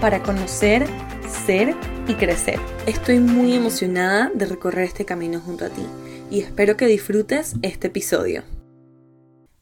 para 0.00 0.22
conocer, 0.22 0.86
ser 1.28 1.74
y 2.06 2.14
crecer. 2.14 2.60
Estoy 2.86 3.20
muy 3.20 3.54
emocionada 3.54 4.30
de 4.34 4.46
recorrer 4.46 4.84
este 4.84 5.04
camino 5.04 5.40
junto 5.40 5.64
a 5.64 5.70
ti 5.70 5.86
y 6.30 6.40
espero 6.40 6.76
que 6.76 6.86
disfrutes 6.86 7.54
este 7.62 7.88
episodio 7.88 8.42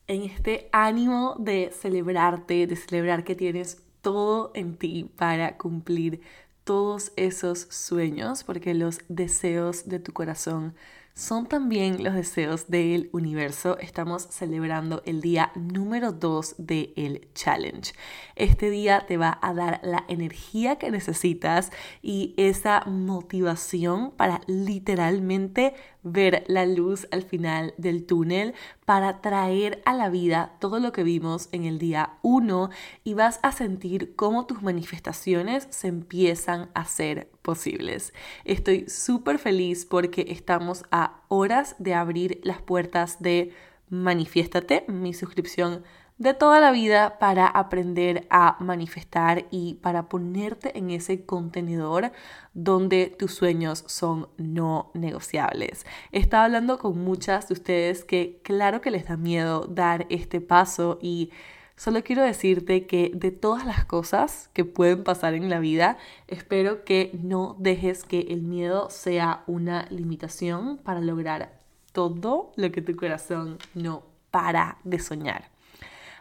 en 0.06 0.22
este 0.22 0.68
ánimo 0.72 1.36
de 1.38 1.70
celebrarte, 1.72 2.66
de 2.66 2.76
celebrar 2.76 3.24
que 3.24 3.34
tienes 3.34 3.82
todo 4.00 4.50
en 4.54 4.76
ti 4.76 5.10
para 5.16 5.56
cumplir 5.56 6.20
todos 6.64 7.12
esos 7.16 7.66
sueños, 7.70 8.44
porque 8.44 8.74
los 8.74 9.00
deseos 9.08 9.88
de 9.88 9.98
tu 10.00 10.12
corazón 10.12 10.74
son 11.14 11.46
también 11.46 12.02
los 12.02 12.14
deseos 12.14 12.66
del 12.68 13.08
universo. 13.12 13.78
Estamos 13.78 14.26
celebrando 14.30 15.00
el 15.06 15.20
día 15.20 15.52
número 15.54 16.10
2 16.10 16.56
del 16.58 17.28
challenge. 17.34 17.92
Este 18.34 18.68
día 18.68 19.06
te 19.06 19.16
va 19.16 19.38
a 19.40 19.54
dar 19.54 19.80
la 19.84 20.04
energía 20.08 20.76
que 20.76 20.90
necesitas 20.90 21.70
y 22.02 22.34
esa 22.36 22.82
motivación 22.86 24.10
para 24.10 24.40
literalmente 24.48 25.74
ver 26.02 26.42
la 26.48 26.66
luz 26.66 27.06
al 27.12 27.22
final 27.22 27.74
del 27.78 28.06
túnel 28.06 28.52
para 28.84 29.20
traer 29.20 29.82
a 29.86 29.94
la 29.94 30.10
vida 30.10 30.56
todo 30.58 30.80
lo 30.80 30.90
que 30.90 31.04
vimos 31.04 31.48
en 31.52 31.64
el 31.64 31.78
día 31.78 32.18
1 32.22 32.70
y 33.04 33.14
vas 33.14 33.38
a 33.44 33.52
sentir 33.52 34.16
cómo 34.16 34.46
tus 34.46 34.62
manifestaciones 34.62 35.68
se 35.70 35.86
empiezan 35.86 36.70
a 36.74 36.84
ser 36.84 37.30
posibles. 37.44 38.12
Estoy 38.44 38.88
súper 38.88 39.38
feliz 39.38 39.84
porque 39.84 40.24
estamos 40.28 40.84
a 40.90 41.20
horas 41.28 41.76
de 41.78 41.94
abrir 41.94 42.40
las 42.42 42.60
puertas 42.60 43.22
de 43.22 43.52
Manifiéstate, 43.90 44.84
mi 44.88 45.12
suscripción 45.12 45.84
de 46.16 46.32
toda 46.32 46.60
la 46.60 46.70
vida 46.70 47.18
para 47.18 47.46
aprender 47.46 48.26
a 48.30 48.56
manifestar 48.60 49.46
y 49.50 49.74
para 49.74 50.08
ponerte 50.08 50.78
en 50.78 50.90
ese 50.90 51.26
contenedor 51.26 52.12
donde 52.54 53.14
tus 53.18 53.34
sueños 53.34 53.84
son 53.88 54.28
no 54.38 54.90
negociables. 54.94 55.84
Estaba 56.12 56.44
hablando 56.44 56.78
con 56.78 56.98
muchas 56.98 57.48
de 57.48 57.54
ustedes 57.54 58.04
que 58.04 58.40
claro 58.42 58.80
que 58.80 58.90
les 58.90 59.06
da 59.06 59.16
miedo 59.16 59.66
dar 59.66 60.06
este 60.08 60.40
paso 60.40 60.98
y 61.02 61.30
Solo 61.76 62.04
quiero 62.04 62.22
decirte 62.22 62.86
que 62.86 63.10
de 63.14 63.32
todas 63.32 63.66
las 63.66 63.84
cosas 63.84 64.48
que 64.52 64.64
pueden 64.64 65.02
pasar 65.02 65.34
en 65.34 65.50
la 65.50 65.58
vida, 65.58 65.98
espero 66.28 66.84
que 66.84 67.10
no 67.20 67.56
dejes 67.58 68.04
que 68.04 68.20
el 68.20 68.42
miedo 68.42 68.90
sea 68.90 69.42
una 69.48 69.86
limitación 69.90 70.78
para 70.78 71.00
lograr 71.00 71.60
todo 71.92 72.52
lo 72.56 72.70
que 72.70 72.80
tu 72.80 72.94
corazón 72.94 73.58
no 73.74 74.04
para 74.30 74.78
de 74.84 75.00
soñar. 75.00 75.50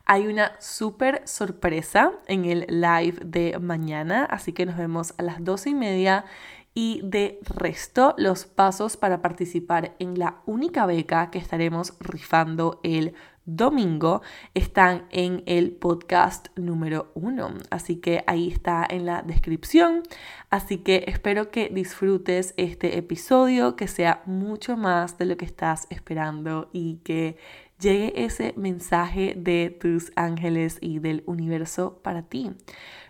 Hay 0.05 0.27
una 0.27 0.59
súper 0.59 1.21
sorpresa 1.27 2.11
en 2.27 2.45
el 2.45 2.65
live 2.67 3.19
de 3.23 3.57
mañana, 3.59 4.25
así 4.25 4.53
que 4.53 4.65
nos 4.65 4.75
vemos 4.75 5.13
a 5.17 5.23
las 5.23 5.43
doce 5.43 5.69
y 5.69 5.75
media. 5.75 6.25
Y 6.75 7.01
de 7.03 7.39
resto, 7.43 8.15
los 8.17 8.45
pasos 8.45 8.97
para 8.97 9.21
participar 9.21 9.95
en 9.99 10.17
la 10.17 10.41
única 10.45 10.85
beca 10.87 11.29
que 11.29 11.37
estaremos 11.37 11.93
rifando 11.99 12.79
el 12.83 13.13
domingo 13.45 14.21
están 14.53 15.05
en 15.11 15.43
el 15.45 15.71
podcast 15.71 16.47
número 16.57 17.11
uno. 17.13 17.53
Así 17.69 17.97
que 17.97 18.23
ahí 18.25 18.49
está 18.49 18.85
en 18.89 19.05
la 19.05 19.21
descripción. 19.21 20.03
Así 20.49 20.77
que 20.77 21.03
espero 21.07 21.51
que 21.51 21.69
disfrutes 21.69 22.53
este 22.57 22.97
episodio, 22.97 23.75
que 23.75 23.87
sea 23.87 24.23
mucho 24.25 24.77
más 24.77 25.17
de 25.17 25.25
lo 25.25 25.37
que 25.37 25.45
estás 25.45 25.87
esperando 25.89 26.69
y 26.71 26.97
que 27.03 27.37
llegue 27.79 28.23
ese 28.23 28.53
mensaje 28.55 29.33
de 29.35 29.75
tus 29.77 30.11
ángeles 30.15 30.77
y 30.79 30.99
del 30.99 31.23
universo 31.25 31.99
para 32.01 32.23
ti. 32.23 32.51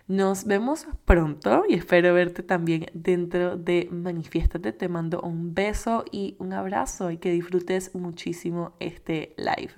Nos 0.06 0.44
vemos 0.44 0.86
pronto 1.06 1.64
y 1.66 1.74
espero 1.74 2.12
verte 2.12 2.42
también 2.42 2.86
dentro 2.92 3.56
de 3.56 3.88
Manifiéstate. 3.90 4.72
Te 4.72 4.88
mando 4.88 5.22
un 5.22 5.54
beso 5.54 6.04
y 6.12 6.36
un 6.38 6.52
abrazo 6.52 7.10
y 7.10 7.16
que 7.16 7.32
disfrutes 7.32 7.94
muchísimo 7.94 8.76
este 8.80 9.34
live. 9.38 9.72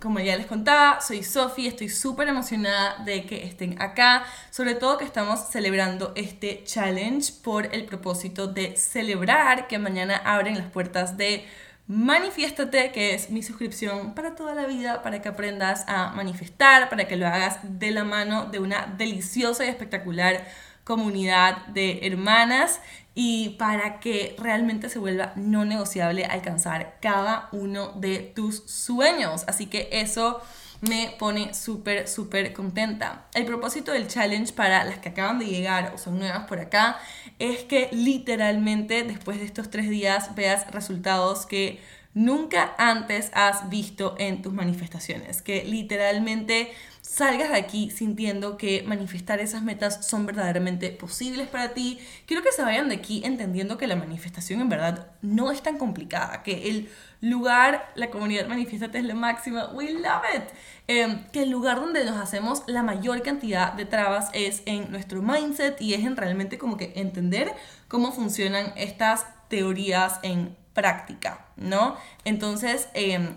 Como 0.00 0.20
ya 0.20 0.36
les 0.36 0.46
contaba, 0.46 1.00
soy 1.00 1.24
Sofi, 1.24 1.66
estoy 1.66 1.88
súper 1.88 2.28
emocionada 2.28 3.02
de 3.04 3.24
que 3.24 3.44
estén 3.44 3.80
acá, 3.80 4.24
sobre 4.50 4.74
todo 4.74 4.98
que 4.98 5.04
estamos 5.04 5.48
celebrando 5.48 6.12
este 6.14 6.62
challenge 6.64 7.32
por 7.42 7.74
el 7.74 7.86
propósito 7.86 8.46
de 8.48 8.76
celebrar 8.76 9.66
que 9.66 9.78
mañana 9.78 10.18
abren 10.24 10.58
las 10.58 10.70
puertas 10.70 11.16
de 11.16 11.46
Manifiéstate, 11.88 12.92
que 12.92 13.14
es 13.14 13.30
mi 13.30 13.42
suscripción 13.42 14.14
para 14.14 14.34
toda 14.34 14.54
la 14.54 14.66
vida, 14.66 15.02
para 15.02 15.22
que 15.22 15.30
aprendas 15.30 15.84
a 15.88 16.12
manifestar, 16.12 16.90
para 16.90 17.08
que 17.08 17.16
lo 17.16 17.26
hagas 17.26 17.60
de 17.62 17.90
la 17.92 18.04
mano 18.04 18.44
de 18.44 18.58
una 18.58 18.94
deliciosa 18.98 19.64
y 19.64 19.68
espectacular 19.68 20.46
comunidad 20.84 21.66
de 21.68 22.06
hermanas 22.06 22.80
y 23.14 23.56
para 23.58 24.00
que 24.00 24.36
realmente 24.38 24.90
se 24.90 24.98
vuelva 24.98 25.32
no 25.36 25.64
negociable 25.64 26.26
alcanzar 26.26 26.98
cada 27.00 27.48
uno 27.52 27.92
de 27.94 28.18
tus 28.18 28.64
sueños. 28.70 29.44
Así 29.48 29.64
que 29.64 29.88
eso 29.90 30.42
me 30.80 31.14
pone 31.18 31.54
súper, 31.54 32.08
súper 32.08 32.52
contenta. 32.52 33.26
El 33.34 33.44
propósito 33.44 33.92
del 33.92 34.08
challenge 34.08 34.52
para 34.52 34.84
las 34.84 34.98
que 34.98 35.08
acaban 35.10 35.38
de 35.38 35.46
llegar 35.46 35.92
o 35.94 35.98
son 35.98 36.18
nuevas 36.18 36.46
por 36.46 36.60
acá 36.60 36.98
es 37.38 37.64
que 37.64 37.88
literalmente 37.92 39.02
después 39.02 39.38
de 39.38 39.44
estos 39.44 39.70
tres 39.70 39.88
días 39.88 40.34
veas 40.34 40.70
resultados 40.70 41.46
que 41.46 41.80
nunca 42.14 42.74
antes 42.78 43.30
has 43.34 43.68
visto 43.68 44.14
en 44.18 44.42
tus 44.42 44.52
manifestaciones, 44.52 45.42
que 45.42 45.64
literalmente 45.64 46.72
salgas 47.18 47.50
de 47.50 47.56
aquí 47.56 47.90
sintiendo 47.90 48.56
que 48.56 48.84
manifestar 48.84 49.40
esas 49.40 49.62
metas 49.62 50.06
son 50.06 50.24
verdaderamente 50.24 50.90
posibles 50.90 51.48
para 51.48 51.74
ti. 51.74 51.98
Quiero 52.26 52.44
que 52.44 52.52
se 52.52 52.62
vayan 52.62 52.88
de 52.88 52.94
aquí 52.94 53.22
entendiendo 53.24 53.76
que 53.76 53.88
la 53.88 53.96
manifestación 53.96 54.60
en 54.60 54.68
verdad 54.68 55.10
no 55.20 55.50
es 55.50 55.60
tan 55.60 55.78
complicada, 55.78 56.44
que 56.44 56.70
el 56.70 56.88
lugar, 57.20 57.90
la 57.96 58.10
comunidad 58.10 58.46
Manifiestate 58.46 58.98
es 58.98 59.04
la 59.04 59.16
máxima, 59.16 59.72
we 59.72 59.90
love 59.90 60.22
it. 60.32 60.44
Em, 60.86 61.24
que 61.32 61.42
el 61.42 61.50
lugar 61.50 61.80
donde 61.80 62.04
nos 62.04 62.16
hacemos 62.16 62.62
la 62.68 62.84
mayor 62.84 63.20
cantidad 63.22 63.72
de 63.72 63.84
trabas 63.84 64.30
es 64.32 64.62
en 64.66 64.92
nuestro 64.92 65.20
mindset 65.20 65.80
y 65.80 65.94
es 65.94 66.04
en 66.04 66.16
realmente 66.16 66.56
como 66.56 66.76
que 66.76 66.92
entender 66.94 67.52
cómo 67.88 68.12
funcionan 68.12 68.72
estas 68.76 69.26
teorías 69.48 70.20
en 70.22 70.56
práctica, 70.72 71.46
¿no? 71.56 71.96
Entonces, 72.24 72.88
eh, 72.94 73.34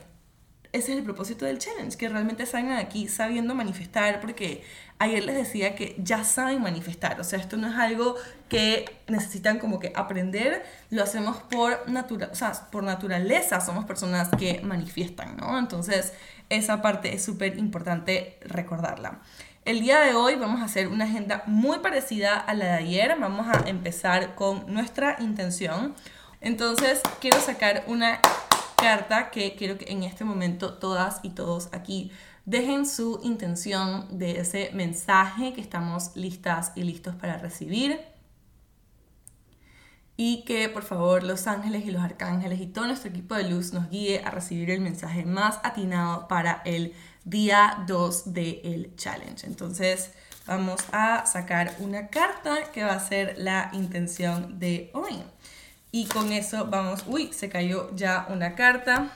ese 0.73 0.93
es 0.93 0.97
el 0.97 1.03
propósito 1.03 1.45
del 1.45 1.57
challenge, 1.57 1.97
que 1.97 2.07
realmente 2.07 2.45
salgan 2.45 2.77
aquí 2.77 3.07
sabiendo 3.07 3.53
manifestar, 3.53 4.21
porque 4.21 4.63
ayer 4.99 5.23
les 5.23 5.35
decía 5.35 5.75
que 5.75 5.95
ya 5.97 6.23
saben 6.23 6.61
manifestar, 6.61 7.19
o 7.19 7.23
sea, 7.23 7.39
esto 7.39 7.57
no 7.57 7.67
es 7.67 7.75
algo 7.75 8.15
que 8.47 8.85
necesitan 9.07 9.59
como 9.59 9.79
que 9.79 9.91
aprender, 9.95 10.63
lo 10.89 11.03
hacemos 11.03 11.37
por, 11.37 11.89
natura 11.89 12.29
o 12.31 12.35
sea, 12.35 12.53
por 12.71 12.83
naturaleza, 12.83 13.59
somos 13.59 13.83
personas 13.85 14.29
que 14.37 14.61
manifiestan, 14.63 15.35
¿no? 15.35 15.59
Entonces, 15.59 16.13
esa 16.49 16.81
parte 16.81 17.13
es 17.13 17.23
súper 17.23 17.57
importante 17.57 18.37
recordarla. 18.41 19.19
El 19.65 19.81
día 19.81 19.99
de 19.99 20.13
hoy 20.13 20.35
vamos 20.35 20.61
a 20.61 20.65
hacer 20.65 20.87
una 20.87 21.05
agenda 21.05 21.43
muy 21.45 21.79
parecida 21.79 22.35
a 22.37 22.53
la 22.53 22.65
de 22.65 22.71
ayer, 22.71 23.15
vamos 23.19 23.47
a 23.47 23.69
empezar 23.69 24.35
con 24.35 24.73
nuestra 24.73 25.17
intención. 25.19 25.95
Entonces, 26.39 27.01
quiero 27.19 27.39
sacar 27.39 27.83
una 27.87 28.19
carta 28.81 29.29
que 29.29 29.55
quiero 29.55 29.77
que 29.77 29.91
en 29.91 30.03
este 30.03 30.23
momento 30.23 30.73
todas 30.73 31.19
y 31.23 31.29
todos 31.29 31.69
aquí 31.71 32.11
dejen 32.45 32.85
su 32.85 33.19
intención 33.23 34.17
de 34.17 34.39
ese 34.39 34.71
mensaje 34.73 35.53
que 35.53 35.61
estamos 35.61 36.15
listas 36.15 36.71
y 36.75 36.83
listos 36.83 37.15
para 37.15 37.37
recibir. 37.37 38.01
Y 40.17 40.43
que 40.43 40.69
por 40.69 40.83
favor 40.83 41.23
los 41.23 41.47
ángeles 41.47 41.85
y 41.85 41.91
los 41.91 42.01
arcángeles 42.01 42.59
y 42.59 42.67
todo 42.67 42.85
nuestro 42.85 43.09
equipo 43.09 43.35
de 43.35 43.49
luz 43.49 43.73
nos 43.73 43.89
guíe 43.89 44.21
a 44.23 44.29
recibir 44.29 44.69
el 44.69 44.81
mensaje 44.81 45.25
más 45.25 45.59
atinado 45.63 46.27
para 46.27 46.61
el 46.65 46.93
día 47.23 47.83
2 47.87 48.33
del 48.33 48.95
challenge. 48.95 49.47
Entonces 49.47 50.11
vamos 50.45 50.81
a 50.91 51.25
sacar 51.25 51.75
una 51.79 52.07
carta 52.07 52.71
que 52.71 52.83
va 52.83 52.93
a 52.93 52.99
ser 52.99 53.35
la 53.37 53.69
intención 53.73 54.59
de 54.59 54.91
hoy. 54.93 55.23
Y 55.91 56.05
con 56.05 56.31
eso 56.31 56.67
vamos, 56.67 57.03
uy, 57.07 57.33
se 57.33 57.49
cayó 57.49 57.93
ya 57.95 58.25
una 58.29 58.55
carta 58.55 59.11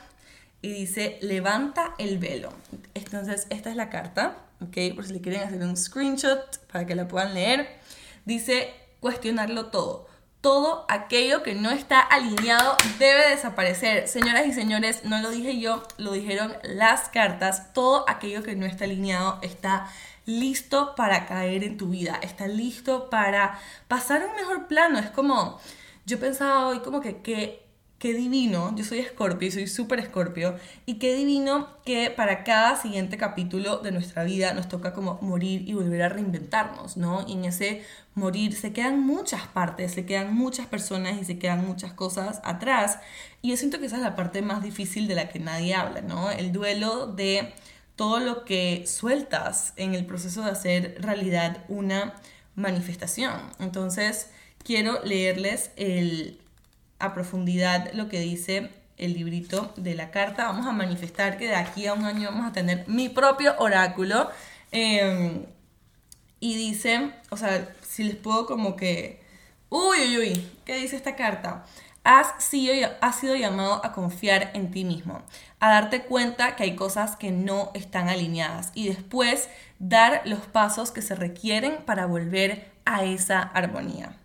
y 0.61 0.71
dice 0.73 1.19
levanta 1.21 1.93
el 1.97 2.17
velo. 2.17 2.49
Entonces, 2.93 3.47
esta 3.49 3.69
es 3.69 3.75
la 3.75 3.89
carta, 3.89 4.37
¿ok? 4.61 4.95
Por 4.95 5.05
si 5.05 5.13
le 5.13 5.21
quieren 5.21 5.43
hacer 5.43 5.61
un 5.61 5.77
screenshot 5.77 6.59
para 6.71 6.85
que 6.85 6.95
la 6.95 7.07
puedan 7.07 7.33
leer. 7.33 7.79
Dice, 8.25 8.73
cuestionarlo 8.99 9.67
todo. 9.67 10.07
Todo 10.41 10.85
aquello 10.89 11.43
que 11.43 11.55
no 11.55 11.71
está 11.71 11.99
alineado 11.99 12.77
debe 12.99 13.29
desaparecer. 13.29 14.07
Señoras 14.07 14.45
y 14.45 14.53
señores, 14.53 15.05
no 15.05 15.19
lo 15.19 15.29
dije 15.29 15.59
yo, 15.59 15.83
lo 15.97 16.11
dijeron 16.11 16.53
las 16.63 17.09
cartas. 17.09 17.73
Todo 17.73 18.03
aquello 18.07 18.43
que 18.43 18.55
no 18.55 18.65
está 18.65 18.85
alineado 18.85 19.39
está 19.41 19.87
listo 20.25 20.95
para 20.95 21.25
caer 21.27 21.63
en 21.63 21.77
tu 21.77 21.89
vida, 21.89 22.19
está 22.21 22.47
listo 22.47 23.09
para 23.09 23.59
pasar 23.87 24.25
un 24.25 24.35
mejor 24.35 24.67
plano. 24.67 24.99
Es 24.99 25.09
como, 25.09 25.59
yo 26.05 26.19
pensaba 26.19 26.67
hoy 26.67 26.79
como 26.79 27.01
que, 27.01 27.17
que 27.17 27.65
qué 27.99 28.13
divino, 28.13 28.75
yo 28.75 28.83
soy 28.83 28.99
escorpio 28.99 29.47
y 29.47 29.51
soy 29.51 29.67
súper 29.67 29.99
escorpio, 29.99 30.55
y 30.85 30.95
qué 30.95 31.15
divino 31.15 31.69
que 31.85 32.11
para 32.11 32.43
cada 32.43 32.75
siguiente 32.75 33.17
capítulo 33.17 33.77
de 33.77 33.91
nuestra 33.91 34.23
vida 34.23 34.53
nos 34.53 34.67
toca 34.67 34.93
como 34.93 35.17
morir 35.21 35.67
y 35.67 35.73
volver 35.73 36.03
a 36.03 36.09
reinventarnos, 36.09 36.97
¿no? 36.97 37.25
Y 37.27 37.33
en 37.33 37.45
ese 37.45 37.83
morir 38.13 38.55
se 38.55 38.73
quedan 38.73 38.99
muchas 38.99 39.47
partes, 39.47 39.93
se 39.93 40.05
quedan 40.05 40.35
muchas 40.35 40.67
personas 40.67 41.19
y 41.21 41.25
se 41.25 41.39
quedan 41.39 41.65
muchas 41.65 41.93
cosas 41.93 42.41
atrás, 42.43 42.99
y 43.41 43.49
yo 43.49 43.57
siento 43.57 43.79
que 43.79 43.85
esa 43.85 43.95
es 43.95 44.03
la 44.03 44.15
parte 44.15 44.41
más 44.41 44.61
difícil 44.61 45.07
de 45.07 45.15
la 45.15 45.29
que 45.29 45.39
nadie 45.39 45.73
habla, 45.73 46.01
¿no? 46.01 46.29
El 46.29 46.51
duelo 46.51 47.07
de 47.07 47.53
todo 47.95 48.19
lo 48.19 48.43
que 48.43 48.85
sueltas 48.87 49.73
en 49.77 49.95
el 49.95 50.05
proceso 50.05 50.43
de 50.43 50.51
hacer 50.51 50.97
realidad 50.99 51.63
una 51.69 52.13
manifestación. 52.55 53.33
Entonces, 53.59 54.29
quiero 54.65 54.99
leerles 55.03 55.71
a 56.99 57.13
profundidad 57.13 57.93
lo 57.93 58.09
que 58.09 58.19
dice 58.19 58.71
el 58.97 59.13
librito 59.13 59.71
de 59.77 59.95
la 59.95 60.11
carta. 60.11 60.47
Vamos 60.47 60.65
a 60.65 60.71
manifestar 60.71 61.37
que 61.37 61.47
de 61.47 61.55
aquí 61.55 61.85
a 61.87 61.93
un 61.93 62.05
año 62.05 62.29
vamos 62.31 62.47
a 62.49 62.53
tener 62.53 62.85
mi 62.87 63.07
propio 63.07 63.55
oráculo. 63.59 64.29
Em, 64.71 65.45
y 66.39 66.55
dice, 66.55 67.11
o 67.29 67.37
sea, 67.37 67.73
si 67.81 68.03
les 68.03 68.15
puedo 68.15 68.45
como 68.45 68.75
que... 68.75 69.23
Uy, 69.69 69.97
uy, 70.07 70.17
uy, 70.17 70.51
¿qué 70.65 70.77
dice 70.77 70.95
esta 70.95 71.15
carta? 71.15 71.65
Has 72.03 72.43
sido, 72.43 72.73
has 73.01 73.19
sido 73.19 73.35
llamado 73.35 73.83
a 73.83 73.91
confiar 73.93 74.51
en 74.53 74.71
ti 74.71 74.85
mismo, 74.85 75.23
a 75.59 75.69
darte 75.69 76.03
cuenta 76.03 76.55
que 76.55 76.63
hay 76.63 76.75
cosas 76.75 77.15
que 77.15 77.31
no 77.31 77.71
están 77.73 78.09
alineadas 78.09 78.71
y 78.75 78.87
después 78.87 79.49
dar 79.79 80.21
los 80.25 80.41
pasos 80.41 80.91
que 80.91 81.01
se 81.01 81.15
requieren 81.15 81.77
para 81.85 82.05
volver 82.05 82.71
a 82.85 83.03
esa 83.03 83.41
armonía. 83.41 84.15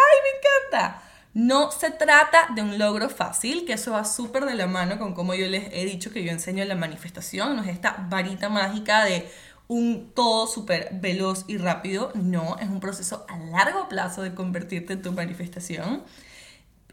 ¡Ay, 0.00 0.18
me 0.22 0.78
encanta! 0.78 1.02
No 1.32 1.70
se 1.70 1.90
trata 1.90 2.48
de 2.54 2.62
un 2.62 2.78
logro 2.78 3.08
fácil, 3.08 3.64
que 3.64 3.74
eso 3.74 3.92
va 3.92 4.04
súper 4.04 4.44
de 4.46 4.54
la 4.54 4.66
mano 4.66 4.98
con 4.98 5.14
como 5.14 5.34
yo 5.34 5.46
les 5.46 5.68
he 5.72 5.84
dicho 5.84 6.10
que 6.10 6.24
yo 6.24 6.32
enseño 6.32 6.64
la 6.64 6.74
manifestación, 6.74 7.54
no 7.54 7.62
es 7.62 7.68
esta 7.68 8.06
varita 8.08 8.48
mágica 8.48 9.04
de 9.04 9.30
un 9.68 10.10
todo 10.14 10.48
súper 10.48 10.88
veloz 10.94 11.44
y 11.46 11.56
rápido, 11.56 12.10
no, 12.14 12.56
es 12.58 12.68
un 12.68 12.80
proceso 12.80 13.24
a 13.28 13.38
largo 13.38 13.88
plazo 13.88 14.22
de 14.22 14.34
convertirte 14.34 14.94
en 14.94 15.02
tu 15.02 15.12
manifestación. 15.12 16.02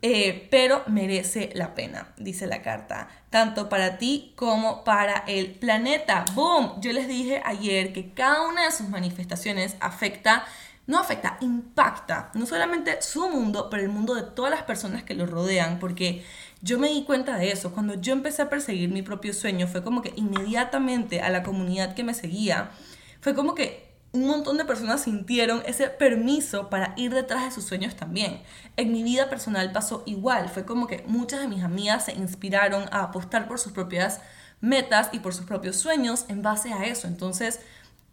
Eh, 0.04 0.48
pero 0.52 0.84
merece 0.86 1.50
la 1.56 1.74
pena, 1.74 2.14
dice 2.18 2.46
la 2.46 2.62
carta, 2.62 3.08
tanto 3.32 3.68
para 3.68 3.98
ti 3.98 4.34
como 4.36 4.84
para 4.84 5.24
el 5.28 5.56
planeta. 5.56 6.24
¡Boom! 6.36 6.80
Yo 6.82 6.94
les 6.94 7.08
dije 7.08 7.42
ayer 7.44 7.94
que 7.94 8.14
cada 8.14 8.48
una 8.48 8.66
de 8.66 8.72
sus 8.72 8.90
manifestaciones 8.90 9.76
afecta 9.80 10.46
no 10.88 10.98
afecta, 10.98 11.38
impacta 11.42 12.32
no 12.34 12.46
solamente 12.46 13.02
su 13.02 13.30
mundo, 13.30 13.70
pero 13.70 13.84
el 13.84 13.90
mundo 13.90 14.16
de 14.16 14.24
todas 14.24 14.52
las 14.52 14.64
personas 14.64 15.04
que 15.04 15.14
lo 15.14 15.26
rodean, 15.26 15.80
porque 15.80 16.26
yo 16.62 16.80
me 16.80 16.88
di 16.88 17.04
cuenta 17.04 17.38
de 17.38 17.52
eso. 17.52 17.74
Cuando 17.74 17.96
yo 17.96 18.14
empecé 18.14 18.42
a 18.42 18.50
perseguir 18.50 18.90
mi 18.90 19.02
propio 19.02 19.34
sueño, 19.34 19.68
fue 19.68 19.84
como 19.84 20.02
que 20.02 20.14
inmediatamente 20.16 21.22
a 21.22 21.30
la 21.30 21.44
comunidad 21.44 21.94
que 21.94 22.04
me 22.04 22.14
seguía, 22.14 22.72
fue 23.20 23.36
como 23.36 23.54
que 23.54 23.88
un 24.14 24.26
montón 24.28 24.58
de 24.58 24.66
personas 24.66 25.02
sintieron 25.04 25.62
ese 25.66 25.90
permiso 25.90 26.70
para 26.70 26.94
ir 26.96 27.14
detrás 27.14 27.44
de 27.44 27.52
sus 27.52 27.66
sueños 27.66 27.96
también. 27.96 28.42
En 28.78 28.92
mi 28.92 29.04
vida 29.04 29.30
personal 29.30 29.72
pasó 29.74 30.04
igual, 30.06 30.50
fue 30.50 30.66
como 30.66 30.88
que 30.88 31.04
muchas 31.08 31.42
de 31.42 31.48
mis 31.48 31.64
amigas 31.64 32.06
se 32.06 32.14
inspiraron 32.14 32.86
a 32.92 33.04
apostar 33.04 33.48
por 33.48 33.60
sus 33.60 33.74
propias 33.74 34.22
metas 34.62 35.10
y 35.12 35.20
por 35.20 35.34
sus 35.34 35.46
propios 35.46 35.76
sueños 35.76 36.26
en 36.30 36.42
base 36.42 36.74
a 36.74 36.86
eso. 36.86 37.08
Entonces, 37.08 37.60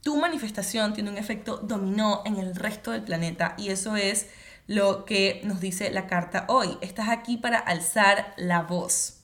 tu 0.05 0.19
manifestación 0.19 0.93
tiene 0.93 1.11
un 1.11 1.17
efecto 1.17 1.57
dominó 1.57 2.23
en 2.27 2.37
el 2.37 2.55
resto 2.55 2.93
del 2.93 3.03
planeta 3.03 3.55
y 3.57 3.71
eso 3.71 3.97
es 3.97 4.29
lo 4.67 5.07
que 5.07 5.41
nos 5.45 5.61
dice 5.61 5.91
la 5.91 6.07
carta 6.07 6.45
hoy. 6.49 6.77
Estás 6.83 7.09
aquí 7.09 7.39
para 7.39 7.59
alzar 7.59 8.35
la 8.37 8.63
voz. 8.63 9.21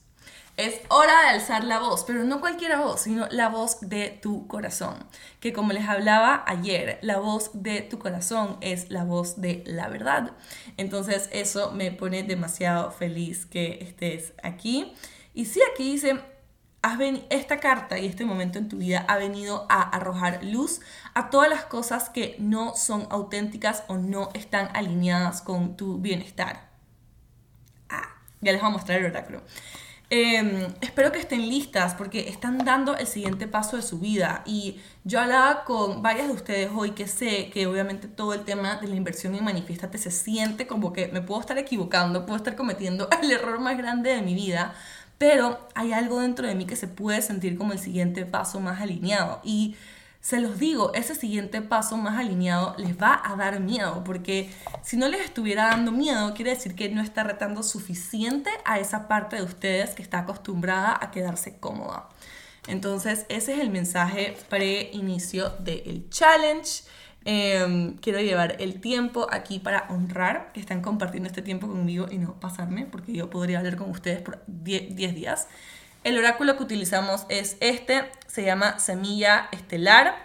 Es 0.57 0.81
hora 0.89 1.13
de 1.21 1.29
alzar 1.29 1.63
la 1.63 1.79
voz, 1.79 2.03
pero 2.03 2.23
no 2.23 2.41
cualquier 2.41 2.77
voz, 2.77 3.01
sino 3.01 3.27
la 3.29 3.47
voz 3.47 3.77
de 3.81 4.09
tu 4.09 4.47
corazón. 4.47 4.95
Que 5.39 5.53
como 5.53 5.71
les 5.71 5.87
hablaba 5.87 6.43
ayer, 6.47 6.97
la 7.01 7.19
voz 7.19 7.51
de 7.53 7.81
tu 7.81 7.99
corazón 7.99 8.57
es 8.61 8.89
la 8.89 9.03
voz 9.03 9.39
de 9.39 9.63
la 9.67 9.87
verdad. 9.87 10.31
Entonces 10.77 11.29
eso 11.31 11.71
me 11.71 11.91
pone 11.91 12.23
demasiado 12.23 12.91
feliz 12.91 13.45
que 13.45 13.79
estés 13.81 14.33
aquí. 14.41 14.93
Y 15.33 15.45
sí, 15.45 15.61
aquí 15.71 15.93
dice, 15.93 16.19
esta 17.29 17.59
carta 17.59 17.99
y 17.99 18.07
este 18.07 18.25
momento 18.25 18.57
en 18.57 18.67
tu 18.67 18.77
vida 18.77 19.05
ha 19.07 19.17
venido 19.17 19.65
a 19.69 19.81
arrojar 19.81 20.43
luz 20.43 20.81
a 21.13 21.29
todas 21.29 21.49
las 21.49 21.65
cosas 21.65 22.09
que 22.09 22.35
no 22.39 22.75
son 22.75 23.07
auténticas 23.09 23.83
o 23.87 23.97
no 23.97 24.29
están 24.33 24.69
alineadas 24.73 25.41
con 25.41 25.77
tu 25.77 25.99
bienestar. 25.99 26.69
Ah, 27.89 28.09
ya 28.41 28.51
les 28.51 28.61
voy 28.61 28.69
a 28.69 28.73
mostrar 28.73 28.99
el 28.99 29.05
oráculo. 29.05 29.41
Em, 30.13 30.67
espero 30.81 31.09
que 31.13 31.19
estén 31.19 31.47
listas 31.47 31.93
porque 31.93 32.27
están 32.27 32.57
dando 32.65 32.97
el 32.97 33.07
siguiente 33.07 33.47
paso 33.47 33.77
de 33.77 33.81
su 33.81 33.97
vida. 33.99 34.43
Y 34.45 34.81
yo 35.05 35.21
hablaba 35.21 35.63
con 35.63 36.01
varias 36.01 36.27
de 36.27 36.33
ustedes 36.33 36.69
hoy 36.75 36.91
que 36.91 37.07
sé 37.07 37.49
que 37.49 37.65
obviamente 37.65 38.09
todo 38.09 38.33
el 38.33 38.43
tema 38.43 38.75
de 38.75 38.89
la 38.89 38.95
inversión 38.95 39.35
en 39.35 39.43
Manifiestate 39.45 39.97
se 39.97 40.11
siente 40.11 40.67
como 40.67 40.91
que 40.91 41.07
me 41.07 41.21
puedo 41.21 41.39
estar 41.39 41.57
equivocando, 41.57 42.25
puedo 42.25 42.35
estar 42.35 42.57
cometiendo 42.57 43.07
el 43.23 43.31
error 43.31 43.61
más 43.61 43.77
grande 43.77 44.09
de 44.09 44.21
mi 44.21 44.33
vida 44.33 44.73
pero 45.21 45.59
hay 45.75 45.93
algo 45.93 46.19
dentro 46.19 46.47
de 46.47 46.55
mí 46.55 46.65
que 46.65 46.75
se 46.75 46.87
puede 46.87 47.21
sentir 47.21 47.55
como 47.55 47.73
el 47.73 47.77
siguiente 47.77 48.25
paso 48.25 48.59
más 48.59 48.81
alineado. 48.81 49.39
Y 49.43 49.75
se 50.19 50.39
los 50.39 50.57
digo, 50.57 50.95
ese 50.95 51.13
siguiente 51.13 51.61
paso 51.61 51.95
más 51.95 52.17
alineado 52.17 52.73
les 52.79 52.99
va 52.99 53.21
a 53.23 53.35
dar 53.35 53.59
miedo, 53.59 54.03
porque 54.03 54.49
si 54.81 54.97
no 54.97 55.07
les 55.07 55.21
estuviera 55.21 55.67
dando 55.67 55.91
miedo, 55.91 56.33
quiere 56.33 56.55
decir 56.55 56.73
que 56.73 56.89
no 56.89 57.03
está 57.03 57.21
retando 57.21 57.61
suficiente 57.61 58.49
a 58.65 58.79
esa 58.79 59.07
parte 59.07 59.35
de 59.35 59.43
ustedes 59.43 59.91
que 59.91 60.01
está 60.01 60.21
acostumbrada 60.21 60.97
a 60.99 61.11
quedarse 61.11 61.59
cómoda. 61.59 62.09
Entonces, 62.67 63.27
ese 63.29 63.53
es 63.53 63.59
el 63.59 63.69
mensaje 63.69 64.35
pre-inicio 64.49 65.49
del 65.59 66.09
challenge. 66.09 66.81
Em, 67.23 67.97
quiero 67.97 68.19
llevar 68.19 68.55
el 68.59 68.81
tiempo 68.81 69.27
aquí 69.29 69.59
para 69.59 69.85
honrar 69.89 70.51
que 70.53 70.59
están 70.59 70.81
compartiendo 70.81 71.27
este 71.27 71.41
tiempo 71.41 71.67
conmigo 71.67 72.07
y 72.09 72.17
no 72.17 72.39
pasarme, 72.39 72.85
porque 72.85 73.13
yo 73.13 73.29
podría 73.29 73.59
hablar 73.59 73.77
con 73.77 73.91
ustedes 73.91 74.21
por 74.21 74.43
10 74.47 74.95
días. 74.95 75.47
El 76.03 76.17
oráculo 76.17 76.57
que 76.57 76.63
utilizamos 76.63 77.25
es 77.29 77.57
este, 77.59 78.09
se 78.25 78.43
llama 78.43 78.79
Semilla 78.79 79.49
Estelar 79.51 80.15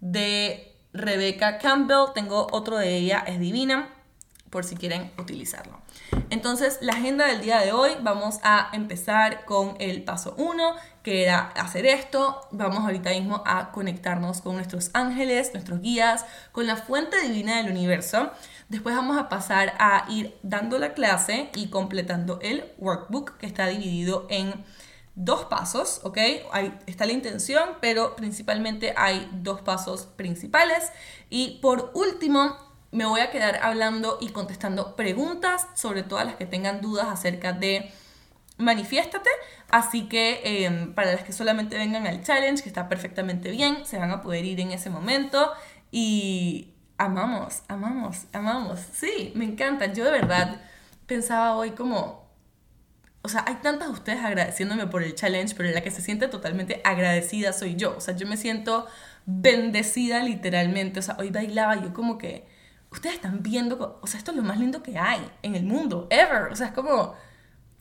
de 0.00 0.72
Rebecca 0.92 1.58
Campbell. 1.58 2.12
Tengo 2.14 2.46
otro 2.52 2.76
de 2.76 2.96
ella, 2.96 3.24
es 3.26 3.40
divina, 3.40 3.88
por 4.50 4.62
si 4.62 4.76
quieren 4.76 5.10
utilizarlo. 5.18 5.80
Entonces, 6.30 6.78
la 6.80 6.92
agenda 6.92 7.26
del 7.26 7.40
día 7.40 7.58
de 7.58 7.72
hoy, 7.72 7.90
vamos 8.00 8.38
a 8.44 8.70
empezar 8.72 9.44
con 9.44 9.74
el 9.80 10.04
paso 10.04 10.36
1, 10.38 10.76
que 11.04 11.22
era 11.22 11.52
hacer 11.54 11.86
esto. 11.86 12.40
Vamos 12.50 12.80
ahorita 12.80 13.10
mismo 13.10 13.44
a 13.46 13.70
conectarnos 13.70 14.40
con 14.40 14.56
nuestros 14.56 14.90
ángeles, 14.94 15.52
nuestros 15.52 15.82
guías, 15.82 16.24
con 16.50 16.66
la 16.66 16.76
fuente 16.76 17.20
divina 17.20 17.58
del 17.58 17.70
universo. 17.70 18.30
Después 18.70 18.96
vamos 18.96 19.18
a 19.18 19.28
pasar 19.28 19.74
a 19.78 20.06
ir 20.08 20.34
dando 20.42 20.78
la 20.78 20.94
clase 20.94 21.50
y 21.54 21.68
completando 21.68 22.40
el 22.40 22.72
workbook 22.78 23.36
que 23.36 23.46
está 23.46 23.66
dividido 23.68 24.26
en 24.30 24.64
dos 25.14 25.44
pasos, 25.44 26.00
¿ok? 26.04 26.18
Ahí 26.52 26.76
está 26.86 27.04
la 27.04 27.12
intención, 27.12 27.68
pero 27.82 28.16
principalmente 28.16 28.94
hay 28.96 29.28
dos 29.34 29.60
pasos 29.60 30.08
principales. 30.16 30.90
Y 31.28 31.58
por 31.60 31.90
último, 31.94 32.56
me 32.92 33.04
voy 33.04 33.20
a 33.20 33.30
quedar 33.30 33.60
hablando 33.62 34.16
y 34.22 34.30
contestando 34.30 34.96
preguntas, 34.96 35.66
sobre 35.74 36.02
todas 36.02 36.24
las 36.24 36.36
que 36.36 36.46
tengan 36.46 36.80
dudas 36.80 37.08
acerca 37.08 37.52
de 37.52 37.92
manifiéstate. 38.58 39.30
Así 39.70 40.08
que 40.08 40.40
em, 40.44 40.94
para 40.94 41.12
las 41.12 41.24
que 41.24 41.32
solamente 41.32 41.76
vengan 41.76 42.06
al 42.06 42.22
challenge, 42.22 42.62
que 42.62 42.68
está 42.68 42.88
perfectamente 42.88 43.50
bien, 43.50 43.84
se 43.86 43.98
van 43.98 44.10
a 44.10 44.20
poder 44.20 44.44
ir 44.44 44.60
en 44.60 44.72
ese 44.72 44.90
momento. 44.90 45.50
Y 45.90 46.74
amamos, 46.98 47.62
amamos, 47.68 48.24
amamos. 48.32 48.80
Sí, 48.92 49.32
me 49.34 49.44
encanta. 49.44 49.86
Yo 49.92 50.04
de 50.04 50.10
verdad 50.10 50.60
pensaba 51.06 51.56
hoy 51.56 51.72
como... 51.72 52.24
O 53.22 53.28
sea, 53.28 53.42
hay 53.46 53.54
tantas 53.56 53.88
de 53.88 53.94
ustedes 53.94 54.22
agradeciéndome 54.22 54.86
por 54.86 55.02
el 55.02 55.14
challenge, 55.14 55.54
pero 55.56 55.70
la 55.70 55.80
que 55.80 55.90
se 55.90 56.02
siente 56.02 56.28
totalmente 56.28 56.82
agradecida 56.84 57.54
soy 57.54 57.74
yo. 57.74 57.96
O 57.96 58.00
sea, 58.00 58.14
yo 58.14 58.26
me 58.26 58.36
siento 58.36 58.86
bendecida 59.24 60.22
literalmente. 60.22 61.00
O 61.00 61.02
sea, 61.02 61.16
hoy 61.18 61.30
bailaba 61.30 61.76
yo 61.76 61.94
como 61.94 62.18
que 62.18 62.46
ustedes 62.90 63.16
están 63.16 63.42
viendo, 63.42 63.98
o 64.02 64.06
sea, 64.06 64.18
esto 64.18 64.30
es 64.30 64.36
lo 64.36 64.42
más 64.42 64.58
lindo 64.58 64.82
que 64.82 64.98
hay 64.98 65.20
en 65.42 65.54
el 65.54 65.64
mundo, 65.64 66.06
ever. 66.10 66.52
O 66.52 66.56
sea, 66.56 66.68
es 66.68 66.72
como, 66.72 67.14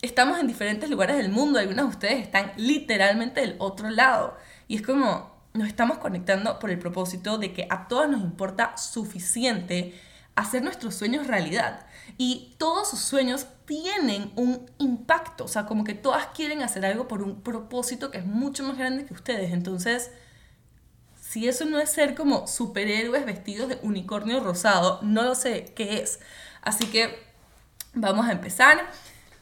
estamos 0.03 0.37
en 0.37 0.47
diferentes 0.47 0.89
lugares 0.89 1.15
del 1.17 1.29
mundo, 1.29 1.59
algunos 1.59 1.85
de 1.85 1.89
ustedes 1.89 2.23
están 2.23 2.51
literalmente 2.57 3.39
del 3.39 3.55
otro 3.57 3.89
lado. 3.89 4.37
Y 4.67 4.75
es 4.75 4.81
como, 4.81 5.33
nos 5.53 5.67
estamos 5.67 5.97
conectando 5.97 6.59
por 6.59 6.69
el 6.69 6.77
propósito 6.77 7.37
de 7.37 7.53
que 7.53 7.67
a 7.69 7.87
todos 7.87 8.09
nos 8.09 8.21
importa 8.21 8.75
suficiente 8.75 9.99
hacer 10.35 10.61
nuestros 10.61 10.95
sueños 10.95 11.27
realidad. 11.27 11.87
Y 12.17 12.53
todos 12.57 12.89
sus 12.89 12.99
sueños 12.99 13.47
tienen 13.65 14.31
un 14.35 14.69
impacto, 14.77 15.45
o 15.45 15.47
sea, 15.47 15.65
como 15.65 15.85
que 15.85 15.93
todas 15.93 16.27
quieren 16.27 16.61
hacer 16.63 16.85
algo 16.85 17.07
por 17.07 17.23
un 17.23 17.41
propósito 17.41 18.11
que 18.11 18.17
es 18.17 18.25
mucho 18.25 18.63
más 18.63 18.77
grande 18.77 19.05
que 19.05 19.13
ustedes. 19.13 19.53
Entonces, 19.53 20.11
si 21.21 21.47
eso 21.47 21.63
no 21.63 21.79
es 21.79 21.89
ser 21.89 22.13
como 22.13 22.45
superhéroes 22.45 23.25
vestidos 23.25 23.69
de 23.69 23.79
unicornio 23.83 24.41
rosado, 24.41 24.99
no 25.01 25.23
lo 25.23 25.33
sé 25.33 25.71
qué 25.75 26.01
es. 26.01 26.19
Así 26.61 26.87
que 26.87 27.23
vamos 27.93 28.27
a 28.27 28.33
empezar. 28.33 28.85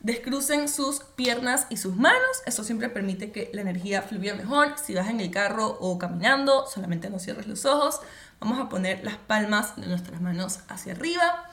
Descrucen 0.01 0.67
sus 0.67 1.01
piernas 1.01 1.67
y 1.69 1.77
sus 1.77 1.95
manos. 1.95 2.41
Eso 2.47 2.63
siempre 2.63 2.89
permite 2.89 3.31
que 3.31 3.51
la 3.53 3.61
energía 3.61 4.01
fluya 4.01 4.33
mejor. 4.33 4.73
Si 4.83 4.95
vas 4.95 5.07
en 5.09 5.19
el 5.19 5.29
carro 5.29 5.77
o 5.79 5.99
caminando, 5.99 6.65
solamente 6.65 7.11
no 7.11 7.19
cierres 7.19 7.45
los 7.45 7.65
ojos. 7.65 7.99
Vamos 8.39 8.59
a 8.59 8.67
poner 8.67 9.03
las 9.03 9.17
palmas 9.17 9.75
de 9.75 9.85
nuestras 9.85 10.19
manos 10.19 10.61
hacia 10.67 10.93
arriba. 10.93 11.47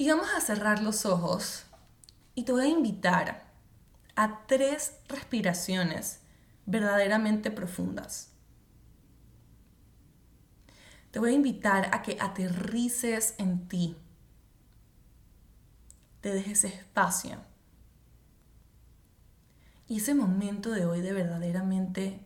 y 0.00 0.08
vamos 0.08 0.28
a 0.36 0.40
cerrar 0.40 0.80
los 0.80 1.04
ojos. 1.06 1.64
Y 2.36 2.44
te 2.44 2.52
voy 2.52 2.66
a 2.66 2.68
invitar 2.68 3.48
a 4.14 4.46
tres 4.46 4.92
respiraciones 5.08 6.20
verdaderamente 6.66 7.50
profundas. 7.50 8.30
Te 11.10 11.18
voy 11.18 11.30
a 11.30 11.34
invitar 11.34 11.90
a 11.92 12.02
que 12.02 12.16
aterrices 12.20 13.34
en 13.38 13.66
ti 13.66 13.96
te 16.20 16.32
dejes 16.32 16.64
espacio. 16.64 17.38
Y 19.86 19.98
ese 19.98 20.14
momento 20.14 20.70
de 20.70 20.84
hoy 20.84 21.00
de 21.00 21.12
verdaderamente 21.12 22.20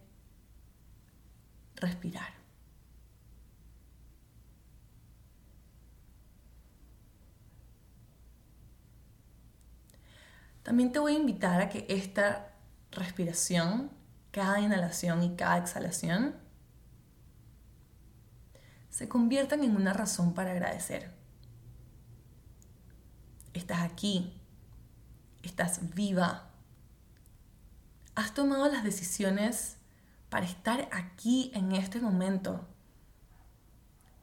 respirar. 1.77 2.43
También 10.63 10.93
te 10.93 10.99
voy 10.99 11.15
a 11.15 11.19
invitar 11.19 11.61
a 11.61 11.69
que 11.69 11.87
esta 11.89 12.53
respiración, 12.93 13.91
cada 14.31 14.61
inhalación 14.61 15.23
y 15.23 15.37
cada 15.37 15.59
exhalación, 15.59 16.37
se 18.91 19.09
conviertan 19.09 19.65
en 19.65 19.75
una 19.75 19.93
razón 19.93 20.35
para 20.35 20.53
agradecer 20.53 21.22
estás 23.55 23.81
aquí, 23.83 24.39
estás 25.43 25.95
viva. 25.95 26.51
Has 28.15 28.35
tomado 28.35 28.71
las 28.71 28.85
decisiones 28.85 29.77
para 30.29 30.47
estar 30.47 30.89
aquí 30.93 31.51
en 31.55 31.73
este 31.73 32.01
momento, 32.01 32.67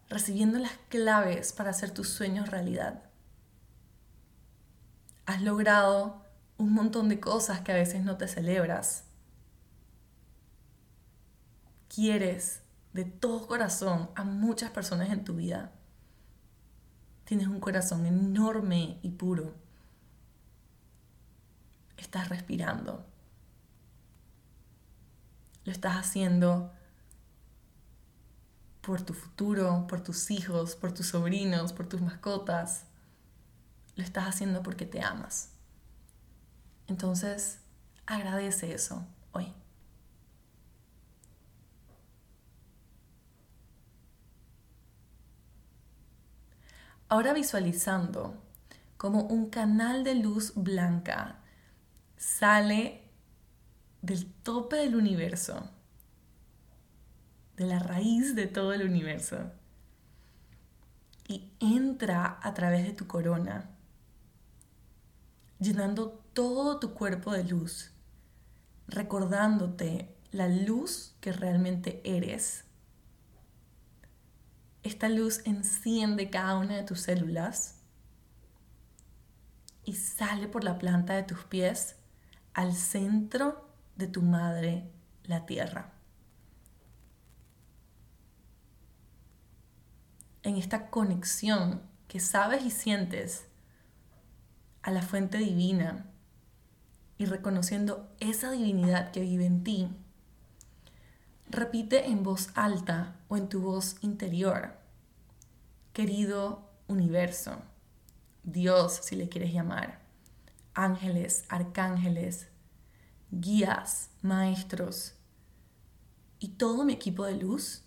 recibiendo 0.09 0.57
las 0.57 0.73
claves 0.89 1.53
para 1.53 1.69
hacer 1.69 1.91
tus 1.91 2.09
sueños 2.09 2.49
realidad. 2.49 3.03
Has 5.25 5.41
logrado 5.41 6.25
un 6.57 6.73
montón 6.73 7.09
de 7.09 7.19
cosas 7.19 7.61
que 7.61 7.71
a 7.71 7.75
veces 7.75 8.03
no 8.03 8.17
te 8.17 8.27
celebras. 8.27 9.03
Quieres 11.87 12.61
de 12.93 13.05
todo 13.05 13.47
corazón 13.47 14.09
a 14.15 14.23
muchas 14.23 14.71
personas 14.71 15.09
en 15.09 15.23
tu 15.23 15.35
vida. 15.35 15.71
Tienes 17.29 17.45
un 17.45 17.59
corazón 17.59 18.07
enorme 18.07 18.97
y 19.03 19.09
puro. 19.11 19.53
Estás 21.95 22.27
respirando. 22.27 23.05
Lo 25.63 25.71
estás 25.71 25.95
haciendo 25.95 26.73
por 28.81 29.03
tu 29.03 29.13
futuro, 29.13 29.85
por 29.87 30.01
tus 30.01 30.31
hijos, 30.31 30.75
por 30.75 30.91
tus 30.91 31.05
sobrinos, 31.05 31.71
por 31.71 31.87
tus 31.87 32.01
mascotas. 32.01 32.85
Lo 33.95 34.03
estás 34.03 34.27
haciendo 34.27 34.63
porque 34.63 34.87
te 34.87 35.03
amas. 35.03 35.51
Entonces, 36.87 37.59
agradece 38.07 38.73
eso 38.73 39.05
hoy. 39.33 39.53
Ahora 47.11 47.33
visualizando 47.33 48.35
como 48.97 49.23
un 49.23 49.49
canal 49.49 50.03
de 50.03 50.13
luz 50.13 50.53
blanca 50.55 51.39
sale 52.17 53.09
del 54.03 54.31
tope 54.31 54.75
del 54.75 54.95
universo, 54.95 55.71
de 57.57 57.65
la 57.65 57.79
raíz 57.79 58.35
de 58.35 58.45
todo 58.45 58.73
el 58.73 58.87
universo, 58.87 59.51
y 61.27 61.51
entra 61.59 62.39
a 62.43 62.53
través 62.53 62.85
de 62.85 62.93
tu 62.93 63.07
corona, 63.07 63.71
llenando 65.57 66.23
todo 66.33 66.79
tu 66.79 66.93
cuerpo 66.93 67.33
de 67.33 67.43
luz, 67.43 67.89
recordándote 68.87 70.15
la 70.31 70.47
luz 70.47 71.15
que 71.21 71.31
realmente 71.31 72.01
eres 72.03 72.65
esta 74.83 75.09
luz 75.09 75.41
enciende 75.45 76.29
cada 76.29 76.57
una 76.57 76.77
de 76.77 76.83
tus 76.83 77.01
células 77.01 77.75
y 79.83 79.95
sale 79.95 80.47
por 80.47 80.63
la 80.63 80.77
planta 80.77 81.15
de 81.15 81.23
tus 81.23 81.43
pies 81.43 81.95
al 82.53 82.73
centro 82.73 83.69
de 83.95 84.07
tu 84.07 84.21
madre, 84.21 84.89
la 85.23 85.45
tierra. 85.45 85.93
En 90.43 90.55
esta 90.55 90.89
conexión 90.89 91.81
que 92.07 92.19
sabes 92.19 92.63
y 92.63 92.71
sientes 92.71 93.45
a 94.81 94.91
la 94.91 95.01
fuente 95.01 95.37
divina 95.37 96.05
y 97.17 97.25
reconociendo 97.25 98.09
esa 98.19 98.51
divinidad 98.51 99.11
que 99.11 99.19
vive 99.19 99.45
en 99.45 99.63
ti, 99.63 99.89
Repite 101.51 102.05
en 102.05 102.21
voz 102.21 102.49
alta 102.53 103.15
o 103.27 103.35
en 103.35 103.49
tu 103.49 103.59
voz 103.61 103.95
interior. 104.01 104.77
Querido 105.93 106.69
universo, 106.87 107.57
Dios 108.43 108.99
si 109.01 109.15
le 109.15 109.29
quieres 109.29 109.51
llamar, 109.51 109.99
ángeles, 110.75 111.45
arcángeles, 111.49 112.49
guías, 113.31 114.11
maestros 114.21 115.15
y 116.37 116.49
todo 116.49 116.85
mi 116.85 116.93
equipo 116.93 117.25
de 117.25 117.37
luz, 117.37 117.81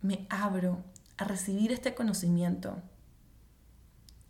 me 0.00 0.28
abro 0.30 0.84
a 1.16 1.24
recibir 1.24 1.72
este 1.72 1.96
conocimiento. 1.96 2.80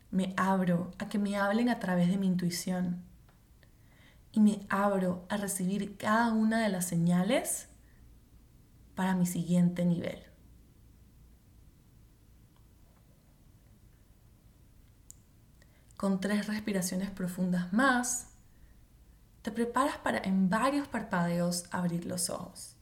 Me 0.09 0.33
abro 0.35 0.91
a 0.97 1.09
que 1.09 1.19
me 1.19 1.37
hablen 1.37 1.69
a 1.69 1.77
través 1.77 2.09
de 2.09 2.17
mi 2.17 2.25
intuición. 2.25 3.03
Y 4.31 4.39
me 4.39 4.65
abro 4.67 5.27
a 5.29 5.37
recibir 5.37 5.95
cada 5.95 6.33
una 6.33 6.63
de 6.63 6.69
las 6.69 6.87
señales 6.87 7.67
para 9.01 9.15
mi 9.15 9.25
siguiente 9.25 9.83
nivel. 9.83 10.21
Con 15.97 16.19
tres 16.19 16.45
respiraciones 16.45 17.09
profundas 17.09 17.73
más, 17.73 18.27
te 19.41 19.49
preparas 19.49 19.97
para 19.97 20.19
en 20.19 20.51
varios 20.51 20.87
parpadeos 20.87 21.63
abrir 21.71 22.05
los 22.05 22.29
ojos. 22.29 22.75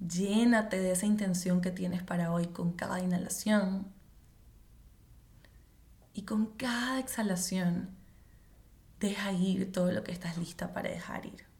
Llénate 0.00 0.80
de 0.80 0.90
esa 0.90 1.06
intención 1.06 1.60
que 1.60 1.70
tienes 1.70 2.02
para 2.02 2.32
hoy 2.32 2.48
con 2.48 2.72
cada 2.72 2.98
inhalación. 2.98 3.86
Y 6.14 6.22
con 6.22 6.46
cada 6.46 6.98
exhalación, 6.98 7.90
deja 8.98 9.30
ir 9.30 9.70
todo 9.70 9.92
lo 9.92 10.02
que 10.02 10.10
estás 10.10 10.36
lista 10.36 10.74
para 10.74 10.90
dejar 10.90 11.26
ir. 11.26 11.53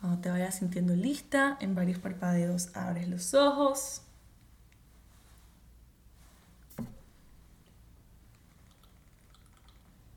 Cuando 0.00 0.20
te 0.20 0.30
vayas 0.30 0.54
sintiendo 0.54 0.94
lista, 0.94 1.58
en 1.60 1.74
varios 1.74 1.98
parpadeos 1.98 2.74
abres 2.74 3.08
los 3.08 3.34
ojos. 3.34 4.02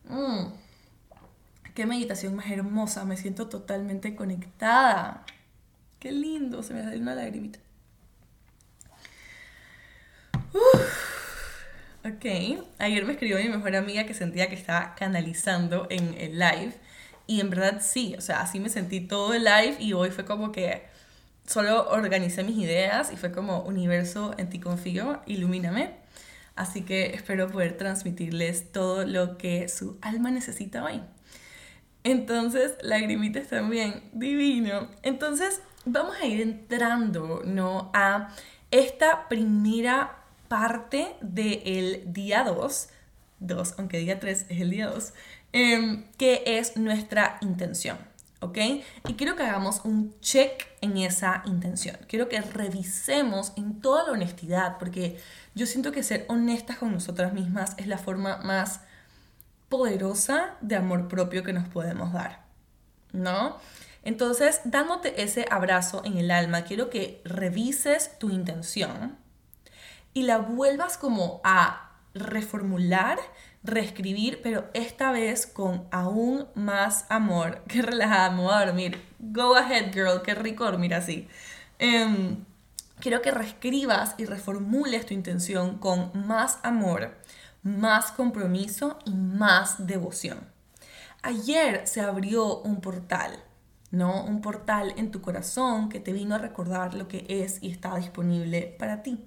Mm. 0.05 0.53
Qué 1.75 1.85
meditación 1.85 2.35
más 2.35 2.49
hermosa, 2.49 3.03
me 3.03 3.17
siento 3.17 3.49
totalmente 3.49 4.15
conectada. 4.15 5.25
Qué 5.99 6.11
lindo, 6.11 6.63
se 6.63 6.73
me 6.73 6.83
sale 6.83 6.99
una 6.99 7.15
lagrimita. 7.15 7.59
Ok, 12.05 12.25
ayer 12.79 13.05
me 13.05 13.13
escribió 13.13 13.37
mi 13.37 13.49
mejor 13.49 13.75
amiga 13.75 14.05
que 14.05 14.13
sentía 14.13 14.49
que 14.49 14.55
estaba 14.55 14.93
canalizando 14.95 15.87
en 15.89 16.13
el 16.17 16.37
live 16.37 16.73
y 17.27 17.39
en 17.39 17.49
verdad 17.49 17.81
sí, 17.81 18.15
o 18.17 18.21
sea, 18.21 18.41
así 18.41 18.59
me 18.59 18.69
sentí 18.69 19.01
todo 19.01 19.33
el 19.33 19.43
live 19.43 19.77
y 19.79 19.93
hoy 19.93 20.11
fue 20.11 20.25
como 20.25 20.51
que 20.51 20.83
solo 21.45 21.89
organicé 21.89 22.43
mis 22.43 22.57
ideas 22.57 23.11
y 23.11 23.17
fue 23.17 23.31
como 23.31 23.61
universo 23.61 24.33
en 24.37 24.49
ti 24.49 24.59
confío, 24.59 25.21
ilumíname. 25.25 26.01
Así 26.55 26.83
que 26.83 27.15
espero 27.15 27.49
poder 27.49 27.77
transmitirles 27.77 28.71
todo 28.71 29.05
lo 29.05 29.37
que 29.37 29.67
su 29.69 29.97
alma 30.01 30.29
necesita 30.29 30.83
hoy. 30.83 31.01
Entonces, 32.03 32.73
lagrimitas 32.81 33.47
también, 33.47 34.03
divino. 34.13 34.89
Entonces, 35.01 35.61
vamos 35.85 36.15
a 36.21 36.25
ir 36.25 36.41
entrando, 36.41 37.41
¿no? 37.45 37.89
A 37.93 38.29
esta 38.71 39.27
primera 39.29 40.17
parte 40.47 41.15
del 41.21 42.03
día 42.13 42.43
2, 42.43 42.89
2, 43.39 43.75
aunque 43.77 43.97
día 43.97 44.19
3 44.19 44.45
es 44.49 44.61
el 44.61 44.69
día 44.69 44.87
2, 44.87 45.13
em, 45.53 46.03
que 46.17 46.43
es 46.45 46.75
nuestra 46.77 47.37
intención. 47.41 47.97
¿ok? 48.43 48.57
Y 49.07 49.13
quiero 49.13 49.35
que 49.35 49.43
hagamos 49.43 49.81
un 49.85 50.19
check 50.19 50.67
en 50.81 50.97
esa 50.97 51.41
intención. 51.45 51.97
Quiero 52.07 52.27
que 52.27 52.41
revisemos 52.41 53.53
en 53.55 53.79
toda 53.79 54.03
la 54.03 54.11
honestidad, 54.11 54.77
porque 54.77 55.17
yo 55.55 55.65
siento 55.65 55.91
que 55.91 56.03
ser 56.03 56.25
honestas 56.27 56.77
con 56.77 56.91
nosotras 56.91 57.33
mismas 57.33 57.73
es 57.77 57.87
la 57.87 57.97
forma 57.97 58.37
más 58.37 58.81
poderosa 59.69 60.55
de 60.61 60.75
amor 60.75 61.07
propio 61.07 61.43
que 61.43 61.53
nos 61.53 61.67
podemos 61.67 62.13
dar, 62.13 62.43
¿no? 63.11 63.57
Entonces, 64.03 64.59
dándote 64.65 65.23
ese 65.23 65.45
abrazo 65.49 66.01
en 66.03 66.17
el 66.17 66.29
alma, 66.29 66.63
quiero 66.63 66.89
que 66.89 67.21
revises 67.23 68.19
tu 68.19 68.29
intención 68.29 69.17
y 70.13 70.23
la 70.23 70.37
vuelvas 70.37 70.97
como 70.97 71.39
a 71.43 71.91
reformular, 72.13 73.17
reescribir, 73.63 74.41
pero 74.41 74.69
esta 74.73 75.11
vez 75.11 75.47
con 75.47 75.87
aún 75.91 76.47
más 76.55 77.05
amor. 77.09 77.63
Qué 77.67 77.81
relajada, 77.81 78.31
me 78.31 78.43
voy 78.43 78.53
a 78.53 78.65
dormir. 78.65 79.01
Go 79.19 79.55
ahead, 79.55 79.93
girl, 79.93 80.21
qué 80.23 80.35
rico 80.35 80.65
dormir 80.65 80.93
así. 80.93 81.27
Em, 81.79 82.43
quiero 82.99 83.21
que 83.21 83.31
reescribas 83.31 84.15
y 84.17 84.25
reformules 84.25 85.05
tu 85.05 85.13
intención 85.13 85.77
con 85.77 86.11
más 86.27 86.59
amor, 86.63 87.15
más 87.61 88.11
compromiso 88.11 88.99
y 89.05 89.11
más 89.11 89.87
devoción. 89.87 90.39
Ayer 91.21 91.87
se 91.87 92.01
abrió 92.01 92.57
un 92.59 92.81
portal 92.81 93.39
¿no? 93.93 94.23
Un 94.23 94.41
portal 94.41 94.91
en 94.97 95.11
tu 95.11 95.21
corazón 95.21 95.87
que 95.87 95.99
te 95.99 96.13
vino 96.13 96.33
a 96.33 96.39
recordar 96.39 96.95
lo 96.95 97.07
que 97.07 97.25
es 97.29 97.61
y 97.61 97.69
está 97.69 97.95
disponible 97.95 98.75
para 98.79 99.03
ti. 99.03 99.23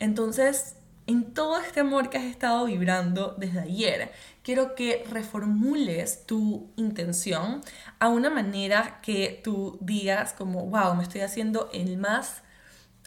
Entonces, 0.00 0.74
en 1.10 1.34
todo 1.34 1.58
este 1.58 1.80
amor 1.80 2.08
que 2.08 2.18
has 2.18 2.24
estado 2.24 2.66
vibrando 2.66 3.34
desde 3.36 3.60
ayer, 3.60 4.12
quiero 4.42 4.74
que 4.74 5.04
reformules 5.10 6.26
tu 6.26 6.70
intención 6.76 7.62
a 7.98 8.08
una 8.08 8.30
manera 8.30 9.00
que 9.02 9.40
tú 9.42 9.78
digas 9.80 10.32
como, 10.32 10.66
wow, 10.66 10.94
me 10.94 11.02
estoy 11.02 11.22
haciendo 11.22 11.68
el 11.72 11.96
más 11.96 12.42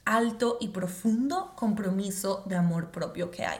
alto 0.05 0.57
y 0.59 0.69
profundo 0.69 1.53
compromiso 1.55 2.43
de 2.45 2.55
amor 2.55 2.91
propio 2.91 3.31
que 3.31 3.45
hay. 3.45 3.59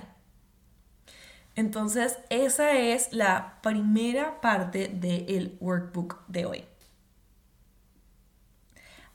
Entonces, 1.56 2.18
esa 2.30 2.74
es 2.74 3.14
la 3.14 3.60
primera 3.62 4.42
parte 4.42 4.88
del 4.88 5.58
workbook 5.60 6.26
de 6.28 6.46
hoy 6.46 6.66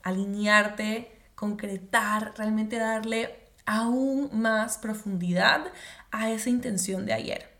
alinearte, 0.03 1.21
concretar, 1.35 2.33
realmente 2.37 2.79
darle 2.79 3.48
aún 3.69 4.31
más 4.33 4.79
profundidad 4.79 5.67
a 6.11 6.31
esa 6.31 6.49
intención 6.49 7.05
de 7.05 7.13
ayer. 7.13 7.51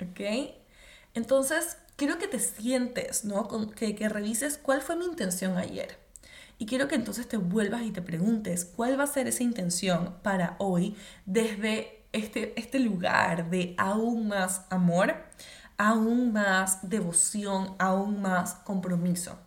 ¿Ok? 0.00 0.54
Entonces, 1.12 1.76
quiero 1.96 2.18
que 2.18 2.26
te 2.26 2.38
sientes, 2.38 3.26
¿no? 3.26 3.46
Que, 3.46 4.08
revises 4.08 4.56
cuál 4.56 4.80
fue 4.80 4.96
mi 4.96 5.04
intención 5.04 5.58
ayer. 5.58 5.98
Y 6.56 6.64
quiero 6.64 6.88
que 6.88 6.94
entonces 6.94 7.28
te 7.28 7.36
vuelvas 7.36 7.82
y 7.82 7.90
te 7.90 8.00
preguntes 8.00 8.64
cuál 8.64 8.98
va 8.98 9.04
a 9.04 9.06
ser 9.06 9.28
esa 9.28 9.42
intención 9.42 10.16
para 10.22 10.56
hoy 10.58 10.96
desde 11.26 12.06
este, 12.12 12.58
este 12.58 12.78
lugar 12.78 13.50
de 13.50 13.74
aún 13.76 14.28
más 14.28 14.62
amor, 14.70 15.14
aún 15.76 16.32
más 16.32 16.88
devoción, 16.88 17.76
aún 17.78 18.22
más 18.22 18.54
compromiso. 18.54 19.38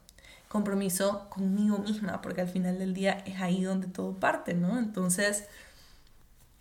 Compromiso 0.51 1.29
conmigo 1.29 1.77
misma, 1.77 2.21
porque 2.21 2.41
al 2.41 2.49
final 2.49 2.77
del 2.77 2.93
día 2.93 3.23
es 3.25 3.39
ahí 3.39 3.63
donde 3.63 3.87
todo 3.87 4.19
parte, 4.19 4.53
¿no? 4.53 4.77
Entonces, 4.77 5.45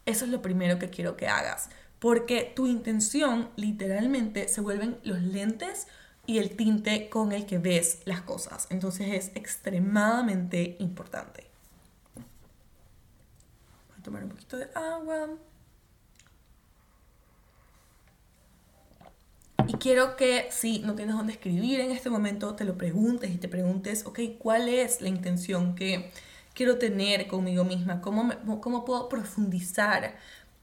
eso 0.07 0.25
es 0.27 0.31
lo 0.31 0.43
primero 0.43 0.79
que 0.79 0.91
quiero 0.91 1.17
que 1.17 1.27
hagas, 1.27 1.71
porque 1.99 2.53
tu 2.55 2.69
intención 2.69 3.51
literalmente 3.57 4.47
se 4.47 4.61
vuelven 4.61 5.01
los 5.03 5.21
lentes 5.21 5.89
y 6.25 6.39
el 6.39 6.55
tinte 6.55 7.11
con 7.11 7.33
el 7.33 7.47
que 7.47 7.59
ves 7.59 8.03
las 8.05 8.23
cosas. 8.23 8.69
Entonces 8.71 9.09
es 9.09 9.33
extremadamente 9.35 10.77
importante. 10.79 11.49
Voy 12.15 13.99
a 13.99 14.03
tomar 14.05 14.23
un 14.23 14.29
poquito 14.31 14.57
de 14.57 14.71
agua. 14.73 15.31
Y 19.69 19.75
quiero 19.75 20.17
que 20.17 20.49
si 20.51 20.81
no 20.81 20.95
tienes 20.95 21.17
dónde 21.17 21.33
escribir 21.33 21.81
en 21.81 21.91
este 21.91 22.11
momento, 22.11 22.55
te 22.55 22.65
lo 22.65 22.77
preguntes 22.77 23.31
y 23.31 23.39
te 23.39 23.49
preguntes, 23.49 24.07
ok, 24.07 24.21
¿cuál 24.39 24.69
es 24.69 25.01
la 25.01 25.09
intención 25.09 25.75
que 25.75 26.11
quiero 26.55 26.79
tener 26.79 27.27
conmigo 27.27 27.65
misma? 27.65 28.01
¿Cómo, 28.01 28.31
cómo 28.61 28.85
puedo 28.85 29.09
profundizar 29.09 30.17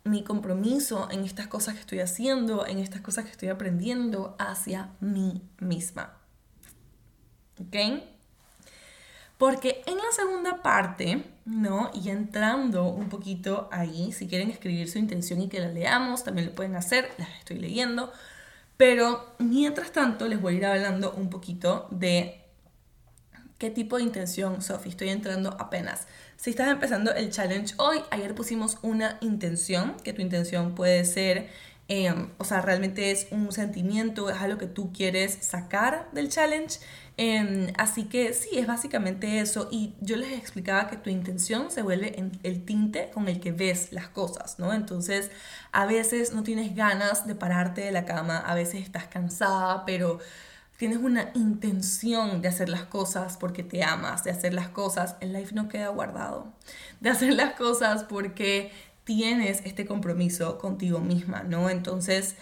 mi 0.03 0.23
compromiso 0.23 1.09
en 1.11 1.25
estas 1.25 1.47
cosas 1.47 1.75
que 1.75 1.81
estoy 1.81 1.99
haciendo, 1.99 2.65
en 2.65 2.79
estas 2.79 3.01
cosas 3.01 3.25
que 3.25 3.31
estoy 3.31 3.49
aprendiendo 3.49 4.35
hacia 4.39 4.91
mí 4.99 5.41
misma? 5.59 6.17
¿Ok? 7.59 7.75
Porque 9.37 9.83
en 9.85 9.97
la 9.97 10.11
segunda 10.11 10.63
parte, 10.63 11.23
¿no? 11.45 11.91
Y 11.93 12.09
entrando 12.09 12.85
un 12.85 13.07
poquito 13.07 13.69
ahí, 13.71 14.11
si 14.11 14.27
quieren 14.27 14.49
escribir 14.49 14.89
su 14.89 14.97
intención 14.97 15.41
y 15.41 15.47
que 15.47 15.59
la 15.59 15.67
leamos, 15.67 16.23
también 16.23 16.47
lo 16.47 16.55
pueden 16.55 16.75
hacer, 16.75 17.11
las 17.19 17.29
estoy 17.37 17.59
leyendo. 17.59 18.11
Pero 18.77 19.35
mientras 19.39 19.91
tanto 19.91 20.27
les 20.27 20.39
voy 20.39 20.55
a 20.55 20.57
ir 20.57 20.65
hablando 20.65 21.11
un 21.13 21.29
poquito 21.29 21.87
de 21.89 22.41
qué 23.57 23.71
tipo 23.71 23.97
de 23.97 24.03
intención, 24.03 24.61
Sophie, 24.61 24.91
estoy 24.91 25.09
entrando 25.09 25.57
apenas. 25.59 26.07
Si 26.37 26.51
estás 26.51 26.69
empezando 26.69 27.13
el 27.13 27.31
challenge 27.31 27.73
hoy, 27.77 28.01
ayer 28.11 28.35
pusimos 28.35 28.77
una 28.83 29.17
intención, 29.21 29.97
que 30.03 30.13
tu 30.13 30.21
intención 30.21 30.75
puede 30.75 31.03
ser, 31.05 31.49
em, 31.87 32.29
o 32.37 32.43
sea, 32.43 32.61
realmente 32.61 33.09
es 33.09 33.27
un 33.31 33.51
sentimiento, 33.51 34.29
es 34.29 34.37
algo 34.37 34.59
que 34.59 34.67
tú 34.67 34.93
quieres 34.93 35.33
sacar 35.41 36.07
del 36.11 36.29
challenge. 36.29 36.79
Em, 37.19 37.73
así 37.77 38.03
que 38.05 38.33
sí, 38.33 38.49
es 38.53 38.67
básicamente 38.67 39.39
eso. 39.39 39.69
Y 39.71 39.95
yo 40.01 40.15
les 40.17 40.37
explicaba 40.37 40.87
que 40.87 40.97
tu 40.97 41.09
intención 41.09 41.71
se 41.71 41.81
vuelve 41.81 42.15
el 42.43 42.63
tinte 42.63 43.09
con 43.11 43.27
el 43.27 43.39
que 43.39 43.51
ves 43.51 43.91
las 43.91 44.07
cosas, 44.07 44.59
¿no? 44.59 44.71
Entonces, 44.73 45.31
a 45.71 45.85
veces 45.87 46.33
no 46.33 46.43
tienes 46.43 46.75
ganas 46.75 47.25
de 47.25 47.33
pararte 47.35 47.81
de 47.81 47.91
la 47.91 48.05
cama, 48.05 48.37
a 48.37 48.53
veces 48.53 48.83
estás 48.83 49.07
cansada, 49.07 49.83
pero 49.85 50.19
tienes 50.77 50.99
una 50.99 51.31
intención 51.33 52.41
de 52.41 52.49
hacer 52.49 52.69
las 52.69 52.83
cosas 52.83 53.37
porque 53.37 53.63
te 53.63 53.83
amas, 53.83 54.23
de 54.23 54.31
hacer 54.31 54.53
las 54.53 54.69
cosas, 54.69 55.15
el 55.19 55.33
life 55.33 55.55
no 55.55 55.69
queda 55.69 55.89
guardado, 55.89 56.53
de 56.99 57.09
hacer 57.09 57.33
las 57.33 57.55
cosas 57.55 58.03
porque 58.03 58.71
tienes 59.03 59.61
este 59.65 59.85
compromiso 59.87 60.59
contigo 60.59 60.99
misma, 60.99 61.43
¿no? 61.43 61.69
Entonces, 61.69 62.35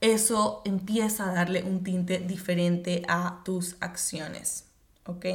eso 0.00 0.62
empieza 0.64 1.30
a 1.30 1.34
darle 1.34 1.62
un 1.62 1.82
tinte 1.84 2.18
diferente 2.18 3.02
a 3.08 3.42
tus 3.44 3.76
acciones. 3.80 4.66
¿Ok? 5.06 5.26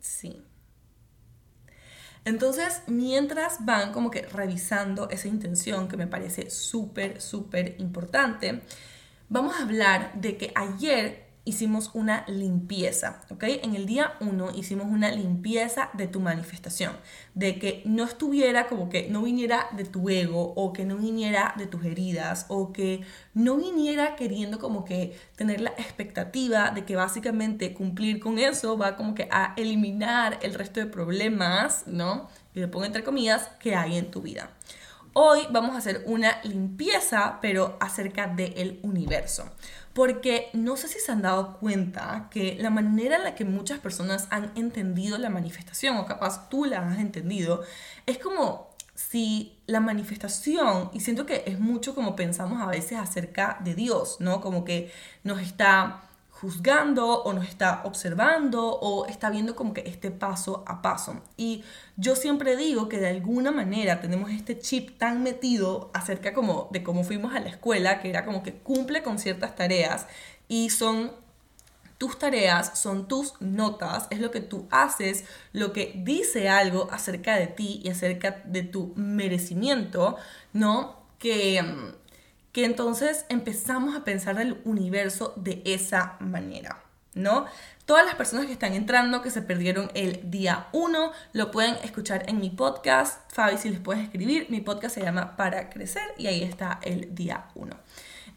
Sí. 0.00 0.42
Entonces, 2.24 2.82
mientras 2.86 3.64
van 3.64 3.92
como 3.92 4.10
que 4.10 4.22
revisando 4.22 5.08
esa 5.10 5.28
intención 5.28 5.88
que 5.88 5.96
me 5.96 6.06
parece 6.06 6.50
súper, 6.50 7.20
súper 7.20 7.74
importante, 7.80 8.62
vamos 9.28 9.56
a 9.56 9.62
hablar 9.62 10.12
de 10.14 10.36
que 10.36 10.52
ayer 10.54 11.31
hicimos 11.44 11.90
una 11.94 12.24
limpieza, 12.28 13.22
¿ok? 13.30 13.42
En 13.62 13.74
el 13.74 13.86
día 13.86 14.12
1 14.20 14.52
hicimos 14.54 14.86
una 14.86 15.10
limpieza 15.10 15.90
de 15.94 16.06
tu 16.06 16.20
manifestación, 16.20 16.92
de 17.34 17.58
que 17.58 17.82
no 17.84 18.04
estuviera 18.04 18.68
como 18.68 18.88
que 18.88 19.08
no 19.08 19.22
viniera 19.22 19.68
de 19.72 19.84
tu 19.84 20.08
ego 20.08 20.52
o 20.54 20.72
que 20.72 20.84
no 20.84 20.96
viniera 20.96 21.54
de 21.56 21.66
tus 21.66 21.84
heridas 21.84 22.46
o 22.48 22.72
que 22.72 23.02
no 23.34 23.56
viniera 23.56 24.14
queriendo 24.14 24.60
como 24.60 24.84
que 24.84 25.18
tener 25.34 25.60
la 25.60 25.70
expectativa 25.70 26.70
de 26.70 26.84
que 26.84 26.94
básicamente 26.94 27.74
cumplir 27.74 28.20
con 28.20 28.38
eso 28.38 28.78
va 28.78 28.96
como 28.96 29.14
que 29.14 29.28
a 29.30 29.54
eliminar 29.56 30.38
el 30.42 30.54
resto 30.54 30.78
de 30.78 30.86
problemas, 30.86 31.84
¿no? 31.86 32.28
Y 32.54 32.60
le 32.60 32.68
pongo 32.68 32.84
entre 32.84 33.02
comillas, 33.02 33.48
que 33.58 33.74
hay 33.74 33.96
en 33.96 34.10
tu 34.10 34.22
vida. 34.22 34.50
Hoy 35.14 35.40
vamos 35.50 35.74
a 35.74 35.78
hacer 35.78 36.04
una 36.06 36.40
limpieza, 36.42 37.38
pero 37.42 37.76
acerca 37.80 38.28
del 38.28 38.80
universo. 38.82 39.44
Porque 39.92 40.48
no 40.54 40.76
sé 40.76 40.88
si 40.88 40.98
se 40.98 41.12
han 41.12 41.22
dado 41.22 41.58
cuenta 41.58 42.28
que 42.30 42.56
la 42.58 42.70
manera 42.70 43.16
en 43.16 43.24
la 43.24 43.34
que 43.34 43.44
muchas 43.44 43.78
personas 43.78 44.26
han 44.30 44.52
entendido 44.54 45.18
la 45.18 45.28
manifestación, 45.28 45.96
o 45.96 46.06
capaz 46.06 46.48
tú 46.48 46.64
la 46.64 46.80
has 46.80 46.98
entendido, 46.98 47.62
es 48.06 48.18
como 48.18 48.70
si 48.94 49.58
la 49.66 49.80
manifestación, 49.80 50.90
y 50.92 51.00
siento 51.00 51.26
que 51.26 51.44
es 51.46 51.58
mucho 51.58 51.94
como 51.94 52.16
pensamos 52.16 52.60
a 52.62 52.66
veces 52.66 52.98
acerca 52.98 53.58
de 53.64 53.74
Dios, 53.74 54.16
¿no? 54.20 54.40
Como 54.40 54.64
que 54.64 54.92
nos 55.24 55.40
está 55.40 56.02
juzgando 56.42 57.22
o 57.22 57.32
nos 57.32 57.46
está 57.46 57.82
observando 57.84 58.66
o 58.66 59.06
está 59.06 59.30
viendo 59.30 59.54
como 59.54 59.72
que 59.72 59.84
este 59.86 60.10
paso 60.10 60.64
a 60.66 60.82
paso. 60.82 61.22
Y 61.36 61.62
yo 61.96 62.16
siempre 62.16 62.56
digo 62.56 62.88
que 62.88 62.98
de 62.98 63.08
alguna 63.08 63.52
manera 63.52 64.00
tenemos 64.00 64.28
este 64.32 64.58
chip 64.58 64.98
tan 64.98 65.22
metido 65.22 65.92
acerca 65.94 66.34
como 66.34 66.68
de 66.72 66.82
cómo 66.82 67.04
fuimos 67.04 67.32
a 67.32 67.38
la 67.38 67.48
escuela, 67.48 68.00
que 68.00 68.10
era 68.10 68.24
como 68.24 68.42
que 68.42 68.54
cumple 68.54 69.04
con 69.04 69.20
ciertas 69.20 69.54
tareas 69.54 70.08
y 70.48 70.70
son 70.70 71.12
tus 71.96 72.18
tareas, 72.18 72.76
son 72.76 73.06
tus 73.06 73.40
notas, 73.40 74.08
es 74.10 74.18
lo 74.18 74.32
que 74.32 74.40
tú 74.40 74.66
haces, 74.72 75.24
lo 75.52 75.72
que 75.72 75.92
dice 75.94 76.48
algo 76.48 76.88
acerca 76.90 77.36
de 77.36 77.46
ti 77.46 77.80
y 77.84 77.90
acerca 77.90 78.42
de 78.44 78.64
tu 78.64 78.92
merecimiento, 78.96 80.16
¿no? 80.52 80.96
Que, 81.20 81.62
que 82.52 82.64
entonces 82.64 83.24
empezamos 83.28 83.96
a 83.96 84.04
pensar 84.04 84.40
el 84.40 84.60
universo 84.64 85.32
de 85.36 85.62
esa 85.64 86.16
manera. 86.20 86.82
¿no? 87.14 87.46
Todas 87.84 88.06
las 88.06 88.14
personas 88.14 88.46
que 88.46 88.52
están 88.52 88.74
entrando, 88.74 89.22
que 89.22 89.30
se 89.30 89.42
perdieron 89.42 89.90
el 89.94 90.30
día 90.30 90.68
1, 90.72 91.12
lo 91.32 91.50
pueden 91.50 91.74
escuchar 91.82 92.24
en 92.28 92.38
mi 92.40 92.50
podcast. 92.50 93.20
Fabi, 93.32 93.58
si 93.58 93.68
les 93.68 93.80
puedes 93.80 94.04
escribir, 94.04 94.46
mi 94.50 94.60
podcast 94.60 94.94
se 94.94 95.02
llama 95.02 95.36
Para 95.36 95.68
Crecer 95.68 96.02
y 96.16 96.26
ahí 96.26 96.42
está 96.42 96.78
el 96.82 97.14
día 97.14 97.48
1. 97.54 97.76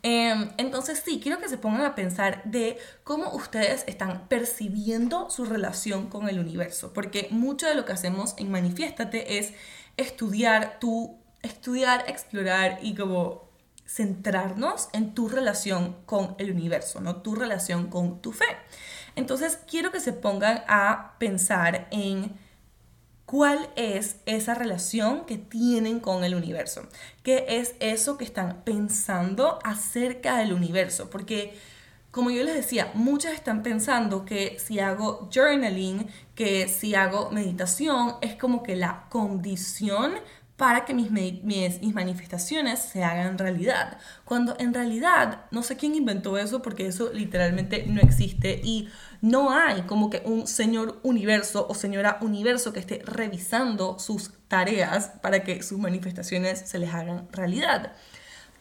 Em, 0.03 0.49
entonces 0.57 1.01
sí, 1.03 1.19
quiero 1.21 1.39
que 1.39 1.49
se 1.49 1.57
pongan 1.57 1.85
a 1.85 1.95
pensar 1.95 2.43
de 2.43 2.77
cómo 3.03 3.31
ustedes 3.33 3.83
están 3.87 4.27
percibiendo 4.27 5.29
su 5.29 5.45
relación 5.45 6.09
con 6.09 6.29
el 6.29 6.39
universo, 6.39 6.93
porque 6.93 7.27
mucho 7.31 7.67
de 7.67 7.75
lo 7.75 7.85
que 7.85 7.93
hacemos 7.93 8.35
en 8.37 8.51
Manifiéstate 8.51 9.39
es 9.39 9.53
estudiar 9.97 10.79
tu, 10.79 11.17
estudiar, 11.41 12.03
explorar 12.07 12.79
y 12.83 12.93
como 12.93 13.44
centrarnos 13.85 14.89
en 14.93 15.13
tu 15.13 15.29
relación 15.29 15.97
con 16.05 16.35
el 16.39 16.51
universo, 16.51 17.01
no 17.01 17.17
tu 17.17 17.35
relación 17.35 17.87
con 17.87 18.21
tu 18.21 18.31
fe. 18.31 18.45
Entonces 19.15 19.59
quiero 19.69 19.91
que 19.91 19.99
se 19.99 20.13
pongan 20.13 20.63
a 20.67 21.15
pensar 21.19 21.87
en 21.91 22.37
cuál 23.25 23.69
es 23.75 24.17
esa 24.25 24.53
relación 24.53 25.25
que 25.25 25.37
tienen 25.37 25.99
con 25.99 26.23
el 26.23 26.35
universo, 26.35 26.87
qué 27.23 27.45
es 27.47 27.75
eso 27.79 28.17
que 28.17 28.25
están 28.25 28.63
pensando 28.63 29.59
acerca 29.63 30.37
del 30.37 30.53
universo, 30.53 31.09
porque 31.09 31.57
como 32.11 32.31
yo 32.31 32.43
les 32.43 32.55
decía, 32.55 32.91
muchas 32.93 33.33
están 33.33 33.61
pensando 33.61 34.23
que 34.23 34.57
si 34.57 34.79
hago 34.79 35.29
journaling, 35.33 36.07
que 36.33 36.69
si 36.69 36.95
hago 36.95 37.29
meditación, 37.29 38.15
es 38.21 38.35
como 38.37 38.63
que 38.63 38.77
la 38.77 39.07
condición 39.09 40.13
para 40.57 40.85
que 40.85 40.93
mis, 40.93 41.11
manifestaciones 41.93 42.79
se 42.79 43.03
hagan 43.03 43.37
realidad. 43.37 43.97
Cuando 44.23 44.55
en 44.57 44.73
realidad, 44.73 45.45
no 45.51 45.63
sé 45.63 45.75
quién 45.75 45.95
inventó 45.95 46.37
eso 46.37 46.61
porque 46.61 46.87
eso 46.87 47.11
literalmente 47.13 47.85
no 47.87 48.01
existe 48.01 48.61
y 48.63 48.87
no 49.21 49.51
hay 49.51 49.81
como 49.81 50.09
que 50.09 50.21
un 50.25 50.47
señor 50.47 50.99
universo 51.03 51.67
o 51.69 51.73
señora 51.73 52.19
universo 52.21 52.71
que 52.71 52.79
esté 52.79 53.01
revisando 53.05 53.99
sus 53.99 54.31
tareas 54.47 55.11
para 55.21 55.43
que 55.43 55.61
sus 55.61 55.77
manifestaciones 55.77 56.59
se 56.59 56.79
les 56.79 56.93
hagan 56.93 57.27
realidad. 57.31 57.93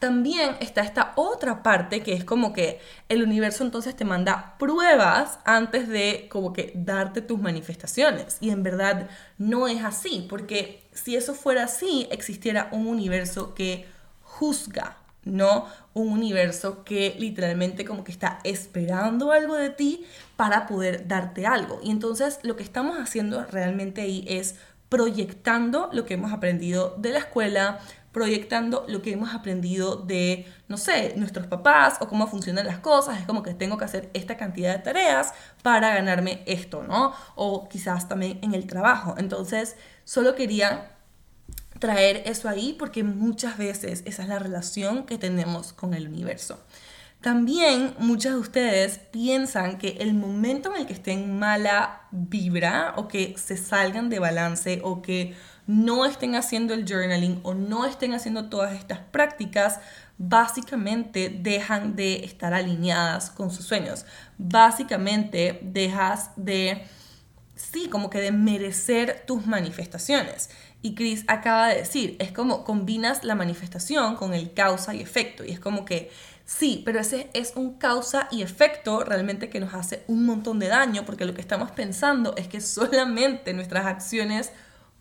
También 0.05 0.55
está 0.59 0.81
esta 0.81 1.13
otra 1.15 1.63
parte 1.63 2.03
que 2.03 2.13
es 2.13 2.23
como 2.23 2.53
que 2.53 2.79
el 3.09 3.23
universo 3.23 3.63
entonces 3.63 3.95
te 3.95 4.05
manda 4.05 4.55
pruebas 4.59 5.39
antes 5.45 5.89
de 5.89 6.27
como 6.29 6.53
que 6.53 6.73
darte 6.75 7.23
tus 7.23 7.41
manifestaciones. 7.41 8.37
Y 8.39 8.51
en 8.51 8.61
verdad 8.61 9.09
no 9.39 9.67
es 9.67 9.83
así, 9.83 10.27
porque 10.29 10.83
si 10.93 11.15
eso 11.15 11.33
fuera 11.33 11.63
así, 11.63 12.07
existiera 12.11 12.69
un 12.71 12.85
universo 12.85 13.55
que 13.55 13.87
juzga, 14.21 14.97
no 15.23 15.65
un 15.95 16.09
universo 16.09 16.83
que 16.83 17.15
literalmente 17.17 17.83
como 17.83 18.03
que 18.03 18.11
está 18.11 18.37
esperando 18.43 19.31
algo 19.31 19.55
de 19.55 19.71
ti 19.71 20.05
para 20.35 20.67
poder 20.67 21.07
darte 21.07 21.47
algo. 21.47 21.79
Y 21.81 21.89
entonces 21.89 22.37
lo 22.43 22.55
que 22.55 22.61
estamos 22.61 22.99
haciendo 22.99 23.43
realmente 23.45 24.01
ahí 24.01 24.23
es 24.27 24.53
proyectando 24.87 25.89
lo 25.91 26.05
que 26.05 26.13
hemos 26.13 26.31
aprendido 26.31 26.95
de 26.99 27.09
la 27.09 27.19
escuela, 27.19 27.79
proyectando 28.15 28.85
lo 28.87 29.01
que 29.01 29.11
hemos 29.11 29.35
aprendido 29.35 29.97
de, 29.97 30.45
no 30.69 30.77
sé, 30.77 31.15
nuestros 31.17 31.47
papás 31.47 31.97
o 31.99 32.07
cómo 32.07 32.27
funcionan 32.27 32.65
las 32.65 32.79
cosas. 32.79 33.19
Es 33.19 33.25
como 33.25 33.43
que 33.43 33.53
tengo 33.53 33.77
que 33.77 33.83
hacer 33.83 34.09
esta 34.13 34.37
cantidad 34.37 34.71
de 34.71 34.81
tareas 34.81 35.33
para 35.61 35.93
ganarme 35.93 36.41
esto, 36.45 36.81
¿no? 36.81 37.13
O 37.35 37.67
quizás 37.67 38.07
también 38.07 38.39
en 38.41 38.53
el 38.53 38.67
trabajo. 38.67 39.15
Entonces, 39.17 39.75
solo 40.05 40.33
quería 40.33 40.93
traer 41.79 42.23
eso 42.25 42.47
ahí 42.47 42.73
porque 42.79 43.03
muchas 43.03 43.57
veces 43.57 44.01
esa 44.05 44.23
es 44.23 44.29
la 44.29 44.39
relación 44.39 45.05
que 45.05 45.17
tenemos 45.17 45.73
con 45.73 45.93
el 45.93 46.07
universo. 46.07 46.63
También 47.19 47.95
muchas 47.97 48.31
de 48.31 48.39
ustedes 48.39 48.99
piensan 49.11 49.77
que 49.77 49.97
el 49.99 50.13
momento 50.13 50.73
en 50.73 50.79
el 50.79 50.87
que 50.87 50.93
estén 50.93 51.37
mala 51.37 52.03
vibra 52.11 52.93
o 52.95 53.09
que 53.09 53.35
se 53.37 53.57
salgan 53.57 54.09
de 54.09 54.19
balance 54.19 54.79
o 54.85 55.01
que 55.01 55.35
no 55.67 56.05
estén 56.05 56.35
haciendo 56.35 56.73
el 56.73 56.85
journaling 56.85 57.39
o 57.43 57.53
no 57.53 57.85
estén 57.85 58.13
haciendo 58.13 58.49
todas 58.49 58.73
estas 58.73 58.99
prácticas, 58.99 59.79
básicamente 60.17 61.29
dejan 61.29 61.95
de 61.95 62.23
estar 62.25 62.53
alineadas 62.53 63.31
con 63.31 63.51
sus 63.51 63.65
sueños. 63.65 64.05
Básicamente 64.37 65.59
dejas 65.63 66.31
de, 66.35 66.85
sí, 67.55 67.87
como 67.89 68.09
que 68.09 68.19
de 68.19 68.31
merecer 68.31 69.23
tus 69.25 69.45
manifestaciones. 69.45 70.49
Y 70.81 70.93
Chris 70.93 71.23
acaba 71.27 71.69
de 71.69 71.77
decir, 71.77 72.15
es 72.19 72.31
como 72.31 72.63
combinas 72.63 73.23
la 73.23 73.33
manifestación 73.33 74.15
con 74.15 74.35
el 74.35 74.53
causa 74.53 74.93
y 74.93 75.01
efecto. 75.01 75.43
Y 75.43 75.51
es 75.51 75.59
como 75.59 75.83
que, 75.83 76.11
sí, 76.45 76.83
pero 76.85 76.99
ese 76.99 77.31
es 77.33 77.53
un 77.55 77.73
causa 77.79 78.27
y 78.29 78.43
efecto 78.43 79.03
realmente 79.03 79.49
que 79.49 79.59
nos 79.59 79.73
hace 79.73 80.03
un 80.07 80.27
montón 80.27 80.59
de 80.59 80.67
daño, 80.67 81.03
porque 81.03 81.25
lo 81.25 81.33
que 81.33 81.41
estamos 81.41 81.71
pensando 81.71 82.35
es 82.37 82.47
que 82.47 82.61
solamente 82.61 83.51
nuestras 83.53 83.87
acciones 83.87 84.51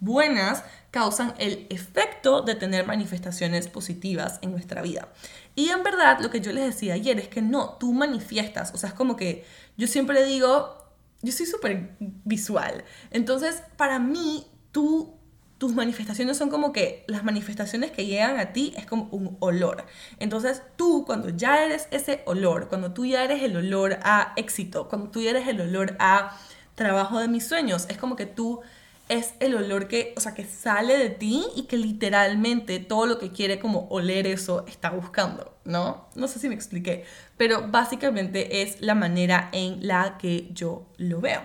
buenas 0.01 0.65
causan 0.91 1.35
el 1.39 1.67
efecto 1.71 2.43
de 2.43 2.55
tener 2.55 2.87
manifestaciones 2.87 3.69
positivas 3.69 4.39
en 4.43 4.53
nuestra 4.53 4.83
vida. 4.83 5.09
Y 5.55 5.71
en 5.71 5.83
verdad, 5.83 6.19
lo 6.21 6.31
que 6.31 6.41
yo 6.41 6.53
les 6.53 6.65
decía 6.65 6.95
ayer 6.95 7.19
es 7.19 7.29
que 7.29 7.43
no, 7.43 7.77
tú 7.81 7.93
manifiestas, 7.93 8.73
o 8.75 8.79
sea, 8.79 8.91
es 8.91 8.95
como 8.95 9.17
que 9.17 9.45
yo 9.77 9.87
siempre 9.87 10.25
digo, 10.25 10.77
yo 11.23 11.33
soy 11.33 11.47
súper 11.47 11.97
visual, 11.99 12.85
entonces 13.11 13.63
para 13.77 13.99
mí 13.99 14.47
tú 14.73 15.15
tus 15.59 15.75
manifestaciones 15.75 16.37
son 16.37 16.51
como 16.51 16.73
que 16.73 17.05
las 17.07 17.25
manifestaciones 17.25 17.91
que 17.91 18.07
llegan 18.07 18.39
a 18.39 18.53
ti 18.53 18.75
es 18.77 18.87
como 18.87 19.09
un 19.13 19.37
olor. 19.41 19.87
Entonces 20.19 20.63
tú 20.77 21.05
cuando 21.07 21.31
ya 21.31 21.65
eres 21.65 21.89
ese 21.91 22.23
olor, 22.27 22.69
cuando 22.69 22.93
tú 22.93 23.07
ya 23.07 23.25
eres 23.25 23.43
el 23.43 23.57
olor 23.57 23.99
a 24.03 24.33
éxito, 24.37 24.89
cuando 24.89 25.11
tú 25.11 25.23
ya 25.23 25.31
eres 25.31 25.49
el 25.49 25.61
olor 25.61 25.97
a 26.01 26.37
trabajo 26.75 27.19
de 27.19 27.29
mis 27.29 27.47
sueños, 27.47 27.87
es 27.89 27.97
como 27.97 28.17
que 28.17 28.27
tú 28.27 28.61
es 29.09 29.35
el 29.41 29.55
olor 29.55 29.87
que, 29.87 30.15
o 30.17 30.21
sea, 30.21 30.35
que 30.35 30.45
sale 30.45 30.97
de 30.97 31.11
ti 31.11 31.45
y 31.57 31.65
que 31.65 31.77
literalmente 31.77 32.79
todo 32.79 33.07
lo 33.07 33.19
que 33.19 33.31
quiere 33.31 33.59
como 33.59 33.87
oler 33.91 34.27
eso 34.27 34.65
está 34.67 34.91
buscando, 34.91 35.57
¿no? 35.65 36.09
No 36.15 36.29
sé 36.29 36.39
si 36.39 36.49
me 36.49 36.55
expliqué, 36.55 37.05
pero 37.37 37.69
básicamente 37.69 38.63
es 38.63 38.81
la 38.81 38.95
manera 38.95 39.51
en 39.53 39.87
la 39.87 40.17
que 40.19 40.49
yo 40.53 40.87
lo 40.97 41.21
veo. 41.21 41.43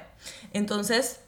Entonces, 0.53 1.19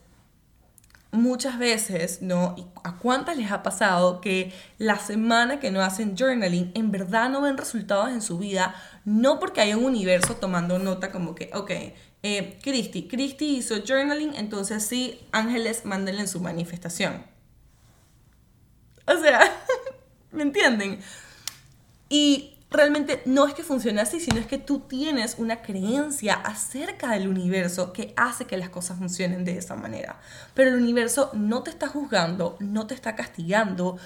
muchas 1.11 1.59
veces, 1.59 2.21
¿no? 2.21 2.55
¿A 2.83 2.97
cuántas 2.97 3.35
les 3.35 3.51
ha 3.51 3.63
pasado 3.63 4.21
que 4.21 4.53
la 4.77 4.97
semana 4.97 5.59
que 5.59 5.71
no 5.71 5.81
hacen 5.81 6.15
journaling 6.17 6.71
en 6.73 6.91
verdad 6.91 7.29
no 7.29 7.41
ven 7.41 7.57
resultados 7.57 8.09
en 8.09 8.21
su 8.21 8.37
vida? 8.37 8.73
No 9.03 9.39
porque 9.39 9.61
hay 9.61 9.73
un 9.73 9.83
universo 9.83 10.35
tomando 10.35 10.79
nota 10.79 11.11
como 11.11 11.35
que, 11.35 11.49
ok, 11.53 11.71
eh, 12.23 12.59
Christy. 12.61 13.07
Christy 13.07 13.57
hizo 13.57 13.83
journaling, 13.85 14.35
entonces 14.35 14.85
sí, 14.85 15.19
ángeles, 15.31 15.85
mándenle 15.85 16.21
en 16.21 16.27
su 16.27 16.39
manifestación. 16.39 17.25
O 19.07 19.17
sea, 19.17 19.41
¿me 20.31 20.43
entienden? 20.43 20.99
Y 22.09 22.57
realmente 22.69 23.21
no 23.25 23.45
es 23.45 23.53
que 23.53 23.63
funcione 23.63 24.01
así, 24.01 24.19
sino 24.19 24.39
es 24.39 24.47
que 24.47 24.57
tú 24.57 24.79
tienes 24.79 25.35
una 25.37 25.61
creencia 25.61 26.35
acerca 26.35 27.11
del 27.11 27.27
universo 27.27 27.91
que 27.91 28.13
hace 28.15 28.45
que 28.45 28.57
las 28.57 28.69
cosas 28.69 28.97
funcionen 28.97 29.43
de 29.43 29.57
esa 29.57 29.75
manera. 29.75 30.19
Pero 30.53 30.69
el 30.69 30.77
universo 30.77 31.31
no 31.33 31.63
te 31.63 31.69
está 31.69 31.87
juzgando, 31.87 32.55
no 32.59 32.87
te 32.87 32.93
está 32.93 33.15
castigando. 33.15 33.97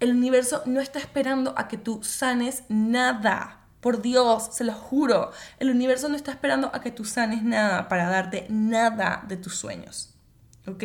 El 0.00 0.12
universo 0.12 0.62
no 0.66 0.80
está 0.80 0.98
esperando 0.98 1.54
a 1.56 1.68
que 1.68 1.76
tú 1.78 2.00
sanes 2.02 2.64
nada. 2.68 3.57
Por 3.80 4.02
Dios, 4.02 4.48
se 4.52 4.64
lo 4.64 4.72
juro, 4.72 5.30
el 5.58 5.70
universo 5.70 6.08
no 6.08 6.16
está 6.16 6.32
esperando 6.32 6.70
a 6.74 6.80
que 6.80 6.90
tú 6.90 7.04
sanes 7.04 7.42
nada 7.42 7.88
para 7.88 8.08
darte 8.08 8.46
nada 8.48 9.24
de 9.28 9.36
tus 9.36 9.56
sueños. 9.56 10.14
¿ok? 10.68 10.84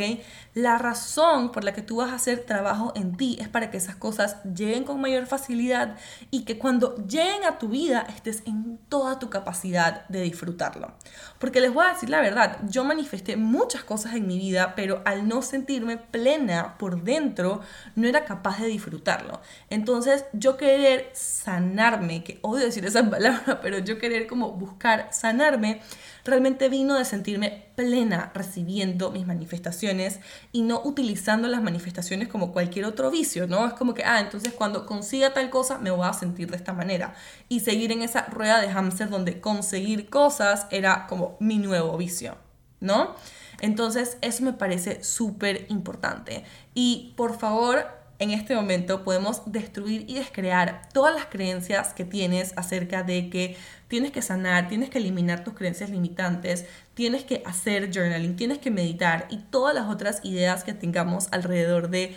La 0.54 0.78
razón 0.78 1.52
por 1.52 1.64
la 1.64 1.74
que 1.74 1.82
tú 1.82 1.96
vas 1.96 2.12
a 2.12 2.16
hacer 2.16 2.46
trabajo 2.46 2.94
en 2.96 3.18
ti 3.18 3.38
es 3.40 3.48
para 3.48 3.72
que 3.72 3.78
esas 3.78 3.96
cosas 3.96 4.38
lleguen 4.44 4.84
con 4.84 5.02
mayor 5.02 5.26
facilidad 5.26 5.98
y 6.30 6.46
que 6.46 6.60
cuando 6.60 6.96
lleguen 7.08 7.44
a 7.44 7.58
tu 7.58 7.70
vida 7.70 8.06
estés 8.08 8.44
en 8.46 8.78
toda 8.88 9.18
tu 9.18 9.32
capacidad 9.32 10.08
de 10.10 10.22
disfrutarlo. 10.22 10.94
Porque 11.40 11.60
les 11.60 11.74
voy 11.74 11.86
a 11.86 11.94
decir 11.94 12.12
la 12.12 12.22
verdad, 12.22 12.60
yo 12.70 12.84
manifesté 12.84 13.36
muchas 13.36 13.84
cosas 13.84 14.14
en 14.14 14.28
mi 14.28 14.38
vida, 14.38 14.76
pero 14.76 15.02
al 15.06 15.28
no 15.28 15.42
sentirme 15.42 15.98
plena 15.98 16.78
por 16.78 17.04
dentro, 17.04 17.62
no 17.96 18.08
era 18.08 18.24
capaz 18.24 18.60
de 18.60 18.68
disfrutarlo. 18.68 19.42
Entonces, 19.72 20.26
yo 20.34 20.56
querer 20.58 21.10
sanarme, 21.14 22.24
que 22.24 22.38
odio 22.44 22.66
decir 22.66 22.86
esa 22.86 23.04
palabra, 23.10 23.60
pero 23.60 23.80
yo 23.80 23.98
querer 23.98 24.28
como 24.28 24.52
buscar 24.52 25.10
sanarme, 25.12 25.82
realmente 26.24 26.70
vino 26.70 26.96
de 26.96 27.06
sentirme 27.06 27.66
plena 27.76 28.32
recibiendo 28.36 29.12
mis 29.12 29.26
manifestaciones 29.26 30.20
y 30.56 30.62
no 30.62 30.82
utilizando 30.86 31.48
las 31.48 31.64
manifestaciones 31.64 32.28
como 32.28 32.54
cualquier 32.54 32.86
otro 32.86 33.10
vicio, 33.10 33.48
¿no? 33.48 33.68
Es 33.68 33.74
como 33.74 33.96
que, 33.96 34.04
ah, 34.04 34.20
entonces 34.20 34.54
cuando 34.54 34.86
consiga 34.86 35.34
tal 35.34 35.50
cosa 35.50 35.80
me 35.80 35.90
voy 35.90 36.08
a 36.08 36.14
sentir 36.14 36.52
de 36.52 36.58
esta 36.58 36.74
manera. 36.74 37.16
Y 37.50 37.62
seguir 37.62 37.92
en 37.92 38.04
esa 38.04 38.28
rueda 38.28 38.62
de 38.62 38.70
hámster 38.70 39.10
donde 39.10 39.42
conseguir 39.42 40.12
cosas 40.12 40.68
era 40.70 41.08
como 41.08 41.38
mi 41.40 41.58
nuevo 41.58 41.98
vicio, 41.98 42.38
¿no? 42.80 43.16
Entonces 43.62 44.18
eso 44.22 44.44
me 44.44 44.54
parece 44.54 45.04
súper 45.04 45.66
importante. 45.70 46.46
Y 46.76 47.14
por 47.18 47.40
favor, 47.40 47.88
en 48.24 48.32
este 48.32 48.56
momento 48.56 49.04
podemos 49.04 49.44
destruir 49.46 50.06
y 50.08 50.16
descrear 50.16 50.90
todas 50.94 51.14
las 51.14 51.26
creencias 51.26 51.94
que 51.94 52.06
tienes 52.06 52.54
acerca 52.56 53.04
de 53.04 53.30
que 53.30 53.58
tienes 53.88 54.12
que 54.12 54.22
sanar, 54.22 54.70
tienes 54.70 54.90
que 54.90 54.98
eliminar 54.98 55.44
tus 55.44 55.54
creencias 55.54 55.90
limitantes, 55.90 56.66
tienes 56.94 57.24
que 57.24 57.44
hacer 57.46 57.92
journaling, 57.94 58.36
tienes 58.36 58.60
que 58.60 58.72
meditar 58.72 59.28
y 59.30 59.38
todas 59.38 59.76
las 59.76 59.90
otras 59.90 60.24
ideas 60.24 60.64
que 60.64 60.74
tengamos 60.74 61.28
alrededor 61.32 61.90
de 61.90 62.16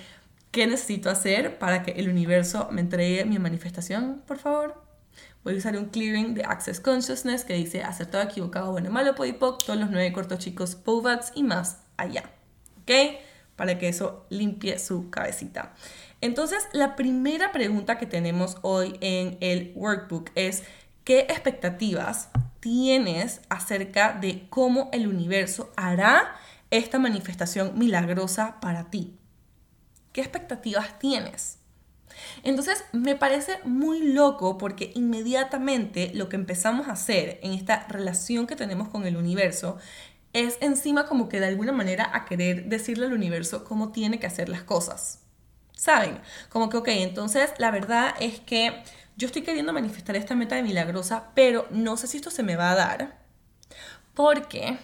qué 0.53 0.67
necesito 0.67 1.11
hacer 1.11 1.59
para 1.59 1.83
que 1.83 1.93
el 1.93 2.09
universo 2.09 2.69
me 2.71 2.81
entregue 2.81 3.25
mi 3.25 3.39
manifestación, 3.39 4.23
por 4.27 4.39
favor. 4.39 4.83
Voy 5.45 5.55
a 5.55 5.59
usar 5.59 5.77
un 5.77 5.87
clearing 5.87 6.35
de 6.35 6.45
Access 6.45 6.81
Consciousness 6.81 7.45
que 7.45 7.55
dice 7.55 7.83
acertado, 7.83 8.25
equivocado, 8.25 8.73
bueno, 8.73 8.91
malo, 8.91 9.15
podipoc, 9.15 9.65
todos 9.65 9.79
los 9.79 9.91
nueve 9.91 10.13
cortos 10.13 10.39
chicos, 10.39 10.75
POVAX 10.77 11.33
y 11.35 11.43
más 11.43 11.79
allá. 11.97 12.31
¿Ok? 12.83 12.91
Para 13.57 13.79
que 13.79 13.89
eso 13.89 14.27
limpie 14.29 14.79
su 14.79 15.11
cabecita. 15.11 15.75
Entonces, 16.21 16.69
la 16.73 16.97
primera 16.97 17.53
pregunta 17.53 17.99
que 17.99 18.07
tenemos 18.07 18.59
hoy 18.63 18.97
en 19.01 19.39
el 19.41 19.73
workbook 19.75 20.31
es, 20.35 20.63
¿qué 21.05 21.21
expectativas 21.21 22.29
tienes 22.61 23.41
acerca 23.49 24.13
de 24.13 24.47
cómo 24.51 24.91
el 24.93 25.07
universo 25.07 25.73
hará 25.77 26.37
esta 26.71 26.99
manifestación 26.99 27.79
milagrosa 27.79 28.61
para 28.61 28.91
ti? 28.91 29.15
¿Qué 30.13 30.21
expectativas 30.21 30.99
tienes? 30.99 31.59
Entonces 32.43 32.85
me 32.93 33.17
parece 33.17 33.59
muy 33.65 34.01
loco 34.01 34.59
porque 34.59 34.93
inmediatamente 34.95 36.11
lo 36.15 36.29
que 36.29 36.37
empezamos 36.37 36.89
a 36.89 36.93
hacer 36.93 37.39
en 37.43 37.53
esta 37.53 37.87
relación 37.89 38.47
que 38.47 38.57
tenemos 38.57 38.89
con 38.89 39.07
el 39.07 39.17
universo 39.17 39.77
es 40.37 40.59
encima 40.61 41.07
como 41.07 41.31
que 41.31 41.41
de 41.41 41.47
alguna 41.47 41.73
manera 41.73 42.11
a 42.13 42.27
querer 42.27 42.67
decirle 42.67 43.07
al 43.07 43.15
universo 43.15 43.65
cómo 43.65 43.91
tiene 43.91 44.21
que 44.21 44.27
hacer 44.27 44.51
las 44.51 44.63
cosas. 44.63 45.21
¿Saben? 45.73 46.21
Como 46.51 46.69
que, 46.69 46.77
ok, 46.77 46.89
entonces 46.89 47.51
la 47.57 47.71
verdad 47.71 48.15
es 48.21 48.41
que 48.41 48.83
yo 49.17 49.27
estoy 49.27 49.43
queriendo 49.43 49.73
manifestar 49.73 50.15
esta 50.15 50.35
meta 50.35 50.55
de 50.55 50.63
milagrosa, 50.63 51.31
pero 51.35 51.67
no 51.71 51.97
sé 51.97 52.07
si 52.07 52.19
esto 52.19 52.31
se 52.31 52.43
me 52.43 52.57
va 52.57 52.73
a 52.73 52.75
dar. 52.75 53.19
Porque 54.13 54.79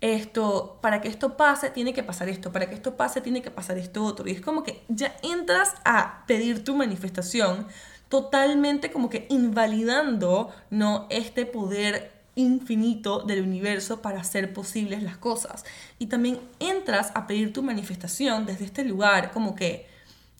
esto, 0.00 0.78
para 0.80 1.02
que 1.02 1.08
esto 1.08 1.36
pase, 1.36 1.68
tiene 1.68 1.92
que 1.92 2.02
pasar 2.02 2.30
esto, 2.30 2.50
para 2.50 2.66
que 2.66 2.74
esto 2.74 2.96
pase, 2.96 3.20
tiene 3.20 3.42
que 3.42 3.50
pasar 3.50 3.76
esto 3.76 4.02
otro. 4.02 4.26
Y 4.26 4.32
es 4.32 4.40
como 4.40 4.62
que 4.62 4.82
ya 4.88 5.14
entras 5.22 5.74
a 5.84 6.24
pedir 6.26 6.64
tu 6.64 6.74
manifestación 6.74 7.66
totalmente 8.08 8.90
como 8.90 9.10
que 9.10 9.26
invalidando, 9.28 10.54
¿no? 10.70 11.06
Este 11.10 11.44
poder 11.44 12.14
infinito 12.36 13.20
del 13.20 13.42
universo 13.42 14.02
para 14.02 14.20
hacer 14.20 14.52
posibles 14.52 15.02
las 15.02 15.16
cosas. 15.16 15.64
Y 15.98 16.06
también 16.06 16.40
entras 16.58 17.12
a 17.14 17.26
pedir 17.26 17.52
tu 17.52 17.62
manifestación 17.62 18.46
desde 18.46 18.64
este 18.64 18.84
lugar 18.84 19.30
como 19.32 19.54
que 19.54 19.86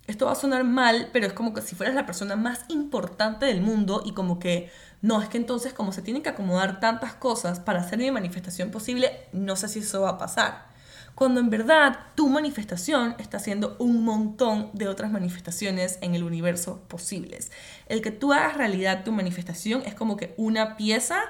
esto 0.06 0.26
va 0.26 0.32
a 0.32 0.36
sonar 0.36 0.64
mal, 0.64 1.08
pero 1.12 1.26
es 1.26 1.32
como 1.32 1.54
que 1.54 1.62
si 1.62 1.74
fueras 1.74 1.94
la 1.94 2.06
persona 2.06 2.36
más 2.36 2.64
importante 2.68 3.46
del 3.46 3.62
mundo 3.62 4.02
y 4.04 4.12
como 4.12 4.38
que, 4.38 4.70
no, 5.00 5.22
es 5.22 5.28
que 5.28 5.38
entonces 5.38 5.72
como 5.72 5.92
se 5.92 6.02
tienen 6.02 6.22
que 6.22 6.28
acomodar 6.28 6.78
tantas 6.78 7.14
cosas 7.14 7.58
para 7.60 7.80
hacer 7.80 7.98
mi 7.98 8.10
manifestación 8.10 8.70
posible, 8.70 9.10
no 9.32 9.56
sé 9.56 9.68
si 9.68 9.78
eso 9.78 10.02
va 10.02 10.10
a 10.10 10.18
pasar. 10.18 10.74
Cuando 11.14 11.38
en 11.38 11.48
verdad 11.48 12.00
tu 12.16 12.28
manifestación 12.28 13.14
está 13.18 13.36
haciendo 13.36 13.76
un 13.78 14.04
montón 14.04 14.70
de 14.72 14.88
otras 14.88 15.12
manifestaciones 15.12 15.98
en 16.00 16.16
el 16.16 16.24
universo 16.24 16.82
posibles. 16.88 17.52
El 17.86 18.02
que 18.02 18.10
tú 18.10 18.32
hagas 18.32 18.56
realidad 18.56 19.04
tu 19.04 19.12
manifestación 19.12 19.82
es 19.86 19.94
como 19.94 20.16
que 20.16 20.34
una 20.36 20.76
pieza 20.76 21.20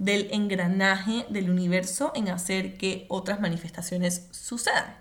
del 0.00 0.28
engranaje 0.32 1.26
del 1.28 1.50
universo 1.50 2.10
en 2.16 2.30
hacer 2.30 2.78
que 2.78 3.04
otras 3.08 3.38
manifestaciones 3.38 4.26
sucedan. 4.30 4.96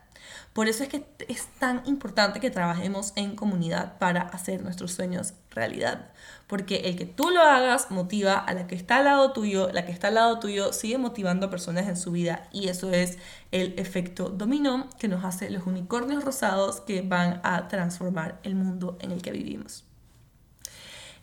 Por 0.53 0.67
eso 0.67 0.83
es 0.83 0.89
que 0.89 1.05
es 1.29 1.47
tan 1.57 1.83
importante 1.85 2.41
que 2.41 2.51
trabajemos 2.51 3.13
en 3.15 3.35
comunidad 3.35 3.97
para 3.97 4.21
hacer 4.21 4.61
nuestros 4.61 4.91
sueños 4.91 5.33
realidad. 5.51 6.11
Porque 6.47 6.89
el 6.89 6.97
que 6.97 7.05
tú 7.05 7.29
lo 7.29 7.41
hagas 7.41 7.91
motiva 7.91 8.33
a 8.33 8.53
la 8.53 8.67
que 8.67 8.75
está 8.75 8.97
al 8.97 9.05
lado 9.05 9.31
tuyo, 9.31 9.69
la 9.71 9.85
que 9.85 9.93
está 9.93 10.09
al 10.09 10.15
lado 10.15 10.39
tuyo 10.39 10.73
sigue 10.73 10.97
motivando 10.97 11.45
a 11.45 11.49
personas 11.49 11.87
en 11.87 11.95
su 11.95 12.11
vida 12.11 12.49
y 12.51 12.67
eso 12.67 12.91
es 12.91 13.19
el 13.51 13.79
efecto 13.79 14.29
dominó 14.29 14.89
que 14.99 15.07
nos 15.07 15.23
hace 15.23 15.49
los 15.49 15.65
unicornios 15.65 16.25
rosados 16.25 16.81
que 16.81 17.03
van 17.03 17.39
a 17.43 17.69
transformar 17.69 18.39
el 18.43 18.55
mundo 18.55 18.97
en 18.99 19.11
el 19.11 19.21
que 19.21 19.31
vivimos. 19.31 19.85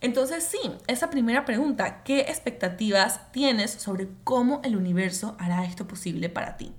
Entonces 0.00 0.44
sí, 0.44 0.70
esa 0.86 1.10
primera 1.10 1.44
pregunta, 1.44 2.02
¿qué 2.04 2.20
expectativas 2.20 3.32
tienes 3.32 3.70
sobre 3.70 4.08
cómo 4.24 4.60
el 4.64 4.76
universo 4.76 5.36
hará 5.38 5.64
esto 5.64 5.88
posible 5.88 6.28
para 6.28 6.56
ti? 6.56 6.72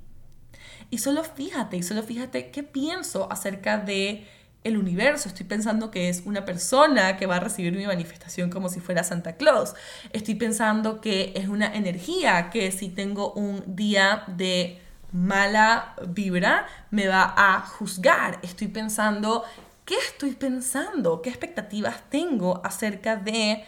Y 0.90 1.00
solo 1.00 1.24
fíjate, 1.24 1.78
y 1.78 1.84
solo 1.84 2.04
fíjate 2.04 2.52
qué 2.52 2.64
pienso 2.64 3.32
acerca 3.32 3.78
de 3.78 4.28
el 4.64 4.78
universo. 4.78 5.30
Estoy 5.30 5.46
pensando 5.46 5.92
que 5.92 6.10
es 6.10 6.24
una 6.26 6.46
persona 6.46 7.18
que 7.18 7.26
va 7.26 7.38
a 7.38 7.40
recibir 7.40 7.74
mi 7.74 7.86
manifestación 7.86 8.50
como 8.50 8.70
si 8.70 8.80
fuera 8.80 9.04
Santa 9.04 9.36
Claus. 9.36 9.74
Estoy 10.12 10.36
pensando 10.36 11.02
que 11.02 11.34
es 11.36 11.48
una 11.48 11.74
energía 11.74 12.50
que 12.50 12.72
si 12.72 12.90
tengo 12.90 13.34
un 13.34 13.64
día 13.76 14.24
de 14.28 14.82
mala 15.12 15.96
vibra 16.08 16.68
me 16.92 17.08
va 17.08 17.34
a 17.36 17.62
juzgar. 17.62 18.40
Estoy 18.42 18.68
pensando, 18.68 19.44
¿qué 19.88 19.96
estoy 19.96 20.34
pensando? 20.34 21.22
¿Qué 21.22 21.30
expectativas 21.30 22.10
tengo 22.10 22.62
acerca 22.64 23.16
de 23.16 23.64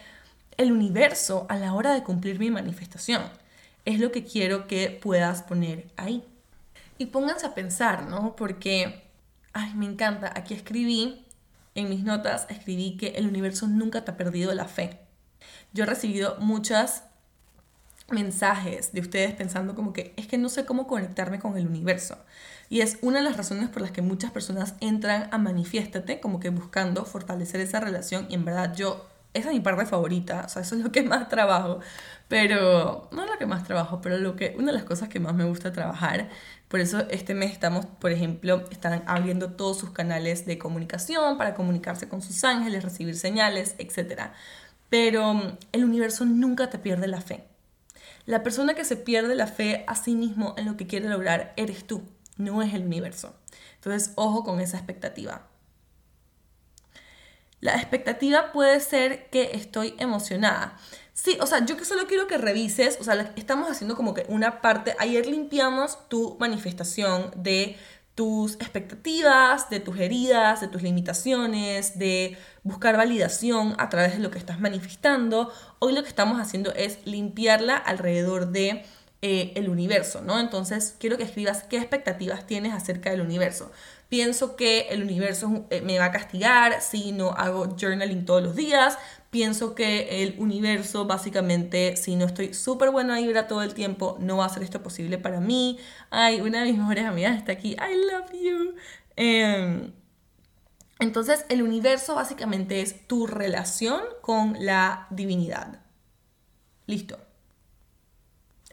el 0.58 0.70
universo 0.70 1.46
a 1.48 1.56
la 1.56 1.72
hora 1.72 1.94
de 1.94 2.02
cumplir 2.02 2.38
mi 2.38 2.50
manifestación? 2.50 3.22
Es 3.86 3.98
lo 3.98 4.12
que 4.12 4.22
quiero 4.22 4.68
que 4.68 4.90
puedas 4.90 5.42
poner 5.42 5.90
ahí. 5.96 6.22
Y 6.98 7.06
pónganse 7.06 7.46
a 7.46 7.54
pensar, 7.54 8.06
¿no? 8.06 8.36
Porque, 8.36 9.02
ay, 9.54 9.72
me 9.74 9.86
encanta, 9.86 10.30
aquí 10.36 10.52
escribí, 10.52 11.24
en 11.74 11.88
mis 11.88 12.04
notas, 12.04 12.46
escribí 12.50 12.98
que 12.98 13.08
el 13.16 13.26
universo 13.26 13.66
nunca 13.66 14.04
te 14.04 14.10
ha 14.10 14.16
perdido 14.18 14.52
la 14.52 14.66
fe. 14.66 14.98
Yo 15.72 15.84
he 15.84 15.86
recibido 15.86 16.36
muchos 16.38 17.02
mensajes 18.10 18.92
de 18.92 19.00
ustedes 19.00 19.32
pensando 19.34 19.74
como 19.74 19.94
que 19.94 20.12
es 20.18 20.26
que 20.26 20.36
no 20.36 20.50
sé 20.50 20.66
cómo 20.66 20.86
conectarme 20.86 21.38
con 21.38 21.56
el 21.56 21.66
universo. 21.66 22.18
Y 22.70 22.80
es 22.80 22.96
una 23.02 23.18
de 23.18 23.24
las 23.24 23.36
razones 23.36 23.68
por 23.68 23.82
las 23.82 23.90
que 23.90 24.00
muchas 24.00 24.30
personas 24.30 24.74
entran 24.80 25.28
a 25.30 25.36
Manifiéstate, 25.36 26.20
como 26.20 26.40
que 26.40 26.48
buscando 26.48 27.04
fortalecer 27.04 27.60
esa 27.60 27.80
relación. 27.80 28.26
Y 28.30 28.34
en 28.34 28.46
verdad 28.46 28.74
yo, 28.74 29.06
esa 29.34 29.48
es 29.48 29.54
mi 29.54 29.60
parte 29.60 29.84
favorita, 29.84 30.44
o 30.46 30.48
sea, 30.48 30.62
eso 30.62 30.76
es 30.76 30.80
lo 30.80 30.90
que 30.90 31.02
más 31.02 31.28
trabajo. 31.28 31.80
Pero, 32.28 33.10
no 33.12 33.24
es 33.24 33.30
lo 33.30 33.36
que 33.36 33.44
más 33.46 33.64
trabajo, 33.64 34.00
pero 34.00 34.16
lo 34.16 34.36
que, 34.36 34.54
una 34.56 34.68
de 34.68 34.78
las 34.78 34.84
cosas 34.84 35.10
que 35.10 35.20
más 35.20 35.34
me 35.34 35.44
gusta 35.44 35.72
trabajar 35.72 36.28
por 36.70 36.78
eso 36.78 37.00
este 37.10 37.34
mes 37.34 37.50
estamos, 37.50 37.84
por 37.84 38.12
ejemplo, 38.12 38.64
están 38.70 39.02
abriendo 39.06 39.50
todos 39.54 39.76
sus 39.76 39.90
canales 39.90 40.46
de 40.46 40.56
comunicación 40.56 41.36
para 41.36 41.54
comunicarse 41.54 42.08
con 42.08 42.22
sus 42.22 42.44
ángeles, 42.44 42.84
recibir 42.84 43.16
señales, 43.16 43.74
etc. 43.78 44.30
Pero 44.88 45.58
el 45.72 45.84
universo 45.84 46.24
nunca 46.24 46.70
te 46.70 46.78
pierde 46.78 47.08
la 47.08 47.20
fe. 47.20 47.42
La 48.24 48.44
persona 48.44 48.74
que 48.74 48.84
se 48.84 48.94
pierde 48.94 49.34
la 49.34 49.48
fe 49.48 49.82
a 49.88 49.96
sí 49.96 50.14
mismo 50.14 50.54
en 50.58 50.66
lo 50.66 50.76
que 50.76 50.86
quiere 50.86 51.08
lograr 51.08 51.54
eres 51.56 51.84
tú, 51.84 52.04
no 52.40 52.62
es 52.62 52.74
el 52.74 52.84
universo. 52.84 53.34
Entonces, 53.76 54.12
ojo 54.16 54.44
con 54.44 54.60
esa 54.60 54.76
expectativa. 54.76 55.46
La 57.60 57.76
expectativa 57.76 58.52
puede 58.52 58.80
ser 58.80 59.28
que 59.28 59.50
estoy 59.52 59.94
emocionada. 59.98 60.78
Sí, 61.12 61.36
o 61.40 61.46
sea, 61.46 61.64
yo 61.66 61.76
que 61.76 61.84
solo 61.84 62.06
quiero 62.06 62.26
que 62.26 62.38
revises, 62.38 62.96
o 63.00 63.04
sea, 63.04 63.34
estamos 63.36 63.70
haciendo 63.70 63.94
como 63.94 64.14
que 64.14 64.24
una 64.28 64.62
parte, 64.62 64.96
ayer 64.98 65.26
limpiamos 65.26 66.08
tu 66.08 66.38
manifestación 66.40 67.30
de 67.36 67.76
tus 68.14 68.54
expectativas, 68.54 69.70
de 69.70 69.80
tus 69.80 69.98
heridas, 69.98 70.60
de 70.60 70.68
tus 70.68 70.82
limitaciones, 70.82 71.98
de 71.98 72.38
buscar 72.62 72.96
validación 72.96 73.74
a 73.78 73.88
través 73.88 74.12
de 74.12 74.18
lo 74.18 74.30
que 74.30 74.38
estás 74.38 74.60
manifestando. 74.60 75.52
Hoy 75.78 75.94
lo 75.94 76.02
que 76.02 76.08
estamos 76.08 76.40
haciendo 76.40 76.72
es 76.74 76.98
limpiarla 77.06 77.76
alrededor 77.76 78.48
de 78.48 78.84
eh, 79.22 79.52
el 79.54 79.68
universo, 79.68 80.22
¿no? 80.22 80.40
Entonces 80.40 80.96
quiero 80.98 81.18
que 81.18 81.24
escribas 81.24 81.62
qué 81.64 81.76
expectativas 81.76 82.46
tienes 82.46 82.72
acerca 82.72 83.10
del 83.10 83.20
universo. 83.20 83.70
Pienso 84.08 84.56
que 84.56 84.88
el 84.88 85.02
universo 85.02 85.66
eh, 85.70 85.82
me 85.82 85.98
va 85.98 86.06
a 86.06 86.10
castigar 86.10 86.80
si 86.80 87.12
no 87.12 87.30
hago 87.30 87.76
journaling 87.78 88.24
todos 88.24 88.42
los 88.42 88.56
días. 88.56 88.98
Pienso 89.30 89.74
que 89.74 90.22
el 90.22 90.36
universo, 90.38 91.06
básicamente, 91.06 91.96
si 91.96 92.16
no 92.16 92.24
estoy 92.26 92.54
súper 92.54 92.90
buena 92.90 93.18
vibra 93.18 93.46
todo 93.46 93.62
el 93.62 93.74
tiempo, 93.74 94.16
no 94.20 94.38
va 94.38 94.44
a 94.44 94.46
hacer 94.46 94.62
esto 94.62 94.82
posible 94.82 95.18
para 95.18 95.40
mí. 95.40 95.78
Ay, 96.10 96.40
una 96.40 96.60
de 96.60 96.70
mis 96.70 96.78
mejores 96.78 97.04
amigas 97.04 97.36
está 97.36 97.52
aquí. 97.52 97.72
I 97.72 97.94
love 98.10 98.32
you. 98.32 98.74
Em, 99.16 99.92
entonces, 100.98 101.44
el 101.50 101.62
universo 101.62 102.14
básicamente 102.14 102.80
es 102.80 103.06
tu 103.06 103.26
relación 103.26 104.00
con 104.22 104.56
la 104.58 105.06
divinidad. 105.10 105.82
Listo. 106.86 107.29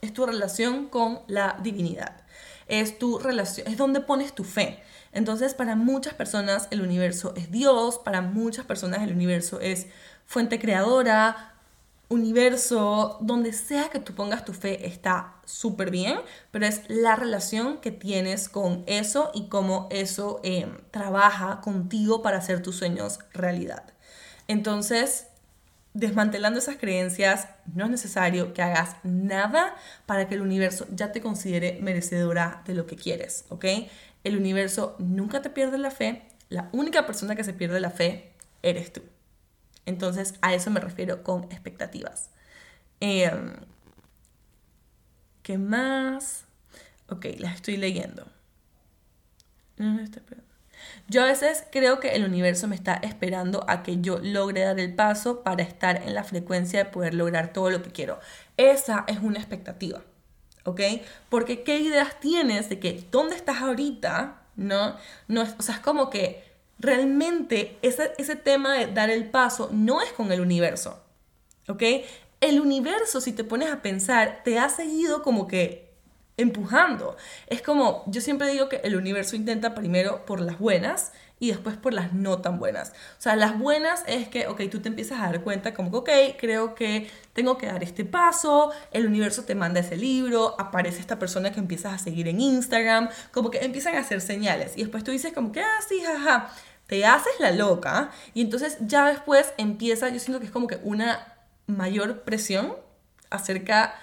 Es 0.01 0.13
tu 0.13 0.25
relación 0.25 0.87
con 0.87 1.19
la 1.27 1.57
divinidad. 1.61 2.21
Es 2.67 2.99
tu 2.99 3.19
relación, 3.19 3.67
es 3.67 3.77
donde 3.77 4.01
pones 4.01 4.33
tu 4.33 4.43
fe. 4.43 4.83
Entonces, 5.13 5.53
para 5.53 5.75
muchas 5.75 6.13
personas 6.13 6.67
el 6.69 6.81
universo 6.81 7.33
es 7.35 7.49
Dios, 7.51 7.97
para 7.97 8.21
muchas 8.21 8.65
personas 8.65 9.01
el 9.01 9.13
universo 9.13 9.59
es 9.61 9.87
fuente 10.25 10.59
creadora, 10.59 11.53
universo, 12.09 13.17
donde 13.21 13.51
sea 13.53 13.89
que 13.89 13.99
tú 13.99 14.13
pongas 14.13 14.45
tu 14.45 14.53
fe 14.53 14.87
está 14.87 15.35
súper 15.45 15.91
bien, 15.91 16.19
pero 16.51 16.65
es 16.65 16.81
la 16.87 17.15
relación 17.15 17.79
que 17.79 17.91
tienes 17.91 18.47
con 18.47 18.83
eso 18.87 19.31
y 19.33 19.47
cómo 19.49 19.87
eso 19.91 20.39
eh, 20.43 20.71
trabaja 20.91 21.61
contigo 21.61 22.21
para 22.21 22.37
hacer 22.37 22.61
tus 22.61 22.77
sueños 22.77 23.19
realidad. 23.33 23.83
Entonces, 24.47 25.26
desmantelando 25.97 26.59
esas 26.59 26.77
creencias, 26.77 27.49
no 27.73 27.85
es 27.85 27.89
necesario 27.89 28.53
que 28.53 28.61
hagas 28.61 28.97
nada 29.03 29.75
para 30.05 30.27
que 30.27 30.35
el 30.35 30.41
universo 30.41 30.85
ya 30.91 31.11
te 31.11 31.21
considere 31.21 31.79
merecedora 31.81 32.61
de 32.65 32.75
lo 32.75 32.85
que 32.85 32.95
quieres, 32.95 33.45
¿ok? 33.49 33.65
El 34.23 34.37
universo 34.37 34.95
nunca 34.99 35.41
te 35.41 35.49
pierde 35.49 35.79
la 35.79 35.89
fe, 35.89 36.21
la 36.49 36.69
única 36.71 37.07
persona 37.07 37.35
que 37.35 37.43
se 37.43 37.53
pierde 37.53 37.79
la 37.79 37.89
fe 37.89 38.31
eres 38.61 38.93
tú. 38.93 39.01
Entonces, 39.87 40.35
a 40.41 40.53
eso 40.53 40.69
me 40.69 40.79
refiero 40.79 41.23
con 41.23 41.45
expectativas. 41.45 42.29
Em, 42.99 43.55
¿Qué 45.41 45.57
más? 45.57 46.43
Ok, 47.09 47.25
las 47.39 47.55
estoy 47.55 47.77
leyendo. 47.77 48.27
Yo 51.07 51.23
a 51.23 51.25
veces 51.25 51.63
creo 51.71 51.99
que 51.99 52.15
el 52.15 52.25
universo 52.25 52.67
me 52.67 52.75
está 52.75 52.95
esperando 52.95 53.63
a 53.67 53.83
que 53.83 54.01
yo 54.01 54.19
logre 54.19 54.61
dar 54.61 54.79
el 54.79 54.93
paso 54.93 55.43
para 55.43 55.63
estar 55.63 56.01
en 56.03 56.13
la 56.13 56.23
frecuencia 56.23 56.83
de 56.83 56.89
poder 56.89 57.13
lograr 57.13 57.53
todo 57.53 57.69
lo 57.69 57.81
que 57.81 57.91
quiero. 57.91 58.19
Esa 58.57 59.05
es 59.07 59.19
una 59.19 59.39
expectativa, 59.39 60.01
¿ok? 60.63 60.81
Porque 61.29 61.63
¿qué 61.63 61.79
ideas 61.79 62.19
tienes 62.19 62.69
de 62.69 62.79
que 62.79 63.05
dónde 63.11 63.35
estás 63.35 63.61
ahorita? 63.61 64.41
¿No? 64.55 64.95
no 65.27 65.43
o 65.43 65.61
sea, 65.61 65.75
es 65.75 65.81
como 65.81 66.09
que 66.09 66.43
realmente 66.79 67.77
ese, 67.81 68.13
ese 68.17 68.35
tema 68.35 68.73
de 68.73 68.87
dar 68.87 69.09
el 69.09 69.29
paso 69.29 69.69
no 69.71 70.01
es 70.01 70.11
con 70.13 70.31
el 70.31 70.41
universo, 70.41 71.03
¿ok? 71.67 71.83
El 72.39 72.59
universo, 72.59 73.21
si 73.21 73.33
te 73.33 73.43
pones 73.43 73.71
a 73.71 73.81
pensar, 73.81 74.41
te 74.43 74.59
ha 74.59 74.69
seguido 74.69 75.23
como 75.23 75.47
que 75.47 75.86
empujando. 76.37 77.17
Es 77.47 77.61
como, 77.61 78.03
yo 78.07 78.21
siempre 78.21 78.47
digo 78.49 78.69
que 78.69 78.77
el 78.77 78.95
universo 78.95 79.35
intenta 79.35 79.73
primero 79.73 80.25
por 80.25 80.39
las 80.39 80.59
buenas 80.59 81.11
y 81.39 81.49
después 81.49 81.77
por 81.77 81.93
las 81.93 82.13
no 82.13 82.39
tan 82.41 82.59
buenas. 82.59 82.89
O 82.89 83.21
sea, 83.21 83.35
las 83.35 83.57
buenas 83.57 84.03
es 84.07 84.27
que, 84.27 84.47
ok, 84.47 84.61
tú 84.71 84.79
te 84.79 84.89
empiezas 84.89 85.19
a 85.19 85.23
dar 85.23 85.41
cuenta 85.41 85.73
como 85.73 85.91
que, 85.91 85.97
ok, 85.97 86.37
creo 86.39 86.75
que 86.75 87.09
tengo 87.33 87.57
que 87.57 87.67
dar 87.67 87.83
este 87.83 88.05
paso, 88.05 88.71
el 88.91 89.05
universo 89.05 89.43
te 89.43 89.55
manda 89.55 89.79
ese 89.79 89.97
libro, 89.97 90.55
aparece 90.59 90.99
esta 90.99 91.19
persona 91.19 91.51
que 91.51 91.59
empiezas 91.59 91.93
a 91.93 91.97
seguir 91.97 92.27
en 92.27 92.41
Instagram, 92.41 93.09
como 93.31 93.51
que 93.51 93.59
empiezan 93.59 93.95
a 93.95 93.99
hacer 93.99 94.21
señales 94.21 94.73
y 94.75 94.81
después 94.81 95.03
tú 95.03 95.11
dices 95.11 95.33
como 95.33 95.51
que, 95.51 95.61
ah, 95.61 95.79
sí, 95.87 96.01
jaja, 96.01 96.49
te 96.87 97.05
haces 97.05 97.33
la 97.39 97.51
loca 97.51 98.11
y 98.33 98.41
entonces 98.41 98.77
ya 98.81 99.07
después 99.07 99.53
empieza, 99.57 100.09
yo 100.09 100.19
siento 100.19 100.39
que 100.39 100.45
es 100.45 100.51
como 100.51 100.67
que 100.67 100.79
una 100.83 101.35
mayor 101.67 102.21
presión 102.21 102.75
acerca 103.29 103.93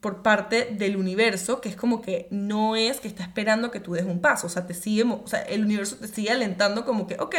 por 0.00 0.22
parte 0.22 0.66
del 0.72 0.96
universo, 0.96 1.60
que 1.60 1.68
es 1.68 1.76
como 1.76 2.00
que 2.00 2.26
no 2.30 2.76
es 2.76 3.00
que 3.00 3.08
está 3.08 3.22
esperando 3.22 3.70
que 3.70 3.80
tú 3.80 3.92
des 3.92 4.04
un 4.04 4.20
paso, 4.20 4.46
o 4.46 4.50
sea, 4.50 4.66
te 4.66 4.74
sigue, 4.74 5.02
o 5.02 5.26
sea, 5.26 5.42
el 5.42 5.64
universo 5.64 5.96
te 5.96 6.08
sigue 6.08 6.30
alentando 6.30 6.84
como 6.84 7.06
que, 7.06 7.16
ok, 7.20 7.34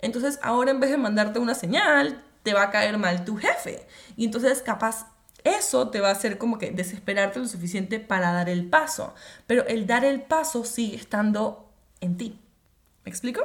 entonces 0.00 0.38
ahora 0.42 0.70
en 0.70 0.80
vez 0.80 0.90
de 0.90 0.98
mandarte 0.98 1.38
una 1.38 1.54
señal, 1.54 2.22
te 2.42 2.52
va 2.52 2.64
a 2.64 2.70
caer 2.70 2.98
mal 2.98 3.24
tu 3.24 3.36
jefe. 3.36 3.86
Y 4.16 4.26
entonces 4.26 4.60
capaz 4.60 5.06
eso 5.44 5.90
te 5.90 6.00
va 6.00 6.08
a 6.08 6.12
hacer 6.12 6.38
como 6.38 6.58
que 6.58 6.70
desesperarte 6.70 7.38
lo 7.38 7.46
suficiente 7.46 8.00
para 8.00 8.32
dar 8.32 8.48
el 8.48 8.68
paso, 8.68 9.14
pero 9.46 9.66
el 9.66 9.86
dar 9.86 10.04
el 10.04 10.22
paso 10.22 10.64
sigue 10.64 10.96
estando 10.96 11.70
en 12.00 12.16
ti. 12.16 12.38
¿Me 13.04 13.10
explico? 13.10 13.42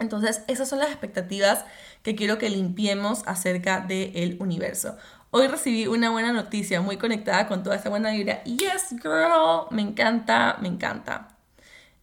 Entonces, 0.00 0.42
esas 0.48 0.68
son 0.68 0.78
las 0.78 0.88
expectativas 0.88 1.64
que 2.02 2.16
quiero 2.16 2.38
que 2.38 2.48
limpiemos 2.48 3.22
acerca 3.26 3.80
del 3.80 4.36
universo. 4.40 4.96
Hoy 5.32 5.46
recibí 5.46 5.86
una 5.86 6.10
buena 6.10 6.32
noticia, 6.32 6.80
muy 6.80 6.96
conectada 6.96 7.46
con 7.46 7.62
toda 7.62 7.76
esta 7.76 7.88
buena 7.88 8.10
vibra. 8.10 8.42
Yes, 8.42 8.90
girl, 9.00 9.66
me 9.70 9.82
encanta, 9.82 10.56
me 10.60 10.66
encanta. 10.66 11.28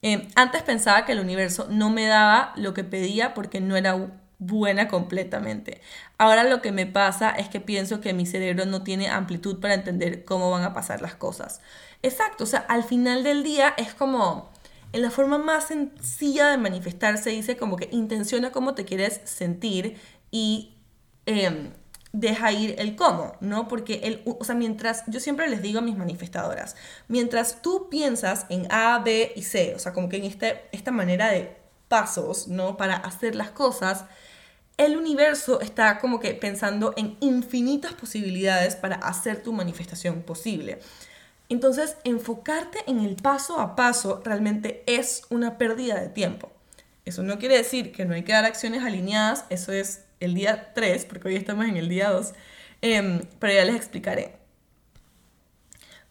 Eh, 0.02 0.30
antes 0.36 0.64
pensaba 0.64 1.06
que 1.06 1.12
el 1.12 1.20
universo 1.20 1.68
no 1.70 1.90
me 1.90 2.06
daba 2.06 2.54
lo 2.56 2.74
que 2.74 2.86
pedía 2.86 3.34
porque 3.34 3.60
no 3.60 3.76
era 3.76 3.98
buena 4.40 4.88
completamente. 4.88 5.82
Ahora 6.18 6.46
lo 6.46 6.62
que 6.62 6.72
me 6.72 6.86
pasa 6.86 7.32
es 7.32 7.50
que 7.50 7.60
pienso 7.60 8.00
que 8.00 8.14
mi 8.14 8.26
cerebro 8.26 8.66
no 8.66 8.84
tiene 8.84 9.10
amplitud 9.10 9.60
para 9.60 9.74
entender 9.74 10.24
cómo 10.24 10.50
van 10.52 10.64
a 10.64 10.74
pasar 10.74 11.02
las 11.02 11.16
cosas. 11.16 11.60
Exacto, 12.04 12.46
o 12.46 12.48
sea, 12.48 12.60
al 12.70 12.84
final 12.84 13.24
del 13.24 13.44
día 13.44 13.74
es 13.78 13.94
como 13.94 14.52
en 14.94 15.02
la 15.02 15.12
forma 15.12 15.38
más 15.38 15.68
sencilla 15.68 16.48
de 16.48 16.58
manifestarse 16.58 17.32
dice 17.32 17.58
como 17.58 17.76
que 17.76 17.90
intenciona 17.92 18.52
cómo 18.52 18.74
te 18.74 18.86
quieres 18.86 19.20
sentir 19.26 20.00
y 20.32 20.76
em, 21.26 21.72
deja 22.20 22.52
ir 22.52 22.76
el 22.80 22.96
cómo, 22.96 23.36
¿no? 23.42 23.68
Porque, 23.68 24.02
el, 24.04 24.22
o 24.26 24.44
sea, 24.44 24.56
mientras, 24.56 25.04
yo 25.08 25.20
siempre 25.20 25.48
les 25.50 25.62
digo 25.62 25.80
a 25.80 25.82
mis 25.84 25.96
manifestadoras, 25.96 26.76
mientras 27.08 27.62
tú 27.62 27.90
piensas 27.90 28.48
en 28.50 28.68
A, 28.72 29.00
B 29.00 29.34
y 29.36 29.44
C, 29.44 29.76
o 29.76 29.80
sea, 29.80 29.94
como 29.94 30.10
que 30.10 30.18
en 30.18 30.24
este, 30.24 30.64
esta 30.72 30.92
manera 30.92 31.30
de 31.30 31.56
pasos, 31.88 32.48
¿no? 32.48 32.76
Para 32.76 32.96
hacer 32.96 33.36
las 33.36 33.52
cosas, 33.52 34.06
el 34.78 34.98
universo 34.98 35.62
está 35.62 36.00
como 36.00 36.20
que 36.20 36.34
pensando 36.34 36.94
en 36.98 37.18
infinitas 37.20 37.94
posibilidades 37.94 38.76
para 38.76 38.96
hacer 38.96 39.44
tu 39.44 39.54
manifestación 39.54 40.24
posible. 40.24 40.80
Entonces, 41.50 41.98
enfocarte 42.04 42.80
en 42.88 43.00
el 43.00 43.16
paso 43.16 43.60
a 43.60 43.76
paso 43.76 44.22
realmente 44.26 44.84
es 44.88 45.22
una 45.30 45.60
pérdida 45.60 46.00
de 46.00 46.10
tiempo. 46.10 46.52
Eso 47.06 47.22
no 47.22 47.38
quiere 47.38 47.58
decir 47.58 47.92
que 47.92 48.06
no 48.06 48.16
hay 48.16 48.24
que 48.24 48.34
dar 48.34 48.46
acciones 48.46 48.84
alineadas, 48.84 49.46
eso 49.50 49.72
es 49.72 50.02
el 50.20 50.34
día 50.34 50.74
3, 50.74 51.06
porque 51.06 51.30
hoy 51.30 51.36
estamos 51.36 51.66
en 51.66 51.78
el 51.78 51.90
día 51.90 52.10
2, 52.10 52.34
em, 52.82 53.22
pero 53.40 53.54
ya 53.54 53.66
les 53.66 53.76
explicaré. 53.76 54.38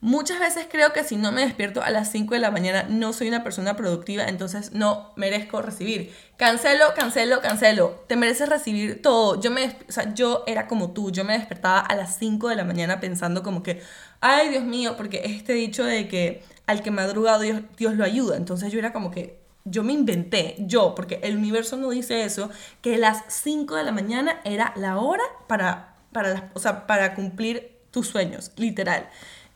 Muchas 0.01 0.39
veces 0.39 0.69
creo 0.71 0.93
que 0.93 1.05
si 1.05 1.17
no 1.17 1.33
me 1.33 1.41
despierto 1.41 1.83
a 1.83 1.91
las 1.91 2.13
5 2.13 2.35
de 2.35 2.41
la 2.41 2.51
mañana 2.51 2.85
no 2.89 3.15
soy 3.15 3.29
una 3.29 3.43
persona 3.43 3.77
productiva, 3.77 4.25
entonces 4.25 4.73
no 4.73 5.13
merezco 5.17 5.63
recibir. 5.63 6.15
Cancelo, 6.37 6.85
cancelo, 6.95 7.41
cancelo. 7.41 8.05
Te 8.07 8.15
mereces 8.15 8.49
recibir 8.49 9.01
todo. 9.01 9.41
Yo, 9.41 9.51
me, 9.51 9.77
o 9.89 9.93
sea, 9.93 10.13
yo 10.15 10.45
era 10.47 10.67
como 10.67 10.93
tú, 10.93 11.11
yo 11.11 11.25
me 11.25 11.33
despertaba 11.33 11.81
a 11.81 11.97
las 11.97 12.19
5 12.19 12.51
de 12.51 12.57
la 12.57 12.65
mañana 12.65 13.01
pensando 13.01 13.43
como 13.43 13.63
que, 13.63 13.83
ay 14.21 14.51
Dios 14.51 14.65
mío, 14.65 14.97
porque 14.99 15.23
este 15.25 15.55
dicho 15.55 15.83
de 15.83 16.09
que 16.09 16.45
al 16.67 16.83
que 16.83 16.91
madruga 16.91 17.39
Dios, 17.39 17.63
Dios 17.79 17.95
lo 17.95 18.05
ayuda. 18.05 18.37
Entonces 18.37 18.71
yo 18.73 18.79
era 18.79 18.93
como 18.93 19.11
que, 19.11 19.41
yo 19.67 19.83
me 19.83 19.93
inventé, 19.93 20.57
yo, 20.61 20.95
porque 20.95 21.21
el 21.23 21.37
universo 21.37 21.77
no 21.77 21.91
dice 21.91 22.25
eso, 22.25 22.51
que 22.81 22.97
las 22.97 23.25
5 23.29 23.75
de 23.75 23.85
la 23.85 23.93
mañana 23.93 24.41
era 24.45 24.73
la 24.77 24.99
hora 24.99 25.25
para, 25.49 25.97
para, 26.13 26.51
o 26.55 26.61
sea, 26.61 26.87
para 26.87 27.15
cumplir 27.15 27.77
tus 27.91 28.09
sueños, 28.09 28.53
literal. 28.57 29.09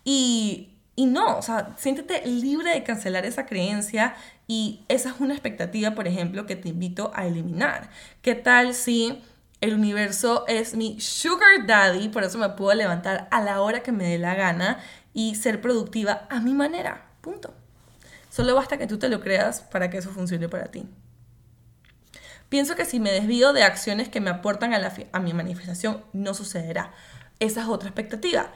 Y, 0.05 0.71
y 0.97 1.07
no, 1.07 1.39
o 1.39 1.43
sea, 1.43 1.75
siéntete 1.79 2.27
libre 2.27 2.73
de 2.73 2.83
cancelar 2.83 3.25
esa 3.25 3.47
creencia 3.47 4.17
y 4.49 4.81
esa 4.89 5.11
es 5.11 5.21
una 5.21 5.35
expectativa, 5.35 5.93
por 5.95 6.09
ejemplo, 6.09 6.45
que 6.47 6.57
te 6.57 6.69
invito 6.71 7.13
a 7.15 7.27
eliminar. 7.27 7.91
¿Qué 8.21 8.35
tal 8.35 8.75
si 8.75 9.23
el 9.61 9.75
universo 9.75 10.45
es 10.49 10.75
mi 10.75 11.01
sugar 11.01 11.67
daddy, 11.67 12.09
por 12.09 12.25
eso 12.25 12.39
me 12.39 12.49
puedo 12.51 12.75
levantar 12.75 13.29
a 13.31 13.43
la 13.43 13.61
hora 13.61 13.81
que 13.83 13.93
me 13.93 14.09
dé 14.09 14.19
la 14.19 14.35
gana 14.35 14.81
y 15.15 15.37
ser 15.37 15.61
productiva 15.61 16.27
a 16.31 16.41
mi 16.41 16.55
manera? 16.55 17.07
Punto. 17.21 17.60
Solo 18.31 18.55
basta 18.55 18.79
que 18.79 18.87
tú 18.87 18.99
te 18.99 19.11
lo 19.11 19.21
creas 19.21 19.61
para 19.61 19.91
que 19.91 19.99
eso 19.99 20.11
funcione 20.11 20.49
para 20.49 20.67
ti. 20.67 20.89
Pienso 22.49 22.75
que 22.75 22.87
si 22.87 22.99
me 22.99 23.13
desvío 23.13 23.53
de 23.53 23.63
acciones 23.63 24.09
que 24.09 24.21
me 24.21 24.31
aportan 24.31 24.73
a, 24.73 25.21
mi 25.21 25.35
manifestación, 25.35 26.03
no 26.13 26.33
sucederá. 26.33 26.93
Esa 27.39 27.63
es 27.63 27.69
otra 27.69 27.89
expectativa 27.89 28.51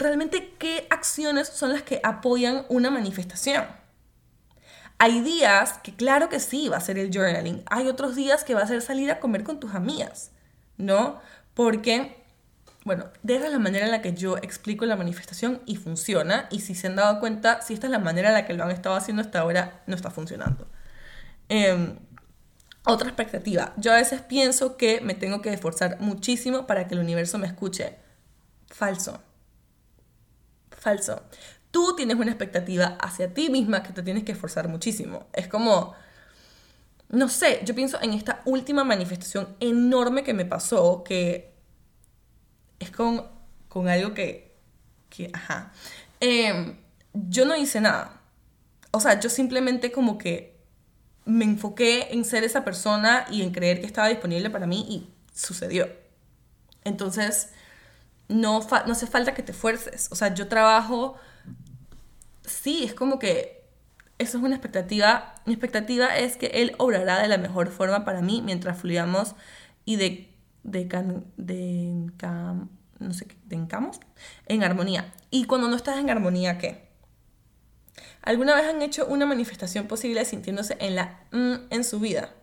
realmente 0.00 0.54
qué 0.58 0.86
acciones 0.90 1.48
son 1.48 1.72
las 1.72 1.82
que 1.82 2.00
apoyan 2.02 2.64
una 2.68 2.90
manifestación. 2.90 3.64
Hay 4.98 5.20
días 5.20 5.74
que 5.82 5.94
claro 5.94 6.28
que 6.28 6.40
sí 6.40 6.68
va 6.68 6.78
a 6.78 6.80
ser 6.80 6.98
el 6.98 7.10
journaling, 7.12 7.62
hay 7.66 7.86
otros 7.86 8.16
días 8.16 8.44
que 8.44 8.54
va 8.54 8.62
a 8.62 8.66
ser 8.66 8.82
salir 8.82 9.10
a 9.10 9.20
comer 9.20 9.44
con 9.44 9.60
tus 9.60 9.74
amigas, 9.74 10.30
¿no? 10.76 11.20
Porque, 11.54 12.19
bueno, 12.90 13.10
de 13.22 13.36
esa 13.36 13.46
es 13.46 13.52
la 13.52 13.58
manera 13.58 13.84
en 13.86 13.90
la 13.90 14.02
que 14.02 14.14
yo 14.14 14.36
explico 14.36 14.84
la 14.84 14.96
manifestación 14.96 15.62
y 15.64 15.76
funciona, 15.76 16.48
y 16.50 16.60
si 16.60 16.74
se 16.74 16.88
han 16.88 16.96
dado 16.96 17.20
cuenta, 17.20 17.62
si 17.62 17.74
esta 17.74 17.86
es 17.86 17.90
la 17.90 17.98
manera 17.98 18.28
en 18.28 18.34
la 18.34 18.46
que 18.46 18.52
lo 18.54 18.64
han 18.64 18.70
estado 18.70 18.96
haciendo 18.96 19.22
hasta 19.22 19.40
ahora, 19.40 19.82
no 19.86 19.94
está 19.96 20.10
funcionando. 20.10 20.66
Em, 21.48 21.98
otra 22.84 23.08
expectativa, 23.08 23.72
yo 23.76 23.92
a 23.92 23.96
veces 23.96 24.20
pienso 24.22 24.76
que 24.76 25.00
me 25.00 25.14
tengo 25.14 25.42
que 25.42 25.52
esforzar 25.52 26.00
muchísimo 26.00 26.66
para 26.66 26.86
que 26.86 26.94
el 26.94 27.00
universo 27.00 27.38
me 27.38 27.46
escuche. 27.46 27.96
Falso 28.68 29.20
falso. 30.80 31.22
Tú 31.70 31.94
tienes 31.94 32.16
una 32.16 32.30
expectativa 32.32 32.96
hacia 33.00 33.32
ti 33.32 33.50
misma 33.50 33.82
que 33.82 33.92
te 33.92 34.02
tienes 34.02 34.24
que 34.24 34.32
esforzar 34.32 34.66
muchísimo. 34.68 35.26
Es 35.32 35.46
como, 35.46 35.94
no 37.10 37.28
sé, 37.28 37.60
yo 37.64 37.74
pienso 37.74 38.00
en 38.02 38.12
esta 38.14 38.42
última 38.44 38.82
manifestación 38.82 39.54
enorme 39.60 40.24
que 40.24 40.34
me 40.34 40.44
pasó, 40.44 41.04
que 41.04 41.54
es 42.80 42.90
con, 42.90 43.24
con 43.68 43.88
algo 43.88 44.14
que 44.14 44.50
ajá, 45.32 45.72
em, 46.20 46.76
yo 47.12 47.44
no 47.44 47.56
hice 47.56 47.80
nada. 47.80 48.20
O 48.92 49.00
sea, 49.00 49.20
yo 49.20 49.28
simplemente 49.30 49.92
como 49.92 50.18
que 50.18 50.58
me 51.24 51.44
enfoqué 51.44 52.08
en 52.12 52.24
ser 52.24 52.44
esa 52.44 52.64
persona 52.64 53.26
y 53.30 53.42
en 53.42 53.52
creer 53.52 53.80
que 53.80 53.86
estaba 53.86 54.08
disponible 54.08 54.50
para 54.50 54.66
mí 54.66 54.86
y 54.88 55.10
sucedió. 55.34 55.88
Entonces, 56.84 57.50
no, 58.28 58.60
no 58.60 58.92
hace 58.92 59.06
falta 59.06 59.34
que 59.34 59.42
te 59.42 59.52
fuerces. 59.52 60.08
O 60.10 60.16
sea, 60.16 60.34
yo 60.34 60.48
trabajo, 60.48 61.16
sí, 62.44 62.84
es 62.84 62.94
como 62.94 63.18
que 63.18 63.64
eso 64.18 64.38
es 64.38 64.44
una 64.44 64.56
expectativa. 64.56 65.34
Mi 65.46 65.52
expectativa 65.54 66.16
es 66.16 66.36
que 66.36 66.46
él 66.46 66.74
obrará 66.78 67.20
de 67.20 67.28
la 67.28 67.38
mejor 67.38 67.70
forma 67.70 68.04
para 68.04 68.22
mí 68.22 68.42
mientras 68.42 68.78
fluyamos 68.78 69.34
y 69.84 69.96
de, 69.96 70.29
de, 70.62 70.84
de, 71.36 72.10
no 72.98 73.12
sé, 73.12 73.26
de 73.46 73.56
encamos 73.56 74.00
en 74.46 74.62
armonía. 74.62 75.12
Y 75.30 75.44
cuando 75.44 75.68
no 75.68 75.76
estás 75.76 75.98
en 75.98 76.10
armonía, 76.10 76.58
¿qué? 76.58 76.88
¿Alguna 78.22 78.54
vez 78.54 78.66
han 78.66 78.82
hecho 78.82 79.06
una 79.06 79.26
manifestación 79.26 79.86
posible 79.86 80.24
sintiéndose 80.24 80.76
en 80.80 80.96
la 80.96 81.20
mm 81.32 81.54
en 81.70 81.84
su 81.84 82.00
vida? 82.00 82.34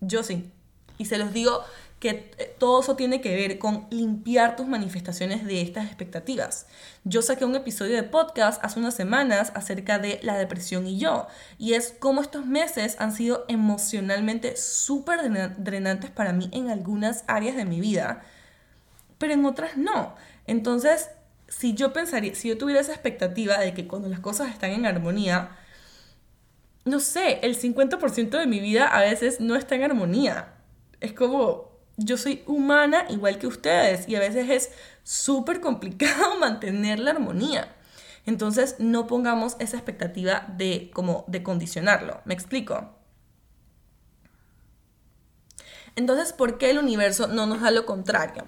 Yo 0.00 0.22
sí. 0.22 0.50
Y 0.98 1.06
se 1.06 1.18
los 1.18 1.32
digo 1.32 1.62
que 1.98 2.30
eh, 2.38 2.54
todo 2.58 2.80
eso 2.80 2.94
tiene 2.94 3.20
que 3.20 3.34
ver 3.34 3.58
con 3.58 3.86
limpiar 3.90 4.56
tus 4.56 4.66
manifestaciones 4.66 5.46
de 5.46 5.62
estas 5.62 5.86
expectativas. 5.86 6.66
Yo 7.04 7.22
saqué 7.22 7.44
un 7.44 7.56
episodio 7.56 7.96
de 7.96 8.02
podcast 8.02 8.62
hace 8.64 8.78
unas 8.78 8.94
semanas 8.94 9.52
acerca 9.54 9.98
de 9.98 10.20
la 10.22 10.36
depresión 10.36 10.86
y 10.86 10.98
yo, 10.98 11.26
y 11.58 11.72
es 11.74 11.94
cómo 11.98 12.20
estos 12.20 12.44
meses 12.46 12.96
han 12.98 13.12
sido 13.12 13.44
emocionalmente 13.48 14.56
súper 14.56 15.20
drenantes 15.58 16.10
para 16.10 16.32
mí 16.32 16.50
en 16.52 16.70
algunas 16.70 17.24
áreas 17.26 17.56
de 17.56 17.64
mi 17.64 17.80
vida, 17.80 18.22
pero 19.18 19.32
en 19.32 19.46
otras 19.46 19.76
no. 19.76 20.14
Entonces, 20.46 21.08
si 21.48 21.74
yo 21.74 21.92
pensaría, 21.92 22.34
si 22.34 22.48
yo 22.48 22.58
tuviera 22.58 22.80
esa 22.80 22.92
expectativa 22.92 23.58
de 23.58 23.72
que 23.72 23.86
cuando 23.86 24.08
las 24.08 24.20
cosas 24.20 24.50
están 24.50 24.72
en 24.72 24.84
armonía, 24.84 25.56
no 26.84 27.00
sé, 27.00 27.40
el 27.42 27.58
50% 27.58 28.38
de 28.38 28.46
mi 28.46 28.60
vida 28.60 28.86
a 28.86 29.00
veces 29.00 29.40
no 29.40 29.56
está 29.56 29.74
en 29.74 29.84
armonía. 29.84 30.52
Es 31.00 31.12
como, 31.12 31.75
yo 31.96 32.16
soy 32.16 32.42
humana 32.46 33.06
igual 33.08 33.38
que 33.38 33.46
ustedes 33.46 34.08
y 34.08 34.16
a 34.16 34.20
veces 34.20 34.50
es 34.50 34.70
súper 35.02 35.60
complicado 35.60 36.36
mantener 36.40 36.98
la 36.98 37.12
armonía. 37.12 37.74
Entonces 38.26 38.76
no 38.78 39.06
pongamos 39.06 39.56
esa 39.60 39.76
expectativa 39.76 40.46
de 40.56 40.90
como 40.92 41.24
de 41.28 41.42
condicionarlo. 41.42 42.20
¿Me 42.24 42.34
explico? 42.34 42.92
Entonces, 45.94 46.32
¿por 46.32 46.58
qué 46.58 46.70
el 46.70 46.78
universo 46.78 47.26
no 47.28 47.46
nos 47.46 47.62
da 47.62 47.70
lo 47.70 47.86
contrario? 47.86 48.44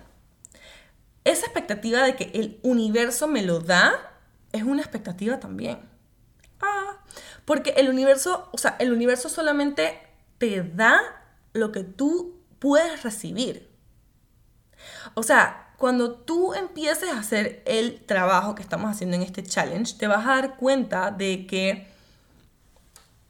esa 1.28 1.44
expectativa 1.46 2.03
de 2.03 2.16
que 2.16 2.30
el 2.34 2.59
universo 2.62 3.28
me 3.28 3.42
lo 3.42 3.61
da 3.61 3.92
es 4.53 4.62
una 4.62 4.80
expectativa 4.80 5.38
también. 5.38 5.78
Ah, 6.61 6.99
porque 7.44 7.70
el 7.76 7.88
universo, 7.88 8.49
o 8.53 8.59
sea, 8.59 8.76
el 8.78 8.92
universo 8.92 9.28
solamente 9.28 10.01
te 10.38 10.62
da 10.62 11.01
lo 11.53 11.70
que 11.70 11.84
tú 11.84 12.38
puedes 12.59 13.03
recibir. 13.03 13.69
O 15.15 15.23
sea, 15.23 15.73
cuando 15.77 16.13
tú 16.13 16.55
empieces 16.55 17.11
a 17.11 17.19
hacer 17.19 17.63
el 17.67 18.05
trabajo 18.05 18.55
que 18.55 18.63
estamos 18.63 18.91
haciendo 18.91 19.17
en 19.17 19.23
este 19.23 19.43
challenge, 19.43 19.97
te 19.97 20.07
vas 20.07 20.27
a 20.27 20.37
dar 20.37 20.57
cuenta 20.57 21.11
de 21.11 21.47
que, 21.47 21.87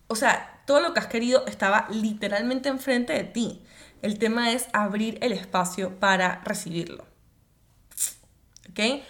o 0.06 0.16
sea, 0.16 0.62
todo 0.66 0.80
lo 0.80 0.94
que 0.94 1.00
has 1.00 1.06
querido 1.06 1.46
estaba 1.46 1.86
literalmente 1.90 2.68
enfrente 2.68 3.12
de 3.12 3.24
ti. 3.24 3.62
El 4.02 4.18
tema 4.18 4.52
es 4.52 4.68
abrir 4.72 5.18
el 5.22 5.32
espacio 5.32 5.98
para 5.98 6.40
recibirlo. 6.44 7.04
¿ok? 8.70 9.02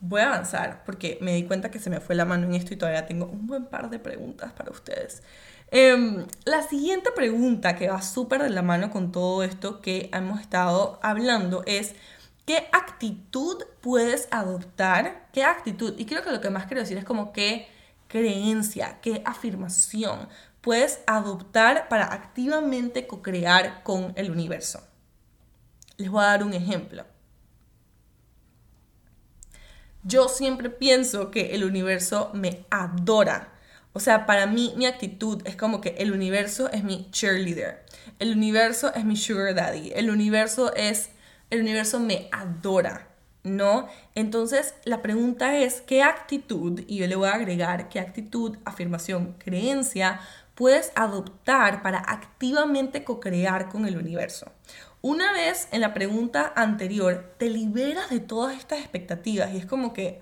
Voy 0.00 0.20
a 0.20 0.28
avanzar 0.28 0.84
porque 0.84 1.18
me 1.20 1.34
di 1.34 1.44
cuenta 1.44 1.70
que 1.70 1.80
se 1.80 1.90
me 1.90 2.00
fue 2.00 2.14
la 2.14 2.24
mano 2.24 2.46
en 2.46 2.54
esto 2.54 2.72
y 2.72 2.76
todavía 2.76 3.06
tengo 3.06 3.26
un 3.26 3.46
buen 3.46 3.66
par 3.66 3.90
de 3.90 3.98
preguntas 3.98 4.52
para 4.52 4.70
ustedes. 4.70 5.22
Em, 5.70 6.26
la 6.44 6.62
siguiente 6.62 7.10
pregunta 7.14 7.76
que 7.76 7.88
va 7.88 8.00
súper 8.00 8.42
de 8.42 8.50
la 8.50 8.62
mano 8.62 8.90
con 8.90 9.12
todo 9.12 9.42
esto 9.42 9.80
que 9.82 10.08
hemos 10.12 10.40
estado 10.40 10.98
hablando 11.02 11.62
es, 11.66 11.94
¿qué 12.46 12.68
actitud 12.72 13.62
puedes 13.82 14.28
adoptar? 14.30 15.28
¿Qué 15.32 15.44
actitud? 15.44 15.94
Y 15.98 16.06
creo 16.06 16.22
que 16.22 16.30
lo 16.30 16.40
que 16.40 16.50
más 16.50 16.66
quiero 16.66 16.80
decir 16.80 16.96
es 16.96 17.04
como 17.04 17.32
qué 17.32 17.68
creencia, 18.08 18.98
qué 19.02 19.22
afirmación 19.26 20.28
puedes 20.62 21.00
adoptar 21.06 21.88
para 21.88 22.12
activamente 22.12 23.06
co-crear 23.06 23.82
con 23.82 24.12
el 24.16 24.30
universo. 24.30 24.82
Les 25.96 26.10
voy 26.10 26.22
a 26.22 26.28
dar 26.28 26.44
un 26.44 26.54
ejemplo. 26.54 27.04
Yo 30.02 30.28
siempre 30.28 30.70
pienso 30.70 31.30
que 31.30 31.54
el 31.54 31.64
universo 31.64 32.30
me 32.34 32.64
adora. 32.70 33.57
O 33.98 34.00
sea, 34.00 34.26
para 34.26 34.46
mí 34.46 34.72
mi 34.76 34.86
actitud 34.86 35.42
es 35.44 35.56
como 35.56 35.80
que 35.80 35.96
el 35.98 36.12
universo 36.12 36.70
es 36.70 36.84
mi 36.84 37.10
cheerleader. 37.10 37.84
El 38.20 38.30
universo 38.30 38.94
es 38.94 39.04
mi 39.04 39.16
sugar 39.16 39.56
daddy. 39.56 39.90
El 39.92 40.10
universo 40.10 40.72
es 40.76 41.10
el 41.50 41.62
universo 41.62 41.98
me 41.98 42.28
adora, 42.30 43.08
¿no? 43.42 43.88
Entonces, 44.14 44.76
la 44.84 45.02
pregunta 45.02 45.58
es 45.58 45.80
qué 45.80 46.04
actitud 46.04 46.80
y 46.86 46.98
yo 46.98 47.08
le 47.08 47.16
voy 47.16 47.28
a 47.28 47.34
agregar 47.34 47.88
qué 47.88 47.98
actitud, 47.98 48.56
afirmación, 48.64 49.34
creencia 49.36 50.20
puedes 50.54 50.92
adoptar 50.94 51.82
para 51.82 51.98
activamente 51.98 53.02
co-crear 53.02 53.68
con 53.68 53.84
el 53.84 53.96
universo. 53.96 54.52
Una 55.02 55.32
vez 55.32 55.66
en 55.72 55.80
la 55.80 55.92
pregunta 55.92 56.52
anterior, 56.54 57.34
te 57.36 57.50
liberas 57.50 58.10
de 58.10 58.20
todas 58.20 58.56
estas 58.56 58.78
expectativas 58.78 59.52
y 59.52 59.56
es 59.56 59.66
como 59.66 59.92
que, 59.92 60.20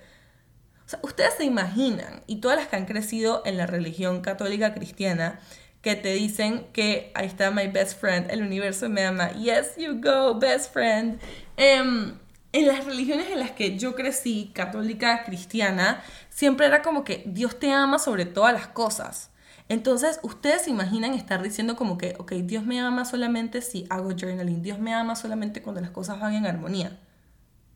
ustedes 1.02 1.34
se 1.34 1.44
imaginan, 1.44 2.22
y 2.26 2.36
todas 2.36 2.58
las 2.58 2.68
que 2.68 2.76
han 2.76 2.86
crecido 2.86 3.42
en 3.44 3.56
la 3.56 3.66
religión 3.66 4.20
católica 4.20 4.74
cristiana, 4.74 5.40
que 5.82 5.94
te 5.94 6.12
dicen 6.14 6.66
que 6.72 7.12
ahí 7.14 7.26
está 7.26 7.50
my 7.50 7.68
best 7.68 8.00
friend, 8.00 8.30
el 8.30 8.42
universo 8.42 8.88
me 8.88 9.04
ama, 9.04 9.32
yes, 9.32 9.76
you 9.76 10.00
go, 10.00 10.38
best 10.38 10.72
friend. 10.72 11.20
Em, 11.56 12.18
en 12.52 12.66
las 12.66 12.84
religiones 12.84 13.28
en 13.30 13.38
las 13.38 13.52
que 13.52 13.78
yo 13.78 13.94
crecí, 13.94 14.50
católica, 14.54 15.24
cristiana, 15.24 16.02
siempre 16.30 16.66
era 16.66 16.82
como 16.82 17.04
que 17.04 17.22
Dios 17.26 17.58
te 17.58 17.70
ama 17.70 17.98
sobre 17.98 18.24
todas 18.24 18.52
las 18.52 18.66
cosas. 18.66 19.30
Entonces, 19.68 20.20
ustedes 20.22 20.62
se 20.62 20.70
imaginan 20.70 21.14
estar 21.14 21.42
diciendo 21.42 21.76
como 21.76 21.98
que, 21.98 22.14
ok, 22.18 22.32
Dios 22.32 22.64
me 22.64 22.80
ama 22.80 23.04
solamente 23.04 23.62
si 23.62 23.86
hago 23.90 24.10
journaling, 24.10 24.62
Dios 24.62 24.78
me 24.78 24.94
ama 24.94 25.16
solamente 25.16 25.60
cuando 25.62 25.80
las 25.80 25.90
cosas 25.90 26.20
van 26.20 26.34
en 26.34 26.46
armonía. 26.46 26.98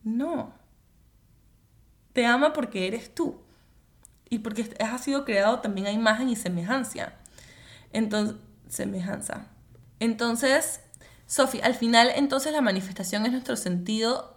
No. 0.03 0.60
Te 2.13 2.27
ama 2.27 2.53
porque 2.53 2.87
eres 2.87 3.15
tú. 3.15 3.41
Y 4.29 4.41
porque 4.41 4.75
has 4.81 5.05
sido 5.05 5.25
creado 5.25 5.61
también 5.61 5.87
a 5.87 5.93
imagen 5.93 6.29
y 6.29 6.37
semejanza. 6.37 7.13
Entonces, 7.93 8.37
semejanza. 8.69 9.49
Entonces, 9.99 10.81
Sophie, 11.27 11.63
al 11.63 11.75
final, 11.75 12.13
entonces 12.15 12.53
la 12.53 12.61
manifestación 12.61 13.27
es 13.27 13.33
nuestro 13.33 13.57
sentido, 13.57 14.37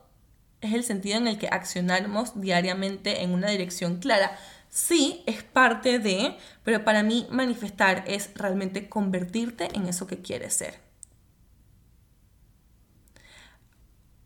es 0.61 0.73
el 0.73 0.83
sentido 0.83 1.17
en 1.17 1.27
el 1.27 1.37
que 1.37 1.47
accionamos 1.47 2.39
diariamente 2.39 3.23
en 3.23 3.31
una 3.31 3.49
dirección 3.49 3.97
clara 3.97 4.37
Sí, 4.73 5.21
es 5.27 5.43
parte 5.43 5.99
de, 5.99 6.35
pero 6.63 6.83
para 6.83 7.03
mí 7.03 7.27
manifestar 7.29 8.03
es 8.07 8.31
realmente 8.33 8.89
convertirte 8.89 9.69
en 9.75 9.87
eso 9.87 10.07
que 10.07 10.23
quieres 10.23 10.55
ser. 10.55 10.79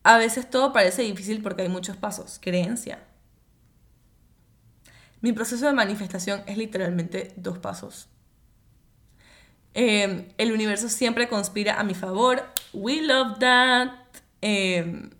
A 0.03 0.17
veces 0.17 0.49
todo 0.49 0.71
parece 0.71 1.01
difícil 1.01 1.43
porque 1.43 1.63
hay 1.63 1.69
muchos 1.69 1.97
pasos. 1.97 2.39
Creencia. 2.41 2.99
Mi 5.21 5.33
proceso 5.33 5.65
de 5.65 5.73
manifestación 5.73 6.43
es 6.47 6.57
literalmente 6.57 7.33
dos 7.37 7.57
pasos. 7.59 8.09
Em, 9.73 10.29
el 10.37 10.51
universo 10.51 10.89
siempre 10.89 11.27
conspira 11.27 11.79
a 11.79 11.83
mi 11.83 11.93
favor. 11.93 12.43
We 12.73 13.01
love 13.01 13.39
that. 13.39 13.91
Em, 14.41 15.11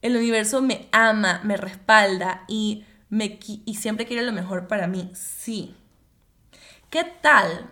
el 0.00 0.16
universo 0.16 0.62
me 0.62 0.88
ama, 0.92 1.40
me 1.44 1.56
respalda 1.56 2.44
y 2.48 2.84
y 3.66 3.74
siempre 3.74 4.06
quiere 4.06 4.22
lo 4.24 4.32
mejor 4.32 4.68
para 4.68 4.86
mí. 4.86 5.10
Sí. 5.14 5.76
¿Qué 6.88 7.04
tal? 7.04 7.70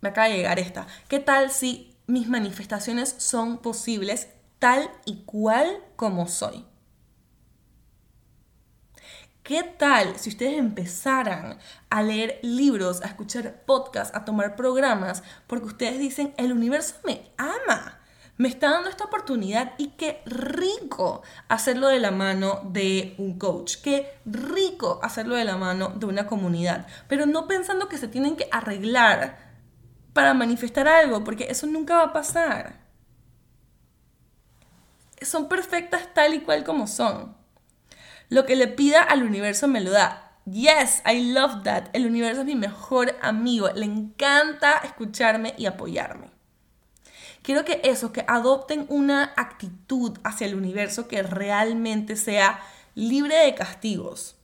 Me 0.00 0.10
acaba 0.10 0.28
de 0.28 0.36
llegar 0.36 0.58
esta. 0.58 0.86
¿Qué 1.08 1.18
tal 1.18 1.50
si 1.50 1.96
mis 2.06 2.28
manifestaciones 2.28 3.14
son 3.18 3.58
posibles 3.58 4.28
tal 4.58 4.90
y 5.04 5.22
cual 5.24 5.82
como 5.96 6.28
soy? 6.28 6.64
¿Qué 9.42 9.62
tal 9.62 10.18
si 10.18 10.30
ustedes 10.30 10.58
empezaran 10.58 11.58
a 11.88 12.02
leer 12.02 12.38
libros, 12.42 13.02
a 13.02 13.06
escuchar 13.06 13.62
podcasts, 13.64 14.14
a 14.14 14.24
tomar 14.24 14.54
programas, 14.54 15.22
porque 15.46 15.66
ustedes 15.66 15.98
dicen, 15.98 16.34
el 16.36 16.52
universo 16.52 16.94
me 17.04 17.30
ama? 17.36 18.00
me 18.40 18.48
está 18.48 18.70
dando 18.70 18.88
esta 18.88 19.04
oportunidad 19.04 19.74
y 19.76 19.88
qué 19.98 20.22
rico 20.24 21.20
hacerlo 21.48 21.88
de 21.88 22.00
la 22.00 22.10
mano 22.10 22.62
de 22.64 23.14
un 23.18 23.38
coach, 23.38 23.76
qué 23.82 24.14
rico 24.24 24.98
hacerlo 25.02 25.34
de 25.34 25.44
la 25.44 25.58
mano 25.58 25.90
de 25.90 26.06
una 26.06 26.26
comunidad, 26.26 26.86
pero 27.06 27.26
no 27.26 27.46
pensando 27.46 27.86
que 27.86 27.98
se 27.98 28.08
tienen 28.08 28.36
que 28.36 28.48
arreglar 28.50 29.36
para 30.14 30.32
manifestar 30.32 30.88
algo, 30.88 31.22
porque 31.22 31.48
eso 31.50 31.66
nunca 31.66 31.98
va 31.98 32.04
a 32.04 32.12
pasar. 32.14 32.80
Son 35.20 35.46
perfectas 35.46 36.08
tal 36.14 36.32
y 36.32 36.40
cual 36.40 36.64
como 36.64 36.86
son. 36.86 37.36
Lo 38.30 38.46
que 38.46 38.54
le 38.54 38.68
pida 38.68 39.02
al 39.02 39.24
universo 39.24 39.66
me 39.66 39.80
lo 39.80 39.90
da. 39.90 40.38
Yes, 40.46 41.02
I 41.04 41.32
love 41.32 41.64
that. 41.64 41.88
El 41.92 42.06
universo 42.06 42.40
es 42.40 42.46
mi 42.46 42.54
mejor 42.54 43.16
amigo. 43.22 43.68
Le 43.74 43.84
encanta 43.84 44.78
escucharme 44.84 45.52
y 45.58 45.66
apoyarme. 45.66 46.30
Quiero 47.42 47.64
que 47.64 47.80
eso, 47.82 48.12
que 48.12 48.24
adopten 48.28 48.86
una 48.88 49.32
actitud 49.36 50.16
hacia 50.22 50.46
el 50.46 50.54
universo 50.54 51.08
que 51.08 51.24
realmente 51.24 52.14
sea 52.14 52.60
libre 52.94 53.34
de 53.34 53.54
castigos, 53.54 54.36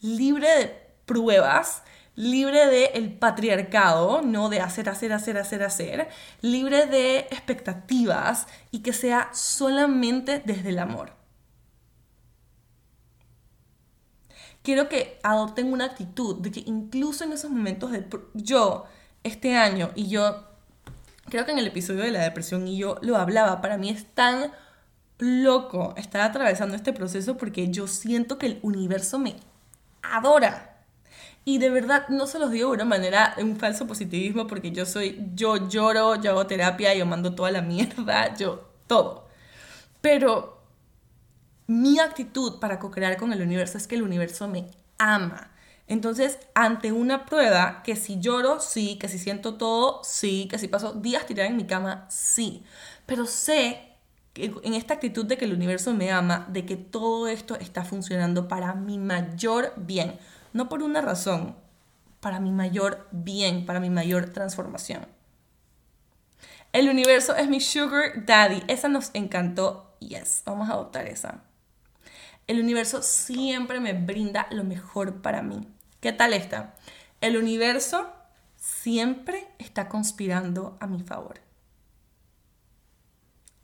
libre 0.00 0.48
de 0.48 0.66
pruebas, 1.04 1.82
libre 2.14 2.66
del 2.66 2.90
el 2.94 3.12
patriarcado, 3.12 4.22
no 4.22 4.48
de 4.48 4.60
hacer, 4.60 4.88
hacer, 4.88 5.12
hacer, 5.12 5.36
hacer, 5.36 5.62
hacer, 5.62 6.08
libre 6.40 6.86
de 6.86 7.18
expectativas 7.30 8.46
y 8.70 8.80
que 8.80 8.94
sea 8.94 9.28
solamente 9.34 10.40
desde 10.44 10.70
el 10.70 10.78
amor. 10.78 11.17
Quiero 14.68 14.90
que 14.90 15.18
adopten 15.22 15.72
una 15.72 15.86
actitud 15.86 16.42
de 16.42 16.50
que 16.50 16.62
incluso 16.66 17.24
en 17.24 17.32
esos 17.32 17.50
momentos 17.50 17.90
de 17.90 18.04
yo 18.34 18.84
este 19.22 19.56
año 19.56 19.92
y 19.94 20.08
yo 20.08 20.44
creo 21.30 21.46
que 21.46 21.52
en 21.52 21.58
el 21.58 21.68
episodio 21.68 22.02
de 22.02 22.10
la 22.10 22.20
depresión 22.20 22.68
y 22.68 22.76
yo 22.76 22.98
lo 23.00 23.16
hablaba, 23.16 23.62
para 23.62 23.78
mí 23.78 23.88
es 23.88 24.04
tan 24.12 24.52
loco 25.16 25.94
estar 25.96 26.20
atravesando 26.20 26.76
este 26.76 26.92
proceso 26.92 27.38
porque 27.38 27.68
yo 27.70 27.86
siento 27.86 28.36
que 28.36 28.44
el 28.44 28.58
universo 28.60 29.18
me 29.18 29.36
adora. 30.02 30.84
Y 31.46 31.56
de 31.56 31.70
verdad 31.70 32.06
no 32.10 32.26
se 32.26 32.38
los 32.38 32.50
digo 32.50 32.68
de 32.68 32.74
una 32.74 32.84
manera, 32.84 33.36
un 33.38 33.56
falso 33.56 33.86
positivismo, 33.86 34.46
porque 34.46 34.70
yo 34.70 34.84
soy, 34.84 35.30
yo 35.34 35.66
lloro, 35.70 36.16
yo 36.16 36.32
hago 36.32 36.46
terapia, 36.46 36.94
yo 36.94 37.06
mando 37.06 37.34
toda 37.34 37.50
la 37.50 37.62
mierda, 37.62 38.36
yo 38.36 38.68
todo. 38.86 39.28
Pero 40.02 40.57
mi 41.68 42.00
actitud 42.00 42.58
para 42.60 42.78
co-crear 42.80 43.18
con 43.18 43.32
el 43.32 43.42
universo 43.42 43.78
es 43.78 43.86
que 43.86 43.94
el 43.94 44.02
universo 44.02 44.48
me 44.48 44.66
ama. 44.98 45.52
Entonces, 45.86 46.38
ante 46.54 46.92
una 46.92 47.26
prueba, 47.26 47.82
que 47.82 47.94
si 47.94 48.18
lloro, 48.20 48.58
sí, 48.60 48.98
que 48.98 49.08
si 49.08 49.18
siento 49.18 49.54
todo, 49.54 50.02
sí, 50.02 50.48
que 50.50 50.58
si 50.58 50.68
paso 50.68 50.94
días 50.94 51.26
tirada 51.26 51.48
en 51.48 51.56
mi 51.56 51.66
cama, 51.66 52.06
sí. 52.10 52.64
Pero 53.06 53.26
sé 53.26 53.96
que 54.32 54.52
en 54.62 54.74
esta 54.74 54.94
actitud 54.94 55.26
de 55.26 55.36
que 55.36 55.44
el 55.44 55.52
universo 55.52 55.94
me 55.94 56.10
ama, 56.10 56.46
de 56.50 56.64
que 56.64 56.76
todo 56.76 57.28
esto 57.28 57.54
está 57.56 57.84
funcionando 57.84 58.48
para 58.48 58.74
mi 58.74 58.98
mayor 58.98 59.74
bien. 59.76 60.18
No 60.54 60.68
por 60.70 60.82
una 60.82 61.02
razón, 61.02 61.54
para 62.20 62.40
mi 62.40 62.50
mayor 62.50 63.08
bien, 63.10 63.66
para 63.66 63.80
mi 63.80 63.90
mayor 63.90 64.30
transformación. 64.30 65.06
El 66.72 66.88
universo 66.88 67.36
es 67.36 67.48
mi 67.48 67.60
sugar 67.60 68.24
daddy. 68.26 68.62
Esa 68.68 68.88
nos 68.88 69.10
encantó. 69.14 69.94
Yes, 70.00 70.42
vamos 70.46 70.68
a 70.68 70.74
adoptar 70.74 71.06
esa. 71.06 71.42
El 72.48 72.60
universo 72.60 73.02
siempre 73.02 73.78
me 73.78 73.92
brinda 73.92 74.48
lo 74.50 74.64
mejor 74.64 75.20
para 75.20 75.42
mí. 75.42 75.68
¿Qué 76.00 76.12
tal 76.12 76.32
esta? 76.32 76.74
El 77.20 77.36
universo 77.36 78.10
siempre 78.56 79.46
está 79.58 79.88
conspirando 79.88 80.78
a 80.80 80.86
mi 80.86 81.02
favor. 81.02 81.40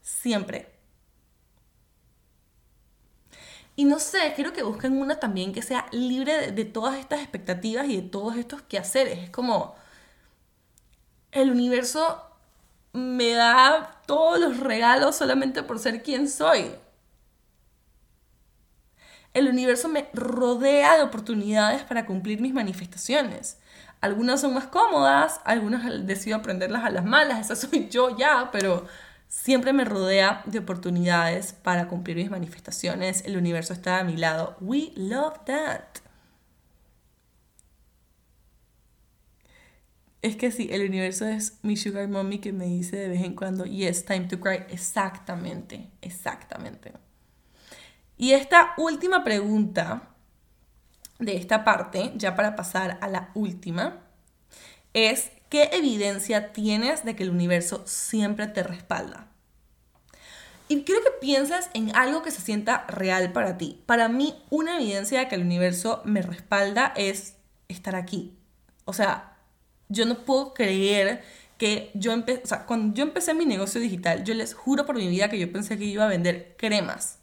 Siempre. 0.03 0.71
Y 3.75 3.87
no 3.87 3.99
sé, 3.99 4.35
quiero 4.37 4.53
que 4.53 4.63
busquen 4.63 5.01
una 5.01 5.19
también 5.19 5.53
que 5.55 5.63
sea 5.63 5.87
libre 5.91 6.53
de, 6.53 6.65
todas 6.67 6.99
estas 6.99 7.21
expectativas 7.21 7.89
y 7.89 7.97
de 7.97 8.09
todos 8.09 8.37
estos 8.37 8.61
quehaceres. 8.63 9.19
Es 9.19 9.31
como 9.31 9.75
el 11.33 11.51
universo 11.51 12.23
me 12.93 13.33
da 13.33 14.03
todos 14.07 14.39
los 14.39 14.61
regalos 14.61 15.17
solamente 15.17 15.63
por 15.63 15.79
ser 15.79 16.03
quien 16.03 16.29
soy 16.29 16.71
el 19.35 19.49
universo 19.49 19.89
me 19.89 20.09
rodea 20.15 20.97
de 20.97 21.03
oportunidades 21.03 21.83
para 21.83 22.07
cumplir 22.07 22.41
mis 22.41 22.55
manifestaciones. 22.55 23.59
Algunas 24.01 24.41
son 24.41 24.55
más 24.55 24.67
cómodas, 24.67 25.41
algunas 25.45 26.07
decido 26.07 26.37
aprenderlas 26.37 26.85
a 26.85 26.91
las 26.91 27.05
malas, 27.05 27.41
esa 27.51 27.57
soy 27.69 27.89
yo 27.89 28.17
ya, 28.17 28.51
pero 28.53 28.87
siempre 29.29 29.73
me 29.73 29.85
rodea 29.85 30.43
de 30.47 30.61
oportunidades 30.61 31.53
para 31.53 31.89
cumplir 31.89 32.17
mis 32.17 32.31
manifestaciones. 32.31 33.25
El 33.27 33.37
universo 33.37 33.73
está 33.73 33.99
a 33.99 34.05
mi 34.05 34.17
lado. 34.17 34.57
We 34.61 34.93
love 34.97 35.39
that. 35.47 35.83
Es 40.23 40.37
que 40.37 40.51
sí, 40.51 40.69
el 40.73 40.89
universo 40.89 41.27
es 41.27 41.59
mi 41.63 41.77
sugar 41.77 42.09
mommy 42.09 42.39
que 42.39 42.53
me 42.53 42.65
dice 42.67 42.97
de 42.97 43.09
vez 43.09 43.23
en 43.23 43.35
cuando, 43.35 43.65
yes, 43.67 44.05
time 44.07 44.27
to 44.27 44.41
cry. 44.41 44.65
Exactamente, 44.71 45.91
exactamente. 46.01 46.93
Y 48.17 48.33
esta 48.33 48.75
última 48.77 49.25
pregunta 49.25 50.15
de 51.19 51.37
esta 51.37 51.65
parte, 51.65 52.13
ya 52.17 52.37
para 52.37 52.55
pasar 52.55 52.99
a 53.01 53.09
la 53.09 53.31
última, 53.35 54.03
es 54.93 55.31
¿qué 55.49 55.71
evidencia 55.73 56.53
tienes 56.53 57.05
de 57.05 57.17
que 57.17 57.25
el 57.25 57.31
universo 57.31 57.83
siempre 57.87 58.47
te 58.47 58.63
respalda? 58.63 59.29
Y 60.69 60.83
quiero 60.83 61.03
que 61.03 61.11
pienses 61.21 61.69
en 61.75 61.95
algo 61.95 62.23
que 62.23 62.31
se 62.31 62.41
sienta 62.41 62.87
real 62.89 63.33
para 63.33 63.59
ti. 63.59 63.83
Para 63.85 64.09
mí, 64.09 64.35
una 64.49 64.77
evidencia 64.77 65.21
de 65.21 65.29
que 65.29 65.35
el 65.35 65.43
universo 65.43 66.01
me 66.05 66.23
respalda 66.23 66.93
es 66.97 67.35
estar 67.69 67.97
aquí. 67.97 68.33
O 68.85 68.93
sea, 68.93 69.37
yo 69.89 70.07
no 70.07 70.25
puedo 70.25 70.55
creer 70.55 71.23
que 71.59 71.91
yo 71.95 72.13
empecé, 72.13 72.43
o 72.43 72.47
sea, 72.47 72.67
cuando 72.67 72.95
yo 72.95 73.05
empecé 73.05 73.35
mi 73.35 73.45
negocio 73.45 73.81
digital, 73.81 74.25
yo 74.25 74.35
les 74.35 74.55
juro 74.55 74.87
por 74.87 74.97
mi 74.97 75.09
vida 75.09 75.29
que 75.29 75.39
yo 75.39 75.53
pensé 75.53 75.77
que 75.79 75.85
iba 75.85 76.05
a 76.05 76.09
vender 76.09 76.55
cremas 76.57 77.19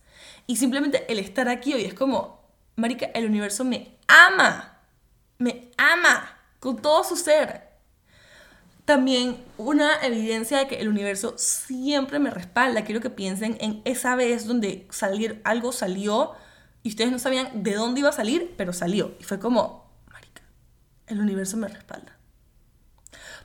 y 0.52 0.58
simplemente 0.58 1.10
el 1.10 1.18
estar 1.18 1.48
aquí 1.48 1.74
hoy 1.74 1.86
es 1.86 1.94
como, 1.94 2.42
Marica, 2.76 3.06
el 3.14 3.26
universo 3.26 3.64
me 3.64 3.96
ama, 4.06 4.82
me 5.38 5.72
ama 5.78 6.38
con 6.60 6.82
todo 6.82 7.06
su 7.06 7.16
ser. 7.16 7.70
También 8.84 9.42
una 9.58 10.06
evidencia 10.06 10.58
de 10.58 10.68
que 10.68 10.82
el 10.82 10.90
universo 10.90 11.36
siempre 11.38 12.20
me 12.20 12.32
respalda. 12.32 12.84
Quiero 12.84 13.00
que 13.00 13.10
piensen 13.10 13.56
en 13.62 13.82
esa 13.86 14.18
vez 14.18 14.46
donde 14.46 14.88
salir, 14.90 15.40
algo 15.46 15.72
salió 15.72 16.34
y 16.84 16.90
ustedes 16.90 17.14
no 17.14 17.20
sabían 17.20 17.64
de 17.64 17.74
dónde 17.76 18.02
iba 18.02 18.10
a 18.10 18.12
salir, 18.12 18.54
pero 18.58 18.74
salió. 18.74 19.16
Y 19.22 19.24
fue 19.24 19.40
como, 19.40 19.90
Marica, 20.12 20.42
el 21.08 21.22
universo 21.22 21.56
me 21.56 21.70
respalda. 21.70 22.18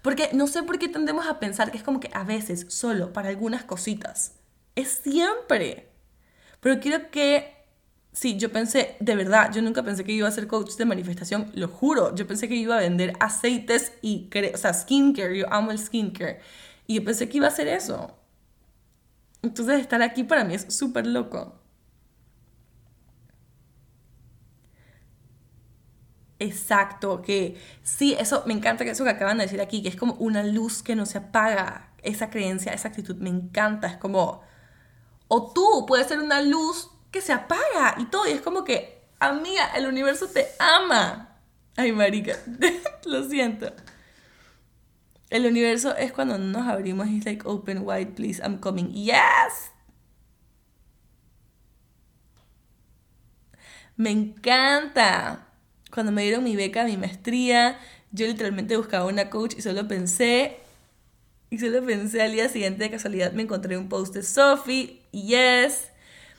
Porque 0.03 0.31
no 0.33 0.49
sé 0.49 0.65
por 0.65 0.81
qué 0.81 0.89
tendemos 0.89 1.29
a 1.29 1.39
pensar 1.39 1.71
que 1.71 1.79
es 1.79 1.85
como 1.85 2.01
que 2.01 2.11
a 2.13 2.25
veces 2.25 2.67
solo 2.69 3.13
para 3.13 3.29
algunas 3.29 3.63
cositas. 3.63 4.33
Es 4.75 4.89
siempre. 5.05 5.93
Pero 6.67 6.81
quiero 6.81 7.13
que, 7.13 7.55
sí, 8.11 8.39
yo 8.39 8.51
pensé, 8.51 8.97
de 8.99 9.15
verdad, 9.15 9.53
yo 9.55 9.63
nunca 9.63 9.85
pensé 9.85 10.03
que 10.03 10.11
iba 10.11 10.27
a 10.27 10.33
ser 10.33 10.49
coach 10.49 10.75
de 10.75 10.85
manifestación, 10.85 11.53
lo 11.55 11.69
juro. 11.69 12.13
Yo 12.17 12.27
pensé 12.27 12.49
que 12.49 12.57
iba 12.57 12.77
a 12.77 12.81
vender 12.81 13.13
aceites 13.21 13.93
y, 14.03 14.29
o 14.53 14.57
sea, 14.57 14.75
skincare, 14.75 15.39
yo 15.39 15.47
amo 15.53 15.71
el 15.71 15.79
skincare. 15.79 16.41
Y 16.89 16.97
yo 16.97 17.05
pensé 17.05 17.29
que 17.29 17.37
iba 17.37 17.47
a 17.47 17.51
hacer 17.51 17.69
eso. 17.69 18.19
Entonces 19.43 19.81
estar 19.81 20.03
aquí 20.03 20.25
para 20.25 20.45
mí 20.45 20.55
es 20.55 20.67
súper 20.75 21.07
loco. 21.07 21.59
Exacto, 26.39 27.23
que 27.23 27.57
sí, 27.83 28.15
eso 28.19 28.43
me 28.47 28.53
encanta 28.53 28.85
que 28.85 28.91
eso 28.91 29.05
que 29.05 29.11
acaban 29.11 29.39
de 29.39 29.45
decir 29.45 29.61
aquí, 29.61 29.83
que 29.83 29.89
es 29.89 29.97
como 29.97 30.15
una 30.15 30.43
luz 30.43 30.83
que 30.83 30.95
no 30.95 31.07
se 31.07 31.19
apaga, 31.19 31.93
esa 32.03 32.29
creencia, 32.29 32.73
esa 32.75 32.89
actitud, 32.89 33.17
me 33.17 33.31
encanta, 33.31 33.87
es 33.89 33.97
como 33.97 34.43
o 35.29 35.53
tú 35.53 35.87
puedes 35.87 36.07
ser 36.07 36.21
una 36.21 36.43
luz 36.43 36.91
que 37.11 37.21
se 37.21 37.33
apaga 37.33 37.97
y 37.99 38.07
todo. 38.07 38.27
Y 38.27 38.33
es 38.33 38.41
como 38.41 38.65
que, 38.65 39.03
amiga, 39.19 39.71
el 39.77 39.87
universo 39.87 40.29
te 40.29 40.47
ama. 40.59 41.39
Ay, 41.77 41.93
marica, 41.93 42.37
lo 43.05 43.29
siento. 43.29 43.73
El 45.29 45.47
universo 45.47 45.97
es 45.97 46.13
cuando 46.13 46.39
nos 46.39 46.67
abrimos 46.67 47.09
y 47.09 47.19
es 47.19 47.25
like, 47.25 47.47
open 47.47 47.83
wide, 47.85 48.13
please, 48.13 48.41
I'm 48.41 48.59
coming. 48.59 48.93
Yes. 48.93 49.73
Me 53.97 54.11
encanta. 54.11 55.49
Cuando 55.93 56.13
me 56.13 56.23
dieron 56.23 56.45
mi 56.45 56.55
beca, 56.55 56.85
mi 56.85 56.97
maestría, 56.97 57.79
yo 58.13 58.27
literalmente 58.27 58.77
buscaba 58.77 59.07
una 59.07 59.31
coach 59.31 59.55
y 59.57 59.63
solo 59.63 59.89
pensé 59.89 60.61
y 61.49 61.59
solo 61.59 61.85
pensé 61.85 62.23
al 62.23 62.33
día 62.33 62.49
siguiente 62.49 62.85
de 62.85 62.91
casualidad 62.91 63.33
me 63.33 63.43
encontré 63.43 63.79
un 63.79 63.89
post 63.89 64.15
de 64.15 64.23
Sophie, 64.23 65.01
yes. 65.23 65.91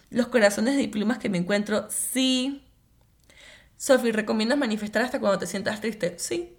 Los 0.10 0.28
corazones 0.28 0.78
de 0.78 0.88
plumas 0.88 1.18
que 1.18 1.30
me 1.30 1.38
encuentro, 1.38 1.88
sí. 1.90 2.64
Sophie, 3.76 4.12
¿recomiendas 4.12 4.58
manifestar 4.58 5.02
hasta 5.02 5.20
cuando 5.20 5.40
te 5.40 5.48
sientas 5.48 5.82
triste? 5.82 6.16
Sí. 6.18 6.58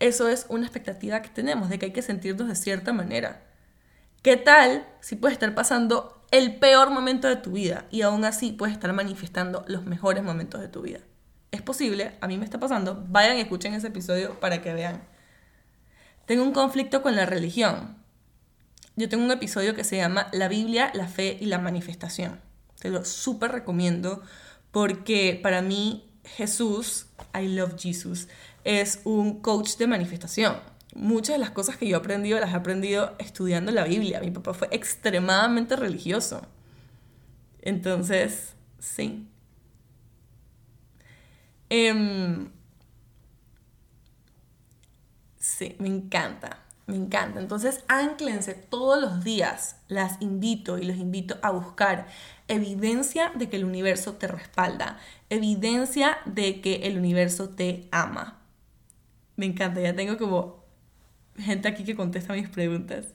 Eso 0.00 0.28
es 0.28 0.46
una 0.48 0.64
expectativa 0.64 1.22
que 1.22 1.28
tenemos, 1.28 1.68
de 1.68 1.78
que 1.78 1.86
hay 1.86 1.92
que 1.92 2.02
sentirnos 2.02 2.48
de 2.48 2.56
cierta 2.56 2.92
manera. 2.92 3.44
¿Qué 4.22 4.36
tal 4.36 4.86
si 5.00 5.16
puedes 5.16 5.34
estar 5.34 5.54
pasando 5.54 6.24
el 6.30 6.56
peor 6.56 6.90
momento 6.90 7.28
de 7.28 7.36
tu 7.36 7.52
vida 7.52 7.86
y 7.90 8.02
aún 8.02 8.24
así 8.24 8.52
puedes 8.52 8.74
estar 8.74 8.92
manifestando 8.92 9.64
los 9.68 9.84
mejores 9.84 10.24
momentos 10.24 10.60
de 10.60 10.68
tu 10.68 10.82
vida? 10.82 11.00
Es 11.52 11.62
posible, 11.62 12.16
a 12.20 12.26
mí 12.26 12.38
me 12.38 12.44
está 12.44 12.58
pasando. 12.58 13.04
Vayan 13.08 13.36
y 13.36 13.42
escuchen 13.42 13.74
ese 13.74 13.88
episodio 13.88 14.40
para 14.40 14.62
que 14.62 14.72
vean. 14.72 15.02
Tengo 16.26 16.42
un 16.42 16.52
conflicto 16.52 17.02
con 17.02 17.14
la 17.14 17.26
religión. 17.26 18.01
Yo 18.94 19.08
tengo 19.08 19.24
un 19.24 19.30
episodio 19.30 19.74
que 19.74 19.84
se 19.84 19.96
llama 19.96 20.28
La 20.32 20.48
Biblia, 20.48 20.90
la 20.94 21.06
fe 21.06 21.38
y 21.40 21.46
la 21.46 21.58
manifestación. 21.58 22.40
Te 22.78 22.90
lo 22.90 23.04
súper 23.04 23.52
recomiendo 23.52 24.22
porque 24.70 25.38
para 25.42 25.62
mí 25.62 26.10
Jesús, 26.24 27.06
I 27.34 27.48
love 27.48 27.76
Jesus, 27.78 28.28
es 28.64 29.00
un 29.04 29.40
coach 29.40 29.76
de 29.76 29.86
manifestación. 29.86 30.56
Muchas 30.94 31.34
de 31.34 31.38
las 31.38 31.50
cosas 31.50 31.78
que 31.78 31.88
yo 31.88 31.96
he 31.96 32.00
aprendido 32.00 32.38
las 32.38 32.52
he 32.52 32.56
aprendido 32.56 33.14
estudiando 33.18 33.72
la 33.72 33.84
Biblia. 33.84 34.20
Mi 34.20 34.30
papá 34.30 34.52
fue 34.52 34.68
extremadamente 34.70 35.74
religioso. 35.74 36.42
Entonces, 37.62 38.54
sí. 38.78 39.26
Em, 41.70 42.50
sí, 45.38 45.76
me 45.78 45.88
encanta. 45.88 46.61
Me 46.86 46.96
encanta. 46.96 47.40
Entonces, 47.40 47.84
anclense 47.88 48.54
todos 48.54 49.00
los 49.00 49.24
días. 49.24 49.76
Las 49.88 50.20
invito 50.20 50.78
y 50.78 50.84
los 50.84 50.96
invito 50.96 51.38
a 51.42 51.50
buscar 51.50 52.06
evidencia 52.48 53.30
de 53.34 53.48
que 53.48 53.56
el 53.56 53.64
universo 53.64 54.14
te 54.14 54.26
respalda, 54.28 54.98
evidencia 55.30 56.18
de 56.26 56.60
que 56.60 56.86
el 56.86 56.98
universo 56.98 57.50
te 57.50 57.88
ama. 57.92 58.40
Me 59.36 59.46
encanta, 59.46 59.80
ya 59.80 59.94
tengo 59.94 60.18
como 60.18 60.64
gente 61.38 61.68
aquí 61.68 61.84
que 61.84 61.96
contesta 61.96 62.34
mis 62.34 62.48
preguntas. 62.48 63.14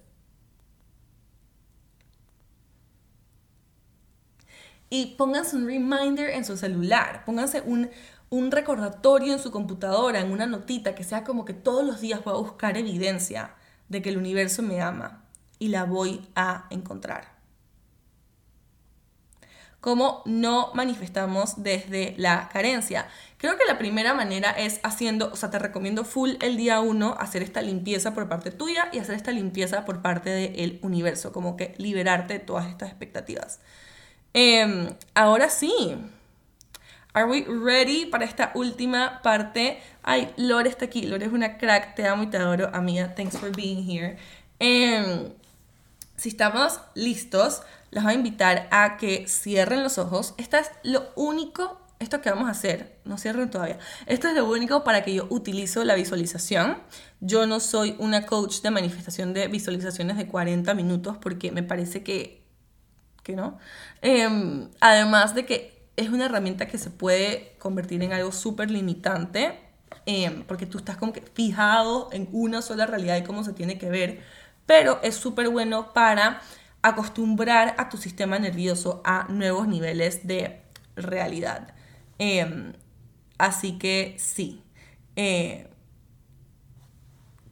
Y 4.90 5.16
pónganse 5.18 5.58
un 5.58 5.66
reminder 5.68 6.30
en 6.30 6.46
su 6.46 6.56
celular, 6.56 7.26
pónganse 7.26 7.62
un, 7.62 7.90
un 8.30 8.52
recordatorio 8.52 9.34
en 9.34 9.40
su 9.40 9.52
computadora, 9.52 10.20
en 10.20 10.32
una 10.32 10.46
notita, 10.46 10.96
que 10.96 11.04
sea 11.04 11.24
como 11.24 11.46
que 11.46 11.54
todos 11.54 11.86
los 11.86 12.02
días 12.02 12.24
voy 12.24 12.34
a 12.34 12.38
buscar 12.38 12.78
evidencia 12.78 13.56
de 13.90 14.02
que 14.02 14.10
el 14.10 14.18
universo 14.18 14.62
me 14.62 14.82
ama 14.82 15.24
y 15.60 15.70
la 15.70 15.86
voy 15.86 16.28
a 16.36 16.66
encontrar. 16.70 17.38
¿Cómo 19.80 20.24
no 20.26 20.72
manifestamos 20.74 21.64
desde 21.64 22.16
la 22.18 22.50
carencia? 22.50 23.08
Creo 23.38 23.58
que 23.58 23.64
la 23.66 23.78
primera 23.78 24.14
manera 24.14 24.52
es 24.52 24.80
haciendo, 24.84 25.32
o 25.32 25.36
sea, 25.36 25.52
te 25.52 25.60
recomiendo 25.60 26.04
full 26.04 26.32
el 26.42 26.58
día 26.58 26.82
uno 26.82 27.16
hacer 27.20 27.44
esta 27.44 27.62
limpieza 27.62 28.14
por 28.14 28.28
parte 28.28 28.52
tuya 28.52 28.90
y 28.92 29.00
hacer 29.00 29.16
esta 29.16 29.32
limpieza 29.32 29.86
por 29.86 30.02
parte 30.02 30.32
del 30.32 30.80
universo, 30.82 31.32
como 31.32 31.56
que 31.56 31.76
liberarte 31.78 32.34
de 32.34 32.40
todas 32.40 32.68
estas 32.68 32.90
expectativas. 32.90 33.60
Em, 34.34 34.90
ahora 35.14 35.50
sí, 35.50 35.96
Are 37.18 37.26
we 37.26 37.46
ready 37.48 38.06
para 38.06 38.26
esta 38.26 38.52
última 38.54 39.24
parte? 39.24 39.82
Ay, 40.04 40.32
Lore 40.38 40.70
está 40.70 40.86
aquí. 40.86 41.02
Lore 41.02 41.26
es 41.26 41.32
una 41.32 41.58
crack. 41.58 41.96
Te 41.96 42.06
amo 42.06 42.22
y 42.22 42.28
te 42.28 42.38
adoro, 42.38 42.70
amiga. 42.76 43.16
Thanks 43.16 43.36
for 43.40 43.52
being 43.56 43.90
here. 43.90 44.20
Em, 44.60 45.34
si 46.16 46.30
estamos 46.30 46.80
listos, 46.94 47.64
les 47.90 48.04
voy 48.04 48.14
a 48.14 48.16
invitar 48.16 48.68
a 48.70 48.98
que 48.98 49.28
cierren 49.28 49.82
los 49.82 49.98
ojos. 49.98 50.36
Esto 50.38 50.58
es 50.58 50.70
lo 50.84 51.08
único, 51.16 51.82
esto 51.98 52.22
que 52.22 52.30
vamos 52.30 52.50
a 52.50 52.52
hacer. 52.52 53.00
No 53.04 53.18
cierren 53.18 53.50
todavía. 53.50 53.80
Esto 54.06 54.28
es 54.28 54.36
lo 54.36 54.48
único 54.48 54.84
para 54.84 55.04
que 55.04 55.16
yo 55.16 55.26
utilizo 55.32 55.84
la 55.84 55.96
visualización. 55.96 56.78
Yo 57.20 57.48
no 57.48 57.60
soy 57.60 57.96
una 57.98 58.28
coach 58.28 58.62
de 58.62 58.70
manifestación 58.70 59.34
de 59.34 59.48
visualizaciones 59.48 60.18
de 60.18 60.28
40 60.28 60.72
minutos 60.76 61.18
porque 61.18 61.52
me 61.52 61.64
parece 61.64 62.04
que, 62.04 62.44
que 63.24 63.36
no. 63.36 63.58
Em, 64.04 64.70
además 64.80 65.34
de 65.34 65.48
que 65.48 65.77
es 65.98 66.10
una 66.10 66.26
herramienta 66.26 66.68
que 66.68 66.78
se 66.78 66.92
puede 66.92 67.56
convertir 67.58 68.02
en 68.04 68.14
algo 68.14 68.32
súper 68.32 68.72
limitante, 68.72 69.60
em, 70.06 70.44
porque 70.44 70.66
tú 70.68 70.78
estás 70.78 70.96
como 70.96 71.12
que 71.12 71.22
fijado 71.22 72.10
en 72.14 72.30
una 72.32 72.62
sola 72.62 72.86
realidad 72.86 73.18
y 73.18 73.24
cómo 73.24 73.44
se 73.44 73.54
tiene 73.54 73.78
que 73.78 73.90
ver, 73.90 74.22
pero 74.66 75.00
es 75.04 75.16
súper 75.16 75.50
bueno 75.50 75.94
para 75.94 76.42
acostumbrar 76.84 77.76
a 77.80 77.90
tu 77.90 77.98
sistema 77.98 78.38
nervioso 78.40 79.02
a 79.04 79.28
nuevos 79.30 79.68
niveles 79.68 80.28
de 80.28 80.62
realidad. 80.96 81.74
Em, 82.20 82.74
así 83.38 83.78
que 83.80 84.16
sí. 84.20 84.64
Eh, 85.16 85.68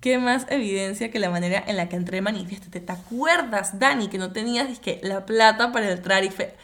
¿Qué 0.01 0.19
más 0.19 0.45
evidencia 0.49 1.09
que 1.09 1.17
la 1.19 1.31
manera 1.31 1.63
en 1.65 1.77
la 1.77 1.89
que 1.89 1.95
entré 1.95 2.21
manifiéstate? 2.21 2.79
¿Te 2.79 2.91
acuerdas, 2.91 3.79
Dani, 3.79 4.07
que 4.07 4.19
no 4.19 4.31
tenías 4.31 4.67
la 5.01 5.25
plata 5.25 5.71
para 5.71 5.91
entrar 5.91 6.23
y 6.23 6.29
fe 6.29 6.55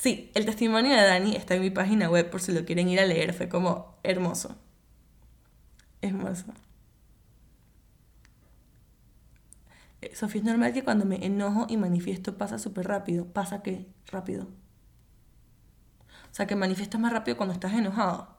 Sí, 0.00 0.30
el 0.34 0.46
testimonio 0.46 0.96
de 0.96 1.02
Dani 1.02 1.36
está 1.36 1.54
en 1.56 1.60
mi 1.60 1.68
página 1.68 2.08
web 2.08 2.30
por 2.30 2.40
si 2.40 2.52
lo 2.52 2.64
quieren 2.64 2.88
ir 2.88 3.00
a 3.00 3.04
leer. 3.04 3.34
Fue 3.34 3.50
como 3.50 3.98
hermoso. 4.02 4.56
Hermoso. 6.00 6.46
Eh, 10.00 10.16
Sofía, 10.16 10.40
es 10.40 10.46
normal 10.46 10.72
que 10.72 10.84
cuando 10.84 11.04
me 11.04 11.26
enojo 11.26 11.66
y 11.68 11.76
manifiesto 11.76 12.38
pasa 12.38 12.58
súper 12.58 12.88
rápido. 12.88 13.26
¿Pasa 13.26 13.62
qué? 13.62 13.88
Rápido. 14.06 14.44
O 14.44 16.34
sea, 16.34 16.46
que 16.46 16.56
manifiestas 16.56 16.98
más 16.98 17.12
rápido 17.12 17.36
cuando 17.36 17.52
estás 17.52 17.74
enojado. 17.74 18.38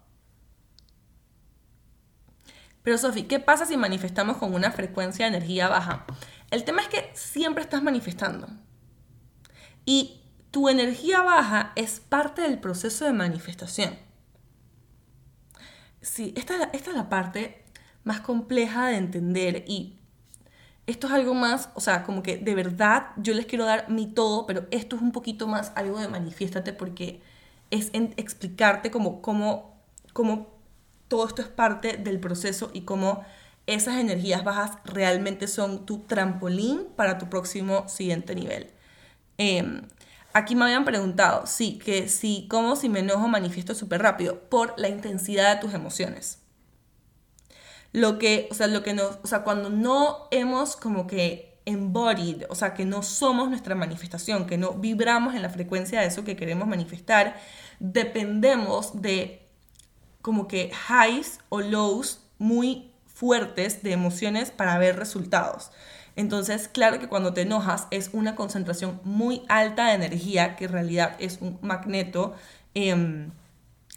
Pero 2.82 2.98
Sofía, 2.98 3.28
¿qué 3.28 3.40
pasa 3.40 3.68
si 3.68 3.78
manifestamos 3.78 4.38
con 4.38 4.56
una 4.56 4.72
frecuencia 4.72 5.30
de 5.30 5.38
energía 5.38 5.70
baja? 5.70 6.08
El 6.50 6.64
tema 6.64 6.82
es 6.82 6.88
que 6.88 7.12
siempre 7.14 7.62
estás 7.62 7.84
manifestando. 7.84 8.48
Y 9.86 10.21
tu 10.52 10.68
energía 10.70 11.22
baja 11.22 11.72
es 11.76 12.00
parte 12.00 12.42
del 12.42 12.60
proceso 12.60 13.06
de 13.06 13.14
manifestación. 13.14 13.98
Sí, 16.02 16.34
esta, 16.36 16.64
esta 16.74 16.92
es 16.92 16.96
la 16.96 17.10
parte 17.10 17.64
más 18.04 18.22
compleja 18.22 18.88
de 18.88 18.98
entender 18.98 19.64
y 19.68 19.98
esto 20.88 21.08
es 21.08 21.14
algo 21.14 21.34
más, 21.34 21.70
o 21.76 21.80
sea, 21.80 22.04
como 22.04 22.24
que 22.24 22.38
de 22.38 22.56
verdad 22.56 23.10
yo 23.18 23.34
les 23.34 23.46
quiero 23.46 23.66
dar 23.66 23.90
mi 23.90 24.08
todo, 24.08 24.46
pero 24.46 24.66
esto 24.72 24.96
es 24.96 25.02
un 25.02 25.12
poquito 25.12 25.48
más 25.48 25.72
algo 25.76 26.00
de 26.00 26.08
manifiéstate 26.08 26.74
porque 26.74 27.22
es 27.70 27.92
explicarte 27.94 28.92
cómo, 28.92 29.22
cómo, 29.22 29.80
cómo 30.12 30.50
todo 31.08 31.28
esto 31.28 31.42
es 31.42 31.48
parte 31.48 31.98
del 31.98 32.20
proceso 32.20 32.72
y 32.74 32.82
cómo 32.82 33.24
esas 33.68 33.98
energías 33.98 34.44
bajas 34.44 34.72
realmente 34.84 35.48
son 35.48 35.86
tu 35.86 36.00
trampolín 36.00 36.88
para 36.96 37.18
tu 37.18 37.30
próximo 37.30 37.88
siguiente 37.88 38.36
nivel. 38.36 38.72
Eh, 39.38 39.82
Aquí 40.34 40.56
me 40.56 40.64
habían 40.64 40.86
preguntado, 40.86 41.46
sí, 41.46 41.78
que 41.78 42.08
sí, 42.08 42.48
cómo 42.50 42.76
si 42.76 42.88
me 42.90 43.00
enojo 43.00 43.28
manifiesto 43.28 43.76
súper 43.76 44.02
rápido, 44.02 44.40
por 44.50 44.74
la 44.78 44.88
intensidad 44.88 45.56
de 45.56 45.62
tus 45.62 45.74
emociones. 45.74 46.40
Lo 47.92 48.18
que, 48.18 48.48
o 48.50 48.54
sea, 48.54 48.68
lo 48.68 48.84
que 48.84 48.94
nos, 48.94 49.20
o 49.24 49.28
sea, 49.28 49.44
cuando 49.44 49.70
no 49.70 50.28
hemos 50.32 50.78
como 50.78 51.08
que 51.08 51.60
embodied, 51.66 52.46
o 52.50 52.56
sea, 52.56 52.74
que 52.74 52.86
no 52.86 53.04
somos 53.04 53.50
nuestra 53.50 53.76
manifestación, 53.76 54.48
que 54.48 54.58
no 54.58 54.74
vibramos 54.74 55.36
en 55.36 55.42
la 55.42 55.50
frecuencia 55.50 56.00
de 56.00 56.08
eso 56.08 56.24
que 56.24 56.38
queremos 56.38 56.68
manifestar, 56.68 57.36
dependemos 57.80 59.02
de 59.02 59.48
como 60.22 60.48
que 60.48 60.72
highs 60.90 61.40
o 61.50 61.62
lows 61.62 62.22
muy 62.38 62.92
fuertes 63.06 63.84
de 63.84 63.92
emociones 63.92 64.52
para 64.52 64.78
ver 64.78 64.98
resultados. 64.98 65.72
Entonces, 66.16 66.68
claro 66.68 67.00
que 67.00 67.08
cuando 67.08 67.34
te 67.34 67.42
enojas 67.42 67.88
es 67.92 68.10
una 68.14 68.36
concentración 68.36 69.00
muy 69.04 69.44
alta 69.48 69.88
de 69.88 69.94
energía, 69.94 70.56
que 70.56 70.66
en 70.66 70.72
realidad 70.72 71.16
es 71.20 71.40
un 71.42 71.58
magneto. 71.62 72.36
Em, 72.74 73.32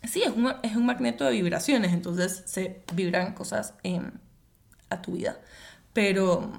sí, 0.05 0.23
es 0.23 0.31
un, 0.31 0.55
es 0.62 0.77
un, 0.77 0.87
magneto 0.87 1.25
de 1.25 1.33
vibraciones, 1.33 1.93
entonces 1.93 2.43
se 2.47 2.83
vibran 2.95 3.35
cosas 3.35 3.75
a 4.91 5.03
tu 5.03 5.12
vida. 5.12 5.39
Pero, 5.93 6.53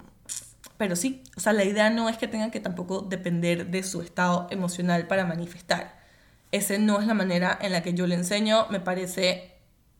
pero 0.78 0.95
sí, 0.95 1.24
o 1.38 1.39
sea, 1.39 1.53
la 1.53 1.64
idea 1.64 1.89
no 1.89 2.10
es 2.10 2.18
que 2.18 2.28
tengan 2.28 2.51
que 2.51 2.60
tampoco 2.60 3.01
depender 3.01 3.68
de 3.68 3.84
su 3.84 4.01
estado 4.01 4.47
emocional 4.51 5.08
para 5.08 5.26
manifestar. 5.26 5.99
Esa 6.51 6.78
no 6.78 7.01
es 7.01 7.08
la 7.08 7.14
manera 7.14 7.58
en 7.62 7.72
la 7.72 7.84
que 7.84 7.93
yo 7.93 8.08
le 8.08 8.16
enseño. 8.16 8.68
Me 8.70 8.80
parece 8.80 9.56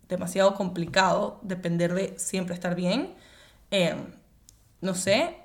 demasiado 0.10 0.56
complicado 0.56 1.40
depender 1.44 1.94
de 1.94 2.18
siempre 2.18 2.56
estar 2.56 2.76
bien. 2.76 3.14
Em, 3.72 4.14
no 4.82 4.94
sé, 4.96 5.36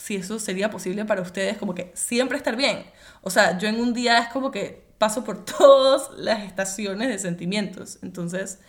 si 0.00 0.16
eso 0.16 0.38
sería 0.38 0.70
posible 0.70 1.04
para 1.04 1.20
ustedes, 1.20 1.58
como 1.58 1.74
que 1.74 1.92
siempre 1.94 2.38
estar 2.38 2.56
bien. 2.56 2.84
O 3.20 3.28
sea, 3.28 3.58
yo 3.58 3.68
en 3.68 3.78
un 3.78 3.92
día 3.92 4.18
es 4.18 4.28
como 4.28 4.50
que 4.50 4.82
paso 4.96 5.24
por 5.24 5.44
todas 5.58 6.10
las 6.16 6.42
estaciones 6.44 7.08
de 7.08 7.18
sentimientos. 7.18 7.98
Entonces, 8.00 8.60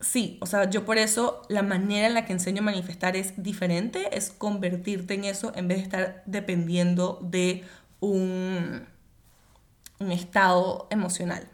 sí, 0.00 0.38
o 0.40 0.46
sea, 0.46 0.70
yo 0.70 0.86
por 0.86 0.96
eso 0.96 1.42
la 1.50 1.62
manera 1.62 2.06
en 2.06 2.14
la 2.14 2.24
que 2.24 2.32
enseño 2.32 2.62
a 2.62 2.64
manifestar 2.64 3.16
es 3.16 3.34
diferente, 3.42 4.16
es 4.16 4.30
convertirte 4.30 5.12
en 5.12 5.24
eso 5.24 5.52
en 5.54 5.68
vez 5.68 5.78
de 5.78 5.84
estar 5.84 6.22
dependiendo 6.24 7.18
de 7.22 7.62
un, 8.00 8.86
un 9.98 10.10
estado 10.10 10.88
emocional. 10.88 11.50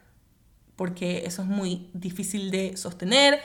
Porque 0.76 1.24
eso 1.26 1.42
es 1.42 1.48
muy 1.48 1.90
difícil 1.92 2.52
de 2.52 2.76
sostener 2.76 3.40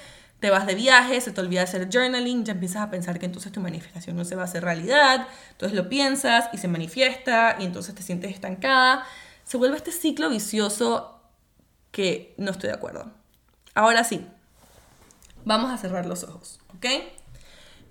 te 0.45 0.51
vas 0.51 0.67
de 0.67 0.75
viaje, 0.75 1.19
se 1.21 1.31
te 1.31 1.41
olvida 1.41 1.63
hacer 1.63 1.89
journaling, 1.91 2.45
ya 2.45 2.53
empiezas 2.53 2.83
a 2.83 2.91
pensar 2.91 3.17
que 3.17 3.25
entonces 3.25 3.51
tu 3.51 3.61
manifestación 3.61 4.15
no 4.15 4.23
se 4.25 4.35
va 4.35 4.43
a 4.43 4.45
hacer 4.45 4.63
realidad, 4.63 5.27
entonces 5.49 5.75
lo 5.75 5.89
piensas 5.89 6.49
y 6.53 6.59
se 6.59 6.67
manifiesta 6.67 7.55
y 7.57 7.65
entonces 7.65 7.95
te 7.95 8.03
sientes 8.03 8.31
estancada. 8.31 9.07
Se 9.43 9.57
vuelve 9.57 9.77
este 9.77 9.91
ciclo 9.91 10.29
vicioso 10.29 11.19
que 11.89 12.35
no 12.37 12.51
estoy 12.51 12.69
de 12.69 12.75
acuerdo. 12.75 13.11
Ahora 13.73 14.03
sí, 14.03 14.23
vamos 15.45 15.71
a 15.71 15.79
cerrar 15.79 16.05
los 16.05 16.23
ojos, 16.23 16.59
¿ok? 16.75 16.85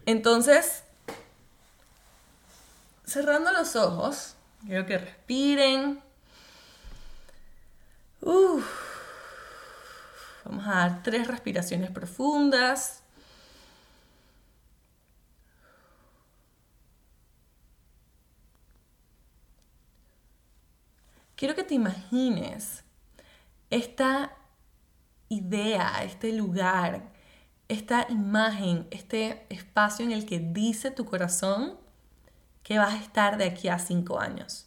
Entonces, 0.07 0.85
cerrando 3.05 3.51
los 3.51 3.75
ojos, 3.75 4.37
quiero 4.65 4.87
que 4.87 4.99
respiren. 4.99 6.01
Vamos 10.45 10.67
a 10.67 10.75
dar 10.75 11.03
tres 11.03 11.27
respiraciones 11.27 11.91
profundas. 11.91 13.03
Quiero 21.37 21.55
que 21.55 21.65
te 21.65 21.75
imagines 21.75 22.85
esta 23.71 24.33
idea, 25.29 26.05
este 26.05 26.33
lugar, 26.33 27.03
esta 27.69 28.07
imagen, 28.09 28.87
este 28.91 29.47
espacio 29.49 30.05
en 30.05 30.13
el 30.13 30.27
que 30.27 30.39
dice 30.39 30.91
tu 30.91 31.05
corazón 31.05 31.77
que 32.63 32.79
vas 32.79 32.95
a 32.95 33.03
estar 33.03 33.37
de 33.37 33.45
aquí 33.45 33.69
a 33.69 33.79
cinco 33.79 34.21
años. 34.21 34.67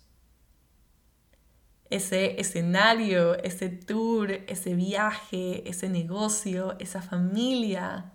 Ese 1.90 2.40
escenario, 2.40 3.36
ese 3.44 3.70
tour, 3.70 4.32
ese 4.32 4.76
viaje, 4.76 5.68
ese 5.70 5.90
negocio, 5.90 6.76
esa 6.80 7.02
familia, 7.02 8.12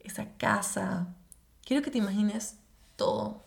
esa 0.00 0.36
casa. 0.36 1.14
Quiero 1.64 1.82
que 1.82 1.90
te 1.90 1.98
imagines 1.98 2.58
todo. 2.96 3.44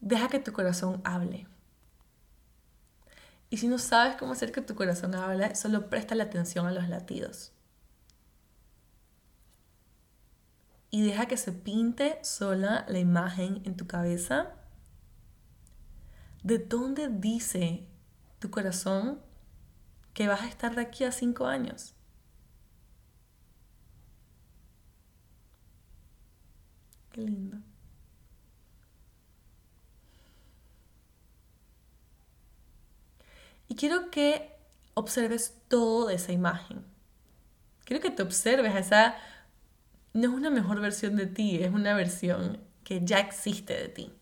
Deja 0.00 0.28
que 0.28 0.38
tu 0.38 0.52
corazón 0.52 1.00
hable. 1.04 1.46
Y 3.48 3.58
si 3.58 3.68
no 3.68 3.78
sabes 3.78 4.16
cómo 4.16 4.32
hacer 4.32 4.52
que 4.52 4.60
tu 4.60 4.74
corazón 4.74 5.14
hable, 5.14 5.54
solo 5.54 5.88
presta 5.88 6.14
la 6.14 6.24
atención 6.24 6.66
a 6.66 6.72
los 6.72 6.88
latidos. 6.88 7.52
Y 10.90 11.02
deja 11.02 11.26
que 11.26 11.36
se 11.36 11.52
pinte 11.52 12.18
sola 12.22 12.84
la 12.88 12.98
imagen 12.98 13.62
en 13.64 13.76
tu 13.76 13.86
cabeza. 13.86 14.54
¿De 16.46 16.58
dónde 16.58 17.08
dice 17.08 17.84
tu 18.38 18.52
corazón 18.52 19.20
que 20.14 20.28
vas 20.28 20.42
a 20.42 20.46
estar 20.46 20.76
de 20.76 20.82
aquí 20.82 21.02
a 21.02 21.10
cinco 21.10 21.46
años? 21.46 21.96
Qué 27.10 27.22
lindo. 27.22 27.58
Y 33.66 33.74
quiero 33.74 34.12
que 34.12 34.52
observes 34.94 35.52
todo 35.66 36.06
de 36.06 36.14
esa 36.14 36.30
imagen. 36.30 36.84
Quiero 37.84 38.00
que 38.00 38.10
te 38.12 38.22
observes 38.22 38.76
esa... 38.76 39.16
No 40.12 40.28
es 40.28 40.34
una 40.36 40.50
mejor 40.50 40.80
versión 40.80 41.16
de 41.16 41.26
ti, 41.26 41.56
es 41.56 41.72
una 41.72 41.94
versión 41.94 42.60
que 42.84 43.04
ya 43.04 43.18
existe 43.18 43.74
de 43.74 43.88
ti. 43.88 44.12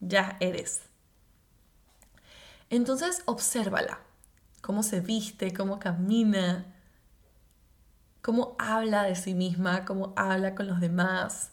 Ya 0.00 0.38
eres. 0.40 0.85
Entonces, 2.70 3.22
obsérvala. 3.26 4.00
Cómo 4.62 4.82
se 4.82 5.00
viste, 5.00 5.52
cómo 5.52 5.78
camina, 5.78 6.74
cómo 8.22 8.56
habla 8.58 9.04
de 9.04 9.14
sí 9.14 9.34
misma, 9.34 9.84
cómo 9.84 10.12
habla 10.16 10.54
con 10.54 10.66
los 10.66 10.80
demás, 10.80 11.52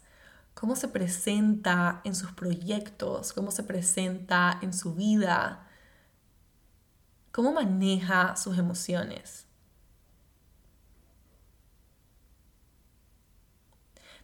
cómo 0.56 0.76
se 0.76 0.88
presenta 0.88 2.02
en 2.04 2.16
sus 2.16 2.32
proyectos, 2.32 3.34
cómo 3.34 3.52
se 3.52 3.64
presenta 3.64 4.58
en 4.62 4.74
su 4.74 4.96
vida, 4.96 5.68
¿Cómo 7.34 7.52
maneja 7.52 8.36
sus 8.36 8.60
emociones? 8.60 9.48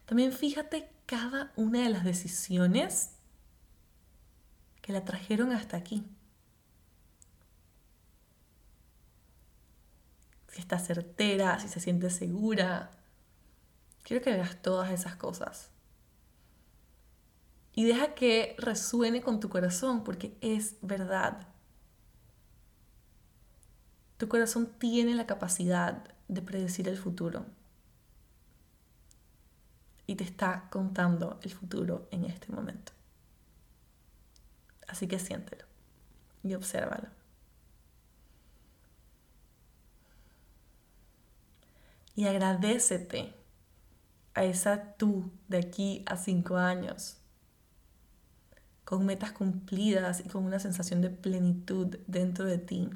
También 0.05 0.31
fíjate 0.31 0.91
cada 1.07 1.51
una 1.55 1.81
de 1.81 1.89
las 1.89 2.03
decisiones 2.03 3.15
que 4.83 4.93
la 4.93 5.03
trajeron 5.03 5.51
hasta 5.51 5.75
aquí. 5.75 6.05
Si 10.59 10.61
está 10.61 10.77
certera, 10.77 11.57
si 11.57 11.69
se 11.69 11.79
siente 11.79 12.09
segura. 12.09 12.91
Quiero 14.03 14.21
que 14.21 14.33
veas 14.33 14.61
todas 14.61 14.91
esas 14.91 15.15
cosas. 15.15 15.71
Y 17.73 17.85
deja 17.85 18.13
que 18.13 18.57
resuene 18.57 19.21
con 19.21 19.39
tu 19.39 19.47
corazón 19.47 20.03
porque 20.03 20.37
es 20.41 20.75
verdad. 20.81 21.47
Tu 24.17 24.27
corazón 24.27 24.69
tiene 24.77 25.15
la 25.15 25.25
capacidad 25.25 26.13
de 26.27 26.41
predecir 26.41 26.89
el 26.89 26.97
futuro. 26.97 27.45
Y 30.07 30.15
te 30.15 30.25
está 30.25 30.67
contando 30.69 31.39
el 31.41 31.53
futuro 31.53 32.09
en 32.11 32.25
este 32.25 32.51
momento. 32.51 32.91
Así 34.89 35.07
que 35.07 35.19
siéntelo 35.19 35.63
y 36.43 36.53
obsérvalo. 36.53 37.18
Y 42.15 42.25
agradecete 42.27 43.33
a 44.33 44.43
esa 44.43 44.93
tú 44.95 45.31
de 45.47 45.57
aquí 45.57 46.03
a 46.05 46.17
cinco 46.17 46.57
años, 46.57 47.17
con 48.85 49.05
metas 49.05 49.31
cumplidas 49.31 50.21
y 50.25 50.29
con 50.29 50.43
una 50.45 50.59
sensación 50.59 51.01
de 51.01 51.09
plenitud 51.09 51.97
dentro 52.07 52.45
de 52.45 52.57
ti. 52.57 52.89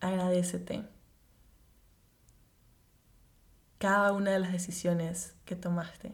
agradecete 0.00 0.84
cada 3.78 4.12
una 4.12 4.32
de 4.32 4.38
las 4.40 4.52
decisiones 4.52 5.34
que 5.44 5.54
tomaste 5.56 6.12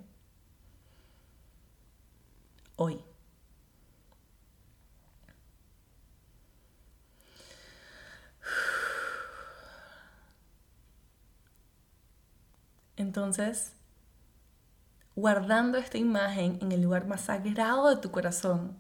hoy. 2.77 3.14
Entonces, 12.97 13.73
guardando 15.17 15.79
esta 15.79 15.99
imagen 15.99 16.59
en 16.61 16.73
el 16.73 16.83
lugar 16.83 17.07
más 17.07 17.23
sagrado 17.23 17.91
de 17.91 17.97
tu 18.01 18.11
corazón, 18.11 18.77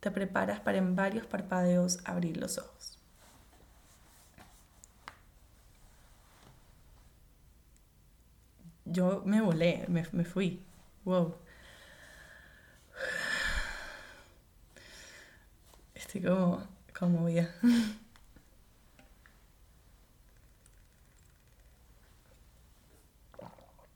te 0.00 0.10
preparas 0.10 0.60
para 0.60 0.78
en 0.78 0.96
varios 0.96 1.26
parpadeos 1.26 1.98
abrir 2.04 2.36
los 2.36 2.58
ojos. 2.58 2.98
Yo 8.84 9.22
me 9.24 9.40
volé, 9.40 9.84
me, 9.88 10.04
fui. 10.24 10.62
Wow. 11.04 11.34
Estoy 15.94 16.22
como 16.22 16.66
conmovida. 16.92 17.50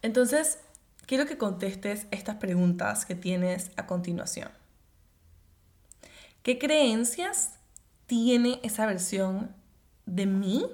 Entonces, 0.02 0.60
quiero 1.06 1.26
que 1.26 1.38
contestes 1.38 2.08
estas 2.12 2.38
preguntas 2.38 3.06
que 3.06 3.16
tienes 3.16 3.72
a 3.78 3.86
continuación. 3.86 4.50
¿Qué 6.44 6.58
creencias 6.58 7.56
tiene 8.08 8.60
esa 8.64 8.86
versión 8.86 9.54
de 10.06 10.26
mí 10.26 10.66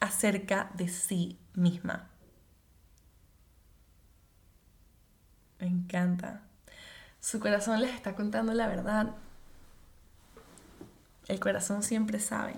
acerca 0.00 0.70
de 0.74 0.88
sí 0.88 1.38
misma? 1.54 2.10
Me 5.60 5.66
encanta. 5.66 6.42
Su 7.20 7.40
corazón 7.40 7.80
les 7.80 7.94
está 7.94 8.14
contando 8.14 8.54
la 8.54 8.68
verdad. 8.68 9.14
El 11.26 11.40
corazón 11.40 11.82
siempre 11.82 12.20
sabe. 12.20 12.54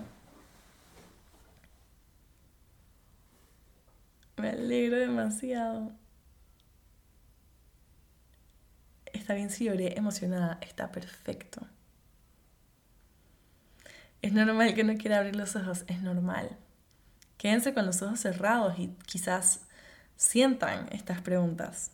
Me 4.41 4.49
alegro 4.49 4.97
demasiado. 4.97 5.91
Está 9.13 9.35
bien 9.35 9.51
si 9.51 9.65
lloré 9.65 9.95
emocionada, 9.99 10.57
está 10.61 10.91
perfecto. 10.91 11.61
Es 14.23 14.33
normal 14.33 14.73
que 14.73 14.83
no 14.83 14.97
quiera 14.97 15.19
abrir 15.19 15.35
los 15.35 15.55
ojos, 15.55 15.83
es 15.85 16.01
normal. 16.01 16.57
Quédense 17.37 17.75
con 17.75 17.85
los 17.85 18.01
ojos 18.01 18.19
cerrados 18.19 18.79
y 18.79 18.87
quizás 19.05 19.67
sientan 20.15 20.87
estas 20.91 21.21
preguntas. 21.21 21.91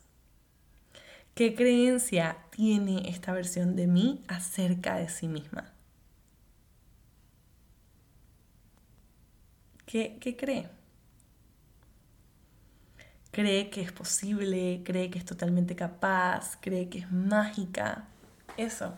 ¿Qué 1.35 1.53
creencia 1.53 2.37
tiene 2.51 3.09
esta 3.09 3.33
versión 3.33 3.75
de 3.75 3.87
mí 3.87 4.23
acerca 4.29 4.95
de 4.95 5.09
sí 5.09 5.27
misma? 5.27 5.73
¿Qué, 9.85 10.17
qué 10.21 10.37
cree? 10.37 10.76
Cree 13.37 13.69
que 13.69 13.81
es 13.81 13.91
posible, 13.91 14.81
cree 14.83 15.11
que 15.11 15.19
es 15.19 15.25
totalmente 15.25 15.75
capaz, 15.75 16.57
cree 16.59 16.89
que 16.89 16.97
es 16.97 17.11
mágica. 17.11 18.07
Eso. 18.57 18.95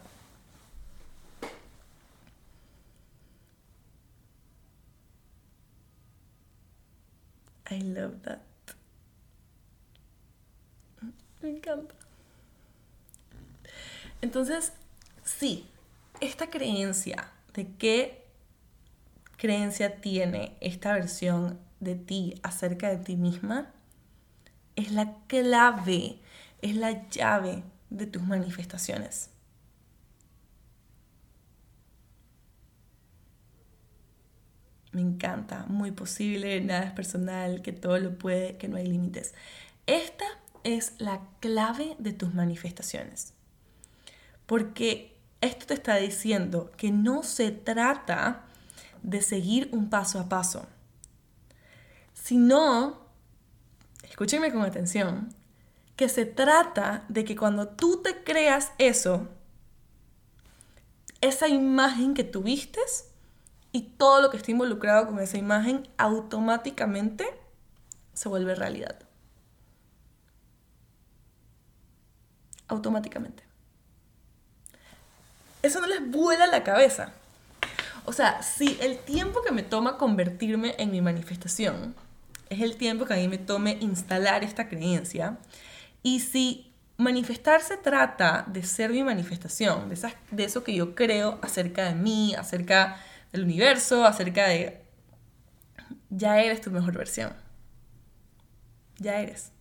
I 7.70 7.82
love 7.82 8.22
that. 8.22 8.40
Me 11.42 11.50
encanta. 11.50 11.94
Entonces, 14.22 14.72
sí, 15.26 15.68
esta 16.22 16.50
creencia 16.50 17.30
de 17.54 17.68
qué 17.78 18.26
creencia 19.36 20.00
tiene 20.00 20.56
esta 20.62 20.94
versión 20.94 21.60
de 21.82 21.96
ti 21.96 22.36
acerca 22.42 22.88
de 22.88 23.04
ti 23.04 23.18
misma 23.18 23.74
es 24.80 24.92
la 24.92 25.18
clave, 25.28 26.20
es 26.62 26.76
la 26.76 27.10
llave 27.10 27.64
de 27.90 28.08
tus 28.08 28.22
manifestaciones. 28.22 29.30
Me 34.92 35.02
encanta, 35.02 35.66
muy 35.68 35.92
posible, 35.92 36.62
nada 36.62 36.86
es 36.86 36.92
personal, 36.94 37.62
que 37.62 37.74
todo 37.74 38.00
lo 38.00 38.18
puede, 38.18 38.58
que 38.58 38.68
no 38.68 38.78
hay 38.78 38.88
límites. 38.88 39.34
Esta 39.86 40.26
es 40.64 40.94
la 40.98 41.22
clave 41.42 41.96
de 42.00 42.14
tus 42.14 42.34
manifestaciones. 42.34 43.34
Porque 44.46 45.16
esto 45.42 45.68
te 45.68 45.74
está 45.76 45.98
diciendo 45.98 46.72
que 46.76 46.92
no 46.92 47.24
se 47.24 47.52
trata 47.52 48.46
de 49.04 49.22
seguir 49.22 49.70
un 49.72 49.90
paso 49.90 50.20
a 50.20 50.28
paso, 50.28 50.66
sino, 52.14 53.09
escúchenme 54.20 54.52
con 54.52 54.64
atención, 54.64 55.34
que 55.96 56.10
se 56.10 56.26
trata 56.26 57.06
de 57.08 57.24
que 57.24 57.38
cuando 57.38 57.70
tú 57.70 58.02
te 58.02 58.22
creas 58.26 58.74
eso, 58.78 59.30
esa 61.22 61.48
imagen 61.48 62.14
que 62.14 62.26
tuviste 62.26 62.82
y 63.72 63.84
todo 63.84 64.22
lo 64.22 64.30
que 64.30 64.36
está 64.36 64.52
involucrado 64.52 65.08
con 65.08 65.20
esa 65.22 65.38
imagen 65.38 65.88
automáticamente 65.96 67.26
se 68.14 68.28
vuelve 68.28 68.56
realidad. 68.56 69.00
Automáticamente 72.68 73.44
eso 75.62 75.80
no 75.80 75.88
les 75.88 76.12
vuela 76.12 76.46
la 76.48 76.66
cabeza. 76.66 77.14
O 78.04 78.12
sea, 78.12 78.44
si 78.44 78.78
el 78.82 78.98
tiempo 78.98 79.42
que 79.44 79.54
me 79.54 79.64
toma 79.64 79.98
convertirme 79.98 80.76
en 80.78 80.92
mi 80.92 81.00
manifestación 81.00 81.96
es 82.50 82.62
el 82.62 82.76
tiempo 82.78 83.06
que 83.06 83.14
a 83.14 83.18
mí 83.18 83.28
me 83.28 83.38
tome 83.38 83.78
instalar 83.82 84.44
esta 84.44 84.68
creencia, 84.70 85.38
y 86.04 86.20
si 86.22 86.74
manifestar 86.98 87.62
se 87.62 87.78
trata 87.78 88.44
de 88.48 88.64
ser 88.64 88.92
mi 88.92 89.04
manifestación, 89.04 89.90
de, 89.90 90.14
de 90.32 90.44
eso 90.44 90.64
que 90.64 90.76
yo 90.76 90.96
creo 90.96 91.40
acerca 91.42 91.86
de 91.86 91.96
mí, 91.96 92.36
acerca 92.36 92.98
del 93.32 93.44
universo, 93.44 94.06
acerca 94.06 94.48
de... 94.48 94.82
Ya 96.10 96.42
eres 96.42 96.62
tu 96.62 96.72
mejor 96.72 96.98
versión. 96.98 97.34
Ya 98.98 99.20
eres. 99.20 99.52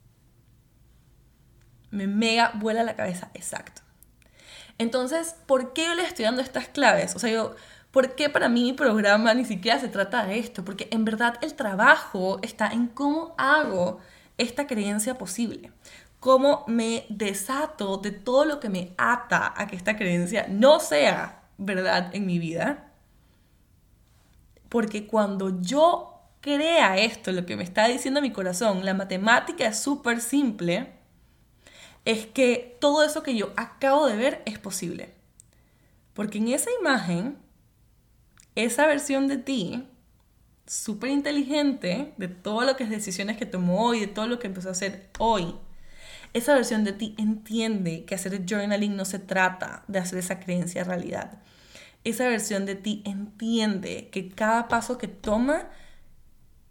Me 1.90 2.06
mega 2.06 2.52
vuela 2.54 2.82
la 2.82 2.96
cabeza, 2.96 3.30
exacto. 3.34 3.82
Entonces, 4.78 5.34
¿por 5.46 5.72
qué 5.72 5.86
yo 5.86 5.94
les 5.94 6.08
estoy 6.08 6.24
dando 6.24 6.42
estas 6.42 6.68
claves? 6.68 7.14
O 7.14 7.18
sea, 7.18 7.30
yo, 7.30 7.54
¿por 7.90 8.14
qué 8.14 8.28
para 8.28 8.48
mí 8.48 8.62
mi 8.62 8.72
programa 8.72 9.34
ni 9.34 9.44
siquiera 9.44 9.78
se 9.78 9.88
trata 9.88 10.26
de 10.26 10.38
esto? 10.38 10.64
Porque 10.64 10.88
en 10.90 11.04
verdad 11.04 11.38
el 11.42 11.54
trabajo 11.54 12.38
está 12.42 12.68
en 12.68 12.88
cómo 12.88 13.34
hago 13.38 14.00
esta 14.36 14.66
creencia 14.66 15.18
posible. 15.18 15.72
Cómo 16.20 16.64
me 16.66 17.06
desato 17.08 17.98
de 17.98 18.10
todo 18.10 18.44
lo 18.44 18.60
que 18.60 18.68
me 18.68 18.92
ata 18.98 19.54
a 19.56 19.66
que 19.66 19.76
esta 19.76 19.96
creencia 19.96 20.46
no 20.48 20.80
sea 20.80 21.42
verdad 21.58 22.10
en 22.14 22.26
mi 22.26 22.38
vida. 22.38 22.92
Porque 24.68 25.06
cuando 25.06 25.60
yo 25.60 26.20
crea 26.40 26.98
esto, 26.98 27.32
lo 27.32 27.46
que 27.46 27.56
me 27.56 27.62
está 27.62 27.86
diciendo 27.86 28.20
mi 28.20 28.32
corazón, 28.32 28.84
la 28.84 28.94
matemática 28.94 29.66
es 29.66 29.78
súper 29.78 30.20
simple 30.20 30.98
es 32.08 32.24
que 32.24 32.78
todo 32.80 33.04
eso 33.04 33.22
que 33.22 33.36
yo 33.36 33.52
acabo 33.56 34.06
de 34.06 34.16
ver 34.16 34.42
es 34.46 34.58
posible. 34.58 35.12
Porque 36.14 36.38
en 36.38 36.48
esa 36.48 36.70
imagen, 36.80 37.36
esa 38.64 38.86
versión 38.86 39.28
de 39.28 39.38
ti, 39.38 39.88
súper 40.66 41.10
inteligente, 41.10 42.12
de 42.16 42.28
que 42.76 42.84
es 42.84 42.90
decisiones 42.90 43.36
que 43.36 43.46
tomó 43.46 43.86
hoy, 43.86 44.00
de 44.00 44.08
todo 44.08 44.26
lo 44.26 44.40
que 44.40 44.48
empezó 44.48 44.68
a 44.68 44.72
hacer 44.72 45.10
hoy, 45.18 45.54
esa 46.34 46.54
versión 46.54 46.82
de 46.82 46.92
ti 46.92 47.14
entiende 47.18 48.04
que 48.04 48.16
hacer 48.16 48.44
journaling 48.44 48.96
no 48.96 49.04
se 49.04 49.20
trata 49.20 49.84
de 49.86 50.00
hacer 50.00 50.18
esa 50.18 50.40
creencia 50.40 50.82
realidad. 50.84 51.40
Esa 52.02 52.28
versión 52.28 52.66
de 52.66 52.74
ti 52.74 53.02
entiende 53.06 54.08
que 54.10 54.28
cada 54.28 54.66
paso 54.66 54.98
que 54.98 55.08
toma 55.08 55.68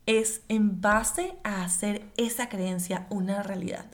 es 0.05 0.41
en 0.49 0.81
base 0.81 1.37
a 1.43 1.63
hacer 1.63 2.03
esa 2.17 2.49
creencia 2.49 3.07
una 3.09 3.43
realidad. 3.43 3.85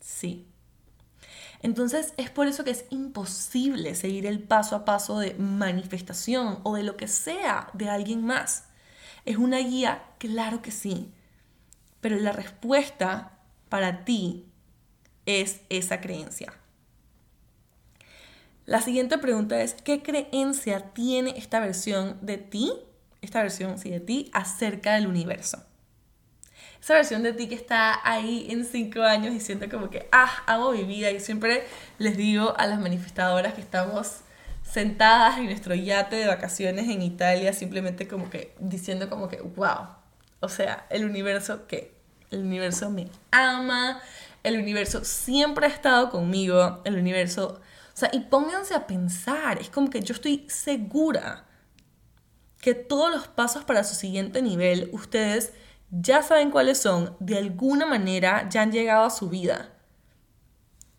Sí. 0.00 0.46
Entonces 1.66 2.14
es 2.16 2.30
por 2.30 2.46
eso 2.46 2.62
que 2.62 2.70
es 2.70 2.84
imposible 2.90 3.96
seguir 3.96 4.24
el 4.24 4.38
paso 4.38 4.76
a 4.76 4.84
paso 4.84 5.18
de 5.18 5.34
manifestación 5.34 6.60
o 6.62 6.76
de 6.76 6.84
lo 6.84 6.96
que 6.96 7.08
sea 7.08 7.70
de 7.72 7.88
alguien 7.88 8.24
más. 8.24 8.66
¿Es 9.24 9.36
una 9.36 9.58
guía? 9.58 10.04
Claro 10.18 10.62
que 10.62 10.70
sí. 10.70 11.10
Pero 12.00 12.20
la 12.20 12.30
respuesta 12.30 13.32
para 13.68 14.04
ti 14.04 14.46
es 15.26 15.60
esa 15.68 16.00
creencia. 16.00 16.52
La 18.64 18.80
siguiente 18.80 19.18
pregunta 19.18 19.60
es, 19.60 19.74
¿qué 19.74 20.04
creencia 20.04 20.92
tiene 20.92 21.36
esta 21.36 21.58
versión 21.58 22.16
de 22.24 22.38
ti, 22.38 22.72
esta 23.22 23.42
versión 23.42 23.80
sí, 23.80 23.90
de 23.90 23.98
ti, 23.98 24.30
acerca 24.32 24.94
del 24.94 25.08
universo? 25.08 25.64
Esa 26.86 26.94
versión 26.94 27.24
de 27.24 27.32
ti 27.32 27.48
que 27.48 27.56
está 27.56 27.98
ahí 28.08 28.46
en 28.48 28.64
cinco 28.64 29.02
años 29.02 29.34
y 29.34 29.40
siento 29.40 29.68
como 29.68 29.90
que, 29.90 30.08
ah, 30.12 30.44
amo 30.46 30.70
mi 30.70 30.84
vida. 30.84 31.10
Y 31.10 31.18
siempre 31.18 31.66
les 31.98 32.16
digo 32.16 32.54
a 32.56 32.68
las 32.68 32.78
manifestadoras 32.78 33.54
que 33.54 33.60
estamos 33.60 34.18
sentadas 34.62 35.36
en 35.38 35.46
nuestro 35.46 35.74
yate 35.74 36.14
de 36.14 36.28
vacaciones 36.28 36.88
en 36.88 37.02
Italia, 37.02 37.52
simplemente 37.52 38.06
como 38.06 38.30
que 38.30 38.54
diciendo 38.60 39.10
como 39.10 39.26
que, 39.26 39.40
wow. 39.40 39.88
O 40.38 40.48
sea, 40.48 40.86
el 40.88 41.04
universo 41.04 41.66
que, 41.66 41.92
el 42.30 42.44
universo 42.44 42.88
me 42.88 43.10
ama, 43.32 44.00
el 44.44 44.56
universo 44.56 45.04
siempre 45.04 45.66
ha 45.66 45.70
estado 45.70 46.08
conmigo, 46.10 46.82
el 46.84 46.94
universo, 46.94 47.60
o 47.94 47.96
sea, 47.96 48.10
y 48.12 48.20
pónganse 48.20 48.74
a 48.74 48.86
pensar, 48.86 49.58
es 49.58 49.70
como 49.70 49.90
que 49.90 50.02
yo 50.02 50.14
estoy 50.14 50.46
segura 50.48 51.46
que 52.60 52.74
todos 52.74 53.10
los 53.10 53.26
pasos 53.26 53.64
para 53.64 53.82
su 53.82 53.96
siguiente 53.96 54.40
nivel, 54.40 54.88
ustedes 54.92 55.52
ya 55.90 56.22
saben 56.22 56.50
cuáles 56.50 56.78
son, 56.78 57.16
de 57.20 57.38
alguna 57.38 57.86
manera 57.86 58.48
ya 58.48 58.62
han 58.62 58.72
llegado 58.72 59.04
a 59.04 59.10
su 59.10 59.28
vida. 59.28 59.72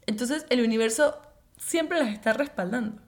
Entonces 0.06 0.46
el 0.50 0.62
universo 0.64 1.22
siempre 1.58 2.00
las 2.00 2.10
está 2.10 2.34
respaldando. 2.34 3.02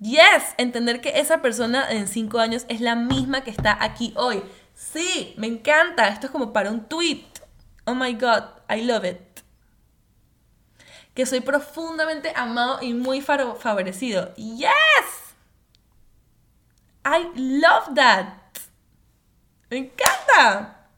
Yes, 0.00 0.54
entender 0.58 1.00
que 1.00 1.18
esa 1.18 1.42
persona 1.42 1.90
en 1.90 2.06
cinco 2.06 2.38
años 2.38 2.66
es 2.68 2.80
la 2.80 2.94
misma 2.94 3.42
que 3.42 3.50
está 3.50 3.76
aquí 3.82 4.12
hoy. 4.16 4.44
Sí, 4.74 5.34
me 5.36 5.48
encanta. 5.48 6.08
Esto 6.08 6.26
es 6.26 6.32
como 6.32 6.52
para 6.52 6.70
un 6.70 6.84
tweet. 6.88 7.24
Oh 7.84 7.94
my 7.94 8.12
God, 8.12 8.44
I 8.70 8.82
love 8.82 9.04
it. 9.04 9.18
Que 11.14 11.26
soy 11.26 11.40
profundamente 11.40 12.32
amado 12.36 12.80
y 12.80 12.94
muy 12.94 13.20
favorecido. 13.20 14.32
Yes. 14.36 15.27
I 17.08 17.30
love 17.34 17.94
that. 17.94 18.34
Me 19.70 19.78
encanta. 19.78 20.88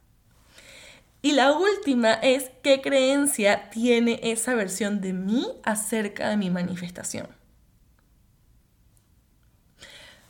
Y 1.23 1.33
la 1.33 1.53
última 1.53 2.15
es 2.15 2.51
qué 2.63 2.81
creencia 2.81 3.71
tiene 3.71 4.19
esa 4.23 4.55
versión 4.55 5.01
de 5.01 5.13
mí 5.13 5.47
acerca 5.63 6.29
de 6.29 6.37
mi 6.37 6.51
manifestación. 6.51 7.29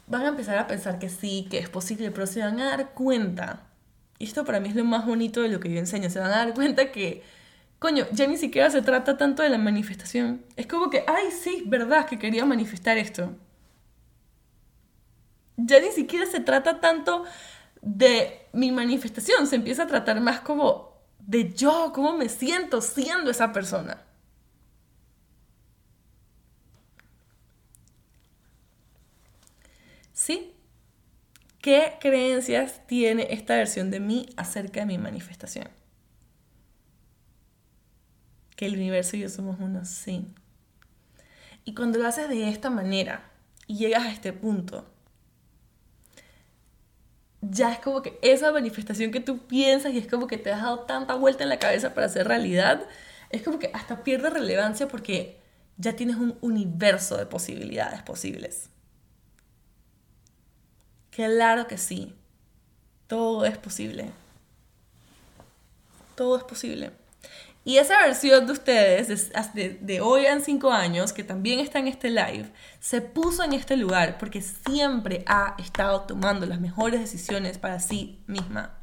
Van 0.07 0.23
a 0.23 0.29
empezar 0.29 0.59
a 0.59 0.67
pensar 0.67 0.99
que 0.99 1.09
sí, 1.09 1.47
que 1.51 1.59
es 1.59 1.71
posible, 1.71 2.11
pero 2.11 2.27
se 2.27 2.41
van 2.41 2.61
a 2.61 2.77
dar 2.77 2.91
cuenta. 2.91 3.63
Y 4.19 4.25
esto 4.25 4.45
para 4.45 4.61
mí 4.61 4.69
es 4.69 4.75
lo 4.75 4.85
más 4.85 5.07
bonito 5.07 5.41
de 5.41 5.49
lo 5.49 5.61
que 5.61 5.71
yo 5.71 5.79
enseño. 5.79 6.11
Se 6.11 6.19
van 6.19 6.33
a 6.33 6.45
dar 6.45 6.55
cuenta 6.55 6.93
que, 6.93 7.23
coño, 7.79 8.07
ya 8.13 8.27
ni 8.27 8.37
siquiera 8.37 8.69
se 8.71 8.83
trata 8.83 9.17
tanto 9.17 9.43
de 9.43 9.49
la 9.49 9.59
manifestación. 9.59 10.45
Es 10.57 10.67
como 10.67 10.91
que, 10.91 11.05
ay, 11.07 11.31
sí, 11.31 11.63
verdad 11.67 12.07
que 12.07 12.19
quería 12.19 12.45
manifestar 12.45 12.99
esto 12.99 13.35
ya 15.67 15.81
ni 15.81 15.91
siquiera 15.93 16.27
se 16.27 16.41
trata 16.41 16.81
tanto 16.81 17.25
de 17.83 18.47
mi 18.53 18.71
manifestación, 18.73 19.47
se 19.47 19.57
empieza 19.57 19.85
a 19.85 19.87
tratar 19.87 20.21
más 20.21 20.41
como 20.41 20.91
de 21.19 21.53
yo, 21.53 21.93
cómo 21.95 22.17
me 22.17 22.29
siento 22.29 22.81
siendo 22.81 23.31
esa 23.31 23.53
persona. 23.53 24.03
¿Sí? 30.13 30.55
¿Qué 31.63 31.97
creencias 32.01 32.87
tiene 32.87 33.29
esta 33.31 33.57
versión 33.57 33.91
de 33.91 34.01
mí 34.01 34.27
acerca 34.37 34.81
de 34.81 34.87
mi 34.87 34.99
manifestación? 34.99 35.69
Que 38.57 38.67
el 38.67 38.75
universo 38.75 39.17
y 39.17 39.21
yo 39.21 39.29
somos 39.29 39.57
uno, 39.61 39.85
sí. 39.85 40.27
Y 41.65 41.75
cuando 41.75 41.99
lo 41.99 42.07
haces 42.07 42.29
de 42.29 42.49
esta 42.49 42.71
manera 42.71 43.31
y 43.67 43.77
llegas 43.77 44.05
a 44.05 44.13
este 44.13 44.33
punto, 44.33 44.91
ya 47.43 47.73
es 47.73 47.79
como 47.79 48.03
que 48.03 48.19
esa 48.23 48.53
manifestación 48.53 49.11
que 49.11 49.21
tú 49.21 49.39
piensas 49.47 49.93
y 49.93 49.99
es 49.99 50.07
como 50.07 50.27
que 50.27 50.39
te 50.39 50.53
has 50.53 50.63
dado 50.63 50.81
tanta 50.81 51.15
vuelta 51.15 51.43
en 51.43 51.49
la 51.49 51.59
cabeza 51.59 51.95
para 51.95 52.07
hacer 52.07 52.29
realidad, 52.29 52.87
es 53.31 53.43
como 53.43 53.59
que 53.59 53.71
hasta 53.73 54.05
pierde 54.05 54.31
relevancia 54.31 54.89
porque 54.89 55.39
ya 55.77 55.95
tienes 55.95 56.17
un 56.17 56.37
universo 56.43 57.17
de 57.17 57.27
posibilidades 57.27 58.03
posibles. 58.03 58.69
Claro 61.11 61.67
que 61.67 61.79
sí, 61.79 62.15
todo 63.07 63.45
es 63.45 63.57
posible. 63.59 64.11
Todo 66.15 66.37
es 66.37 66.45
posible. 66.45 66.93
Y 67.63 67.77
esa 67.77 67.99
versión 67.99 68.47
de 68.47 68.53
ustedes, 68.53 69.31
de, 69.53 70.01
hoy 70.01 70.25
en 70.25 70.43
cinco 70.43 70.73
años, 70.73 71.13
que 71.13 71.25
también 71.25 71.61
está 71.61 71.79
en 71.79 71.89
este 71.89 72.09
live, 72.09 72.51
se 72.79 73.03
puso 73.03 73.45
en 73.45 73.53
este 73.53 73.77
lugar 73.77 74.17
porque 74.19 74.41
siempre 74.41 75.23
ha 75.27 75.57
estado 75.59 76.03
tomando 76.03 76.47
las 76.47 76.61
mejores 76.61 77.01
decisiones 77.01 77.59
para 77.59 77.79
sí 77.79 78.23
misma. 78.27 78.79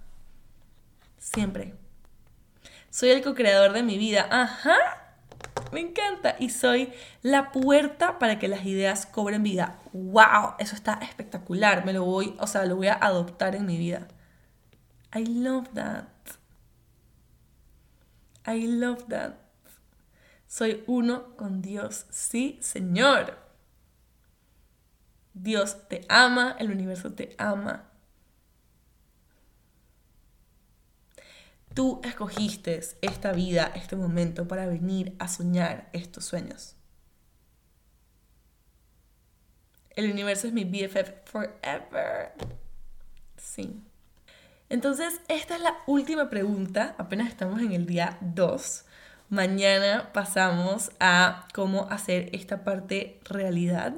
Siempre. 1.17 1.73
Soy 2.91 3.09
el 3.09 3.23
co-creador 3.23 3.73
de 3.73 3.81
mi 3.81 3.97
vida. 3.97 4.27
Ajá. 4.29 4.77
Me 5.71 5.79
encanta. 5.79 6.35
Y 6.39 6.51
soy 6.51 6.93
la 7.23 7.51
puerta 7.51 8.19
para 8.19 8.37
que 8.37 8.47
las 8.47 8.63
ideas 8.65 9.07
cobren 9.07 9.41
vida. 9.41 9.79
¡Wow! 9.91 10.53
Eso 10.59 10.75
está 10.75 10.99
espectacular. 11.01 11.83
Me 11.83 11.93
lo 11.93 12.05
voy, 12.05 12.35
o 12.39 12.45
sea, 12.45 12.65
lo 12.65 12.75
voy 12.75 12.87
a 12.87 12.93
adoptar 12.93 13.55
en 13.55 13.65
mi 13.65 13.77
vida. 13.77 14.07
I 15.15 15.25
love 15.25 15.67
that. 15.73 16.05
I 18.47 18.65
love 18.65 19.07
that. 19.09 19.33
Soy 20.47 20.83
uno 20.87 21.35
con 21.35 21.61
Dios. 21.61 22.05
Sí, 22.09 22.57
Señor. 22.61 23.37
Dios 25.33 25.87
te 25.87 26.05
ama, 26.09 26.55
el 26.57 26.71
universo 26.71 27.13
te 27.13 27.35
ama. 27.37 27.91
Tú 31.73 32.01
escogiste 32.03 32.79
esta 33.01 33.33
vida, 33.33 33.71
este 33.75 33.95
momento 33.95 34.47
para 34.47 34.65
venir 34.65 35.15
a 35.19 35.27
soñar 35.27 35.89
estos 35.93 36.25
sueños. 36.25 36.75
El 39.95 40.11
universo 40.11 40.47
es 40.47 40.53
mi 40.53 40.63
BFF 40.63 41.11
forever. 41.25 42.33
Sí. 43.35 43.86
Entonces, 44.69 45.21
esta 45.29 45.55
es 45.55 45.61
la 45.61 45.77
última 45.85 46.29
pregunta. 46.29 46.95
Apenas 46.97 47.29
estamos 47.29 47.61
en 47.61 47.71
el 47.71 47.85
día 47.85 48.17
2. 48.21 48.85
Mañana 49.29 50.11
pasamos 50.13 50.91
a 50.99 51.47
cómo 51.53 51.87
hacer 51.89 52.29
esta 52.33 52.63
parte 52.63 53.19
realidad. 53.23 53.93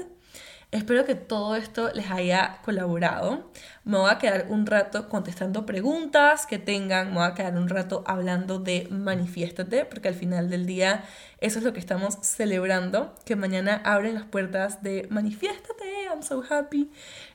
Espero 0.72 1.03
que 1.03 1.15
todo 1.15 1.55
esto 1.55 1.91
les 1.93 2.11
haya 2.11 2.59
colaborado. 2.63 3.49
Me 3.86 3.97
voy 3.97 4.11
a 4.11 4.20
quedar 4.20 4.45
un 4.49 4.67
rato 4.67 5.09
contestando 5.09 5.65
preguntas 5.65 6.45
que 6.45 6.59
tengan, 6.59 7.09
me 7.09 7.15
voy 7.15 7.24
a 7.26 7.34
quedar 7.34 7.57
un 7.57 7.70
rato 7.70 8.03
hablando 8.05 8.59
de 8.59 8.88
manifiéstate, 8.91 9.86
porque 9.86 10.09
al 10.09 10.13
final 10.13 10.51
del 10.51 10.67
día 10.67 11.03
eso 11.41 11.57
es 11.57 11.65
lo 11.65 11.74
que 11.74 11.80
estamos 11.80 12.20
celebrando, 12.22 13.15
que 13.26 13.36
mañana 13.36 13.82
abren 13.84 14.13
las 14.13 14.26
puertas 14.26 14.84
de 14.84 15.07
manifiéstate, 15.09 16.05
I'm 16.07 16.22
so 16.22 16.43
happy. 16.47 16.91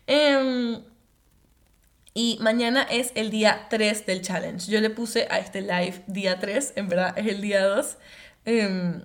Em, 0.07 0.85
y 2.15 2.39
mañana 2.41 2.83
es 2.85 3.11
el 3.17 3.31
día 3.31 3.67
3 3.71 4.07
del 4.07 4.23
challenge. 4.23 4.71
Yo 4.71 4.81
le 4.81 4.89
puse 4.89 5.27
a 5.31 5.41
este 5.41 5.61
live 5.61 6.03
día 6.07 6.39
3, 6.39 6.75
en 6.77 6.89
verdad 6.89 7.19
es 7.19 7.27
el 7.27 7.41
día 7.41 7.65
2. 7.67 7.97
Em, 8.45 9.03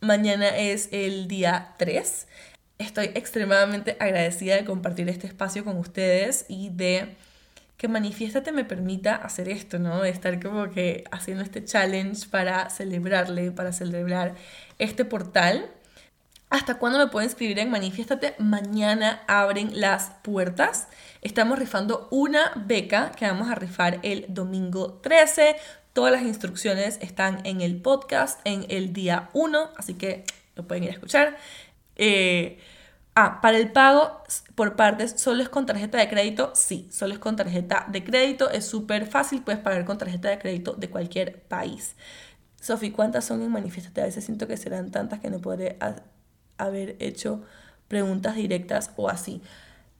mañana 0.00 0.48
es 0.48 0.88
el 0.90 1.28
día 1.28 1.74
3. 1.78 2.26
Estoy 2.78 3.06
extremadamente 3.14 3.96
agradecida 4.00 4.56
de 4.56 4.64
compartir 4.64 5.08
este 5.08 5.28
espacio 5.28 5.64
con 5.64 5.78
ustedes 5.78 6.46
y 6.48 6.70
de 6.70 7.16
que 7.76 7.86
Manifiéstate 7.86 8.50
me 8.50 8.64
permita 8.64 9.14
hacer 9.14 9.48
esto, 9.48 9.78
¿no? 9.78 10.02
De 10.02 10.10
estar 10.10 10.42
como 10.42 10.68
que 10.70 11.04
haciendo 11.12 11.44
este 11.44 11.64
challenge 11.64 12.28
para 12.28 12.70
celebrarle, 12.70 13.52
para 13.52 13.72
celebrar 13.72 14.34
este 14.80 15.04
portal. 15.04 15.70
¿Hasta 16.50 16.78
cuándo 16.78 16.98
me 16.98 17.06
pueden 17.06 17.28
inscribir 17.28 17.60
en 17.60 17.70
Manifiéstate? 17.70 18.34
Mañana 18.38 19.22
abren 19.28 19.80
las 19.80 20.10
puertas. 20.22 20.88
Estamos 21.20 21.58
rifando 21.58 22.06
una 22.12 22.52
beca 22.54 23.10
que 23.10 23.26
vamos 23.26 23.48
a 23.48 23.56
rifar 23.56 23.98
el 24.04 24.26
domingo 24.28 25.00
13. 25.02 25.56
Todas 25.92 26.12
las 26.12 26.22
instrucciones 26.22 26.96
están 27.02 27.44
en 27.44 27.60
el 27.60 27.80
podcast 27.80 28.40
en 28.44 28.66
el 28.68 28.92
día 28.92 29.28
1, 29.32 29.70
así 29.76 29.94
que 29.94 30.24
lo 30.54 30.68
pueden 30.68 30.84
ir 30.84 30.90
a 30.90 30.92
escuchar. 30.92 31.36
Eh, 31.96 32.60
ah, 33.16 33.40
para 33.42 33.58
el 33.58 33.72
pago 33.72 34.22
por 34.54 34.76
partes, 34.76 35.14
¿solo 35.16 35.42
es 35.42 35.48
con 35.48 35.66
tarjeta 35.66 35.98
de 35.98 36.08
crédito? 36.08 36.52
Sí, 36.54 36.88
solo 36.92 37.14
es 37.14 37.18
con 37.18 37.34
tarjeta 37.34 37.86
de 37.88 38.04
crédito. 38.04 38.48
Es 38.50 38.66
súper 38.66 39.04
fácil, 39.06 39.42
puedes 39.42 39.60
pagar 39.60 39.84
con 39.84 39.98
tarjeta 39.98 40.28
de 40.28 40.38
crédito 40.38 40.74
de 40.74 40.88
cualquier 40.88 41.40
país. 41.42 41.96
Sofi, 42.60 42.92
¿cuántas 42.92 43.24
son 43.24 43.42
en 43.42 43.50
Manifiéstate? 43.50 44.02
A 44.02 44.04
veces 44.04 44.24
siento 44.24 44.46
que 44.46 44.56
serán 44.56 44.92
tantas 44.92 45.18
que 45.18 45.30
no 45.30 45.40
podré 45.40 45.78
haber 46.58 46.94
hecho 47.00 47.42
preguntas 47.88 48.36
directas 48.36 48.92
o 48.96 49.08
así. 49.08 49.42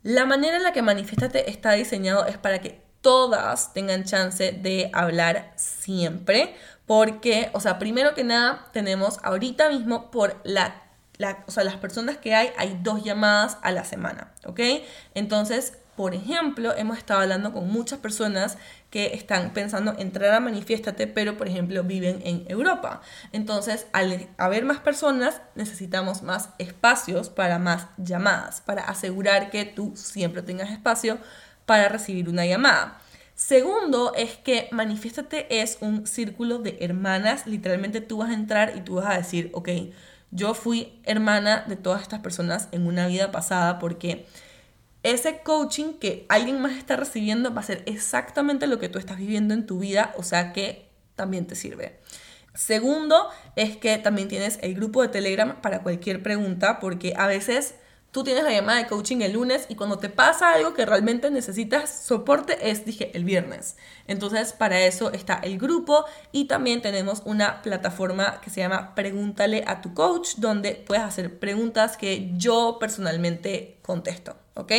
La 0.03 0.27
manera 0.27 0.57
en 0.57 0.63
la 0.63 0.73
que 0.73 0.83
Manifiéstate 0.83 1.51
está 1.51 1.73
diseñado 1.73 2.27
es 2.27 2.39
para 2.39 2.61
que 2.61 2.81
todas 3.01 3.73
tengan 3.73 4.05
chance 4.05 4.53
de 4.53 4.91
hablar 4.93 5.53
siempre, 5.57 6.55
porque, 6.87 7.51
o 7.53 7.61
sea, 7.61 7.79
primero 7.79 8.15
que 8.15 8.25
nada, 8.25 8.67
tenemos 8.73 9.19
ahorita 9.23 9.69
mismo 9.71 10.11
por 10.11 10.41
la, 10.45 10.83
o 11.47 11.51
sea, 11.51 11.65
las 11.65 11.77
personas 11.77 12.17
que 12.17 12.35
hay, 12.35 12.51
hay 12.57 12.79
dos 12.83 13.05
llamadas 13.05 13.59
a 13.63 13.73
la 13.73 13.85
semana, 13.85 14.33
¿ok? 14.47 14.61
Entonces, 15.15 15.75
por 15.97 16.15
ejemplo, 16.15 16.77
hemos 16.77 16.97
estado 16.97 17.21
hablando 17.21 17.53
con 17.53 17.69
muchas 17.69 17.99
personas 17.99 18.57
que 18.91 19.15
están 19.15 19.53
pensando 19.53 19.95
entrar 19.99 20.35
a 20.35 20.41
Manifiéstate, 20.41 21.07
pero 21.07 21.37
por 21.37 21.49
ejemplo 21.49 21.85
viven 21.85 22.21
en 22.25 22.45
Europa. 22.49 23.03
Entonces, 23.33 23.87
al 23.93 24.29
haber 24.39 24.65
más 24.65 24.79
personas, 24.79 25.43
necesitamos 25.55 26.23
más 26.23 26.51
espacios 26.59 27.29
para 27.29 27.59
más 27.59 27.89
llamadas, 27.99 28.61
para 28.63 28.83
asegurar 28.83 29.51
que 29.51 29.65
tú 29.67 29.93
siempre 29.95 30.43
tengas 30.43 30.71
espacio 30.71 31.19
para 31.67 31.89
recibir 31.89 32.29
una 32.29 32.47
llamada. 32.47 32.99
Segundo 33.35 34.15
es 34.17 34.37
que 34.37 34.69
Manifiéstate 34.73 35.61
es 35.61 35.79
un 35.81 36.07
círculo 36.07 36.59
de 36.59 36.79
hermanas. 36.81 37.47
Literalmente 37.47 38.01
tú 38.01 38.19
vas 38.19 38.31
a 38.31 38.35
entrar 38.35 38.77
y 38.77 38.81
tú 38.81 38.97
vas 38.97 39.07
a 39.07 39.19
decir, 39.19 39.51
ok, 39.53 39.69
yo 40.31 40.55
fui 40.55 41.01
hermana 41.05 41.65
de 41.69 41.77
todas 41.77 42.03
estas 42.03 42.21
personas 42.21 42.69
en 42.73 42.87
una 42.87 43.07
vida 43.07 43.31
pasada 43.31 43.79
porque 43.79 44.27
ese 45.03 45.41
coaching 45.41 45.95
que 45.95 46.27
alguien 46.29 46.61
más 46.61 46.73
está 46.73 46.97
recibiendo 46.97 47.55
va 47.55 47.61
a 47.61 47.65
ser 47.65 47.83
exactamente 47.87 48.67
lo 48.67 48.79
que 48.79 48.89
tú 48.89 48.99
estás 48.99 49.19
viviendo 49.19 49.55
en 49.55 49.67
tu 49.67 49.79
vida, 49.79 50.15
o 50.17 50.23
sea 50.23 50.53
que 50.53 50.89
también 51.15 51.47
te 51.47 51.55
sirve. 51.55 51.99
Segundo, 52.55 53.29
es 53.55 53.77
que 53.77 53.99
también 53.99 54.29
tienes 54.29 54.59
el 54.63 54.75
grupo 54.75 55.03
de 55.03 55.09
Telegram 55.09 55.61
para 55.61 55.83
cualquier 55.83 56.23
pregunta, 56.23 56.81
porque 56.81 57.15
a 57.17 57.29
veces 57.29 57.77
tú 58.11 58.25
tienes 58.25 58.43
la 58.43 58.51
llamada 58.51 58.79
de 58.79 58.89
coaching 58.89 59.21
el 59.21 59.35
lunes 59.35 59.67
y 59.69 59.77
cuando 59.77 59.99
te 59.99 60.09
pasa 60.09 60.53
algo 60.53 60.75
que 60.75 60.87
realmente 60.87 61.31
necesitas 61.31 61.89
soporte 62.05 62.71
es, 62.71 62.85
dije, 62.85 63.13
el 63.15 63.25
viernes. 63.25 63.77
Entonces, 64.07 64.53
para 64.53 64.81
eso 64.81 65.13
está 65.13 65.35
el 65.35 65.59
grupo 65.59 66.05
y 66.33 66.47
también 66.47 66.83
tenemos 66.83 67.23
una 67.25 67.63
plataforma 67.63 68.41
que 68.41 68.51
se 68.51 68.61
llama 68.61 68.95
Pregúntale 68.95 69.63
a 69.67 69.81
tu 69.81 69.95
coach, 69.95 70.37
donde 70.39 70.75
puedes 70.75 71.05
hacer 71.05 71.39
preguntas 71.39 71.97
que 71.97 72.33
yo 72.35 72.79
personalmente 72.81 73.79
contesto, 73.83 74.37
¿ok? 74.59 74.73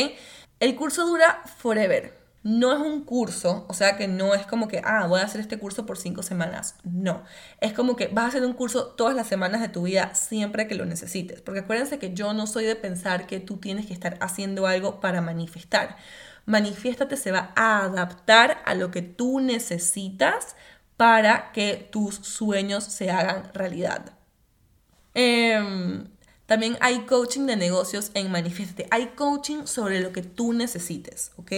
El 0.60 0.76
curso 0.76 1.06
dura 1.06 1.42
forever. 1.58 2.20
No 2.42 2.72
es 2.72 2.80
un 2.80 3.04
curso, 3.04 3.66
o 3.68 3.74
sea 3.74 3.98
que 3.98 4.08
no 4.08 4.34
es 4.34 4.46
como 4.46 4.66
que, 4.66 4.80
ah, 4.82 5.06
voy 5.06 5.20
a 5.20 5.24
hacer 5.24 5.42
este 5.42 5.58
curso 5.58 5.84
por 5.84 5.98
cinco 5.98 6.22
semanas. 6.22 6.74
No, 6.84 7.22
es 7.60 7.74
como 7.74 7.96
que 7.96 8.06
vas 8.06 8.24
a 8.24 8.28
hacer 8.28 8.44
un 8.46 8.54
curso 8.54 8.86
todas 8.86 9.14
las 9.14 9.26
semanas 9.26 9.60
de 9.60 9.68
tu 9.68 9.82
vida 9.82 10.14
siempre 10.14 10.66
que 10.66 10.74
lo 10.74 10.86
necesites. 10.86 11.42
Porque 11.42 11.60
acuérdense 11.60 11.98
que 11.98 12.14
yo 12.14 12.32
no 12.32 12.46
soy 12.46 12.64
de 12.64 12.76
pensar 12.76 13.26
que 13.26 13.40
tú 13.40 13.58
tienes 13.58 13.86
que 13.86 13.92
estar 13.92 14.16
haciendo 14.22 14.66
algo 14.66 15.00
para 15.00 15.20
manifestar. 15.20 15.96
Manifiéstate 16.46 17.18
se 17.18 17.30
va 17.30 17.52
a 17.56 17.84
adaptar 17.84 18.62
a 18.64 18.74
lo 18.74 18.90
que 18.90 19.02
tú 19.02 19.40
necesitas 19.40 20.56
para 20.96 21.52
que 21.52 21.88
tus 21.90 22.14
sueños 22.16 22.84
se 22.84 23.10
hagan 23.10 23.52
realidad. 23.52 24.12
Eh, 25.14 26.06
también 26.50 26.76
hay 26.80 27.02
coaching 27.02 27.46
de 27.46 27.54
negocios 27.54 28.10
en 28.14 28.32
Manifiéstate. 28.32 28.88
Hay 28.90 29.12
coaching 29.14 29.66
sobre 29.66 30.00
lo 30.00 30.10
que 30.10 30.22
tú 30.22 30.52
necesites, 30.52 31.30
¿ok? 31.36 31.52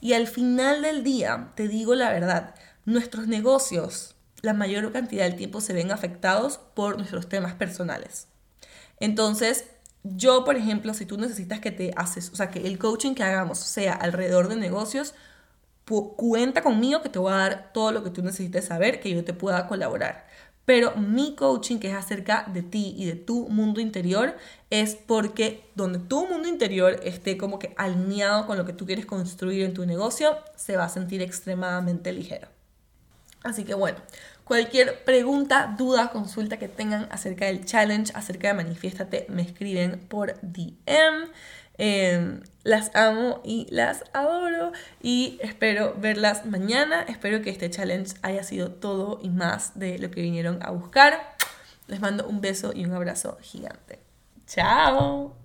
Y 0.00 0.14
al 0.14 0.26
final 0.26 0.80
del 0.80 1.04
día, 1.04 1.52
te 1.54 1.68
digo 1.68 1.94
la 1.94 2.08
verdad, 2.08 2.54
nuestros 2.86 3.26
negocios, 3.26 4.14
la 4.40 4.54
mayor 4.54 4.90
cantidad 4.90 5.24
del 5.24 5.36
tiempo 5.36 5.60
se 5.60 5.74
ven 5.74 5.92
afectados 5.92 6.58
por 6.72 6.96
nuestros 6.96 7.28
temas 7.28 7.52
personales. 7.52 8.26
Entonces, 9.00 9.66
yo, 10.02 10.46
por 10.46 10.56
ejemplo, 10.56 10.94
si 10.94 11.04
tú 11.04 11.18
necesitas 11.18 11.60
que 11.60 11.70
te 11.70 11.92
haces, 11.94 12.30
o 12.32 12.36
sea, 12.36 12.48
que 12.48 12.66
el 12.66 12.78
coaching 12.78 13.12
que 13.12 13.24
hagamos 13.24 13.58
sea 13.58 13.92
alrededor 13.92 14.48
de 14.48 14.56
negocios, 14.56 15.12
cuenta 16.16 16.62
conmigo 16.62 17.02
que 17.02 17.10
te 17.10 17.18
voy 17.18 17.34
a 17.34 17.36
dar 17.36 17.72
todo 17.74 17.92
lo 17.92 18.02
que 18.02 18.08
tú 18.08 18.22
necesites 18.22 18.64
saber, 18.64 18.98
que 19.00 19.10
yo 19.10 19.24
te 19.24 19.34
pueda 19.34 19.66
colaborar. 19.68 20.26
Pero 20.64 20.94
mi 20.96 21.34
coaching, 21.34 21.78
que 21.78 21.88
es 21.90 21.94
acerca 21.94 22.46
de 22.52 22.62
ti 22.62 22.94
y 22.96 23.06
de 23.06 23.14
tu 23.16 23.48
mundo 23.48 23.80
interior, 23.80 24.36
es 24.70 24.94
porque 24.94 25.64
donde 25.74 25.98
tu 25.98 26.26
mundo 26.26 26.48
interior 26.48 27.00
esté 27.02 27.36
como 27.36 27.58
que 27.58 27.74
alineado 27.76 28.46
con 28.46 28.56
lo 28.56 28.64
que 28.64 28.72
tú 28.72 28.86
quieres 28.86 29.06
construir 29.06 29.64
en 29.64 29.74
tu 29.74 29.84
negocio, 29.86 30.36
se 30.54 30.76
va 30.76 30.84
a 30.84 30.88
sentir 30.88 31.20
extremadamente 31.20 32.12
ligero. 32.12 32.48
Así 33.42 33.64
que 33.64 33.74
bueno, 33.74 33.98
cualquier 34.44 35.02
pregunta, 35.04 35.74
duda, 35.76 36.10
consulta 36.10 36.58
que 36.58 36.68
tengan 36.68 37.08
acerca 37.10 37.46
del 37.46 37.64
challenge, 37.64 38.12
acerca 38.14 38.48
de 38.48 38.54
Manifiéstate, 38.54 39.26
me 39.28 39.42
escriben 39.42 39.98
por 39.98 40.38
DM. 40.42 41.28
Em, 41.78 42.42
las 42.64 42.94
amo 42.94 43.40
y 43.44 43.66
las 43.70 44.04
adoro 44.12 44.72
y 45.00 45.38
espero 45.42 45.94
verlas 45.98 46.46
mañana. 46.46 47.02
Espero 47.02 47.42
que 47.42 47.50
este 47.50 47.70
challenge 47.70 48.14
haya 48.22 48.42
sido 48.42 48.70
todo 48.70 49.18
y 49.22 49.30
más 49.30 49.78
de 49.78 49.98
lo 49.98 50.10
que 50.10 50.22
vinieron 50.22 50.58
a 50.62 50.70
buscar. 50.70 51.36
Les 51.88 52.00
mando 52.00 52.26
un 52.26 52.40
beso 52.40 52.72
y 52.74 52.84
un 52.84 52.92
abrazo 52.92 53.38
gigante. 53.40 54.00
Chao. 54.46 55.41